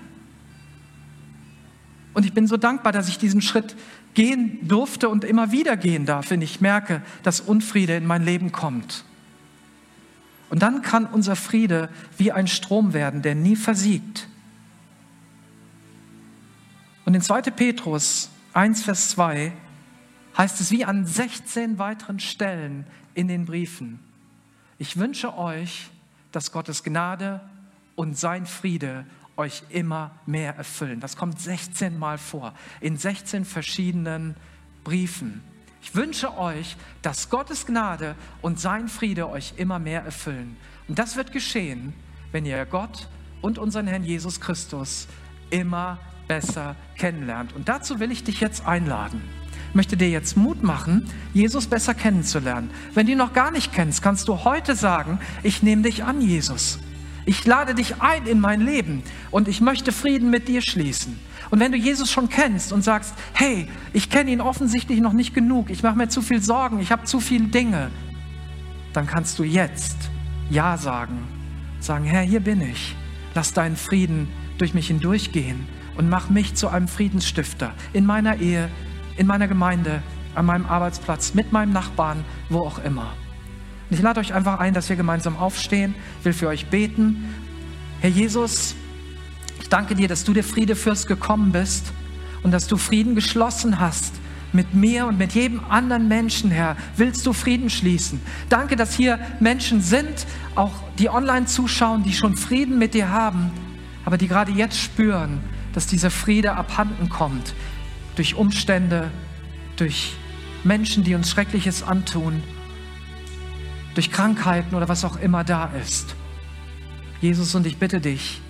Und 2.13 2.25
ich 2.25 2.33
bin 2.33 2.47
so 2.47 2.55
dankbar, 2.55 2.93
dass 2.93 3.09
ich 3.09 3.17
diesen 3.17 3.41
Schritt 3.41 3.75
gehen 4.16 4.68
durfte 4.68 5.09
und 5.09 5.24
immer 5.24 5.51
wieder 5.51 5.78
gehen 5.78 6.05
darf, 6.05 6.32
wenn 6.32 6.41
ich 6.41 6.61
merke, 6.61 7.01
dass 7.24 7.41
Unfriede 7.41 7.95
in 7.95 8.07
mein 8.07 8.24
Leben 8.24 8.51
kommt. 8.51 9.03
Und 10.49 10.61
dann 10.61 10.82
kann 10.82 11.05
unser 11.05 11.36
Friede 11.36 11.89
wie 12.18 12.32
ein 12.32 12.47
Strom 12.47 12.93
werden, 12.93 13.22
der 13.22 13.36
nie 13.36 13.55
versiegt. 13.55 14.28
Und 17.05 17.13
in 17.13 17.22
2. 17.22 17.41
Petrus 17.43 18.30
1, 18.53 18.84
Vers 18.84 19.09
2 19.09 19.51
heißt 20.38 20.59
es 20.61 20.72
wie 20.72 20.86
an 20.86 21.05
16 21.05 21.78
weiteren 21.78 22.20
Stellen 22.20 22.86
in 23.13 23.28
den 23.28 23.45
Briefen, 23.45 23.99
ich 24.78 24.97
wünsche 24.97 25.38
euch, 25.38 25.89
dass 26.32 26.51
Gottes 26.51 26.84
Gnade 26.84 27.39
und 27.95 28.18
sein 28.18 28.45
Friede 28.45 29.05
euch 29.38 29.63
immer 29.69 30.11
mehr 30.25 30.55
erfüllen. 30.55 30.99
Das 30.99 31.17
kommt 31.17 31.39
16 31.39 31.97
Mal 31.97 32.17
vor, 32.17 32.53
in 32.81 32.97
16 32.97 33.45
verschiedenen 33.45 34.36
Briefen. 34.83 35.41
Ich 35.81 35.93
wünsche 35.93 36.38
euch, 36.38 36.77
dass 37.01 37.29
Gottes 37.29 37.65
Gnade 37.65 38.15
und 38.41 38.59
sein 38.59 38.88
Friede 38.88 39.29
euch 39.29 39.53
immer 39.57 39.77
mehr 39.77 40.03
erfüllen. 40.03 40.57
Und 40.88 40.97
das 40.97 41.15
wird 41.15 41.31
geschehen, 41.31 41.93
wenn 42.31 42.45
ihr 42.45 42.65
Gott 42.65 43.07
und 43.41 43.59
unseren 43.59 43.88
Herrn 43.88 44.03
Jesus 44.03 44.41
Christus 44.41 45.07
immer 45.51 45.99
besser 46.27 46.75
kennenlernt. 46.97 47.53
Und 47.53 47.69
dazu 47.69 47.99
will 47.99 48.11
ich 48.11 48.23
dich 48.23 48.39
jetzt 48.39 48.65
einladen. 48.65 49.21
Ich 49.69 49.75
möchte 49.75 49.97
dir 49.97 50.09
jetzt 50.09 50.38
Mut 50.38 50.63
machen, 50.63 51.09
Jesus 51.33 51.67
besser 51.67 51.93
kennenzulernen. 51.93 52.71
Wenn 52.93 53.05
du 53.05 53.11
ihn 53.11 53.17
noch 53.17 53.33
gar 53.33 53.51
nicht 53.51 53.73
kennst, 53.73 54.01
kannst 54.01 54.27
du 54.27 54.43
heute 54.43 54.75
sagen, 54.75 55.19
ich 55.43 55.61
nehme 55.61 55.83
dich 55.83 56.03
an, 56.03 56.21
Jesus. 56.21 56.79
Ich 57.26 57.45
lade 57.45 57.73
dich 57.73 58.01
ein 58.01 58.28
in 58.28 58.39
mein 58.39 58.61
Leben 58.61 59.01
und 59.32 59.47
ich 59.47 59.59
möchte 59.59 59.91
Frieden 59.91 60.30
mit 60.30 60.47
dir 60.47 60.61
schließen. 60.61 61.19
Und 61.49 61.59
wenn 61.59 61.71
du 61.71 61.78
Jesus 61.78 62.11
schon 62.11 62.30
kennst 62.30 62.71
und 62.71 62.84
sagst, 62.84 63.13
hey, 63.34 63.67
ich 63.93 64.09
kenne 64.09 64.32
ihn 64.32 64.41
offensichtlich 64.41 64.99
noch 64.99 65.13
nicht 65.13 65.34
genug, 65.34 65.69
ich 65.69 65.84
mache 65.84 65.97
mir 65.97 66.07
zu 66.07 66.21
viel 66.21 66.41
Sorgen, 66.41 66.80
ich 66.80 66.91
habe 66.91 67.05
zu 67.05 67.19
viele 67.19 67.47
Dinge, 67.47 67.89
dann 68.93 69.07
kannst 69.07 69.39
du 69.39 69.43
jetzt 69.43 69.97
Ja 70.49 70.78
sagen. 70.78 71.17
Sagen, 71.80 72.05
Herr, 72.05 72.21
hier 72.21 72.39
bin 72.39 72.61
ich. 72.61 72.95
Lass 73.34 73.53
deinen 73.53 73.76
Frieden 73.76 74.28
durch 74.57 74.73
mich 74.73 74.88
hindurchgehen 74.88 75.67
und 75.97 76.09
mach 76.09 76.30
mich 76.30 76.55
zu 76.55 76.67
einem 76.67 76.88
Friedensstifter 76.88 77.73
in 77.93 78.05
meiner 78.05 78.38
Ehe, 78.38 78.69
in 79.17 79.28
meiner 79.28 79.47
Gemeinde, 79.47 80.01
an 80.36 80.45
meinem 80.45 80.65
Arbeitsplatz, 80.65 81.34
mit 81.34 81.51
meinem 81.51 81.73
Nachbarn, 81.73 82.23
wo 82.49 82.59
auch 82.59 82.80
immer. 82.80 83.13
Und 83.89 83.97
ich 83.97 84.01
lade 84.01 84.19
euch 84.19 84.33
einfach 84.33 84.59
ein, 84.59 84.73
dass 84.73 84.89
wir 84.89 84.95
gemeinsam 84.95 85.38
aufstehen. 85.38 85.95
Ich 86.19 86.25
will 86.25 86.33
für 86.33 86.47
euch 86.47 86.67
beten. 86.67 87.25
Herr 88.01 88.09
Jesus, 88.09 88.75
ich 89.61 89.69
danke 89.69 89.95
dir, 89.95 90.07
dass 90.07 90.23
du 90.23 90.33
der 90.33 90.43
Friedefürst 90.43 91.07
gekommen 91.07 91.51
bist 91.51 91.91
und 92.43 92.51
dass 92.51 92.67
du 92.67 92.77
Frieden 92.77 93.15
geschlossen 93.15 93.79
hast 93.79 94.13
mit 94.53 94.73
mir 94.73 95.05
und 95.05 95.17
mit 95.17 95.33
jedem 95.33 95.59
anderen 95.69 96.07
Menschen, 96.07 96.49
Herr, 96.49 96.77
willst 96.95 97.25
du 97.25 97.33
Frieden 97.33 97.69
schließen. 97.69 98.21
Danke, 98.49 98.75
dass 98.75 98.95
hier 98.95 99.19
Menschen 99.39 99.81
sind, 99.81 100.25
auch 100.55 100.71
die 100.97 101.09
online 101.09 101.45
zuschauen, 101.45 102.03
die 102.03 102.13
schon 102.13 102.38
Frieden 102.38 102.79
mit 102.79 102.93
dir 102.93 103.09
haben, 103.09 103.51
aber 104.05 104.17
die 104.17 104.27
gerade 104.27 104.51
jetzt 104.51 104.79
spüren, 104.79 105.41
dass 105.73 105.88
dieser 105.88 106.09
Friede 106.09 106.53
abhanden 106.55 107.09
kommt 107.09 107.53
durch 108.15 108.36
Umstände, 108.36 109.11
durch 109.75 110.13
Menschen, 110.63 111.03
die 111.03 111.15
uns 111.15 111.29
Schreckliches 111.29 111.83
antun 111.83 112.41
durch 113.95 114.11
Krankheiten 114.11 114.75
oder 114.75 114.87
was 114.87 115.03
auch 115.03 115.17
immer 115.17 115.43
da 115.43 115.71
ist. 115.81 116.15
Jesus, 117.21 117.55
und 117.55 117.65
ich 117.65 117.77
bitte 117.77 117.99
dich, 117.99 118.41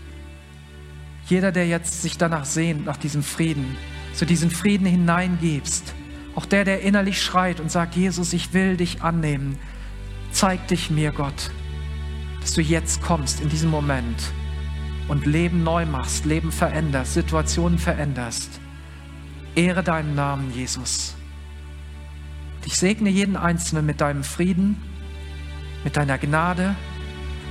jeder, 1.27 1.51
der 1.51 1.67
jetzt 1.67 2.01
sich 2.01 2.17
danach 2.17 2.45
sehnt, 2.45 2.85
nach 2.85 2.97
diesem 2.97 3.23
Frieden, 3.23 3.77
zu 4.13 4.25
diesem 4.25 4.51
Frieden 4.51 4.85
hineingibst, 4.85 5.93
auch 6.35 6.45
der, 6.45 6.65
der 6.65 6.81
innerlich 6.81 7.21
schreit 7.21 7.59
und 7.59 7.71
sagt, 7.71 7.95
Jesus, 7.95 8.33
ich 8.33 8.53
will 8.53 8.75
dich 8.75 9.01
annehmen, 9.01 9.57
zeig 10.31 10.67
dich 10.67 10.89
mir, 10.89 11.11
Gott, 11.11 11.51
dass 12.41 12.53
du 12.53 12.61
jetzt 12.61 13.01
kommst 13.01 13.39
in 13.39 13.49
diesem 13.49 13.69
Moment 13.69 14.33
und 15.07 15.25
Leben 15.25 15.63
neu 15.63 15.85
machst, 15.85 16.25
Leben 16.25 16.51
veränderst, 16.51 17.13
Situationen 17.13 17.77
veränderst. 17.77 18.59
Ehre 19.55 19.83
deinen 19.83 20.15
Namen, 20.15 20.51
Jesus. 20.53 21.15
Ich 22.65 22.77
segne 22.77 23.09
jeden 23.09 23.37
Einzelnen 23.37 23.85
mit 23.85 24.01
deinem 24.01 24.23
Frieden 24.23 24.81
mit 25.86 25.95
deiner 25.95 26.17
Gnade. 26.17 26.75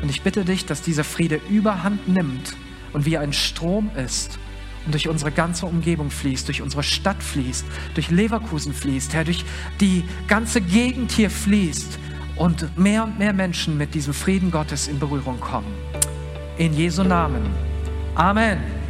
Und 0.02 0.10
ich 0.10 0.20
bitte 0.20 0.44
dich, 0.44 0.66
dass 0.66 0.82
dieser 0.82 1.04
Friede 1.04 1.40
überhand 1.48 2.06
nimmt 2.06 2.54
und 2.92 3.06
wie 3.06 3.16
ein 3.16 3.32
Strom 3.32 3.90
ist 3.96 4.38
und 4.84 4.92
durch 4.92 5.08
unsere 5.08 5.32
ganze 5.32 5.64
Umgebung 5.64 6.10
fließt, 6.10 6.46
durch 6.48 6.60
unsere 6.60 6.82
Stadt 6.82 7.22
fließt, 7.22 7.64
durch 7.94 8.10
Leverkusen 8.10 8.74
fließt, 8.74 9.14
Herr, 9.14 9.24
durch 9.24 9.44
die 9.80 10.04
ganze 10.28 10.60
Gegend 10.60 11.12
hier 11.12 11.30
fließt 11.30 11.98
und 12.36 12.76
mehr 12.76 13.04
und 13.04 13.18
mehr 13.18 13.32
Menschen 13.32 13.78
mit 13.78 13.94
diesem 13.94 14.12
Frieden 14.12 14.50
Gottes 14.50 14.88
in 14.88 14.98
Berührung 14.98 15.40
kommen. 15.40 15.72
In 16.58 16.74
Jesu 16.74 17.02
Namen. 17.02 17.46
Amen. 18.14 18.83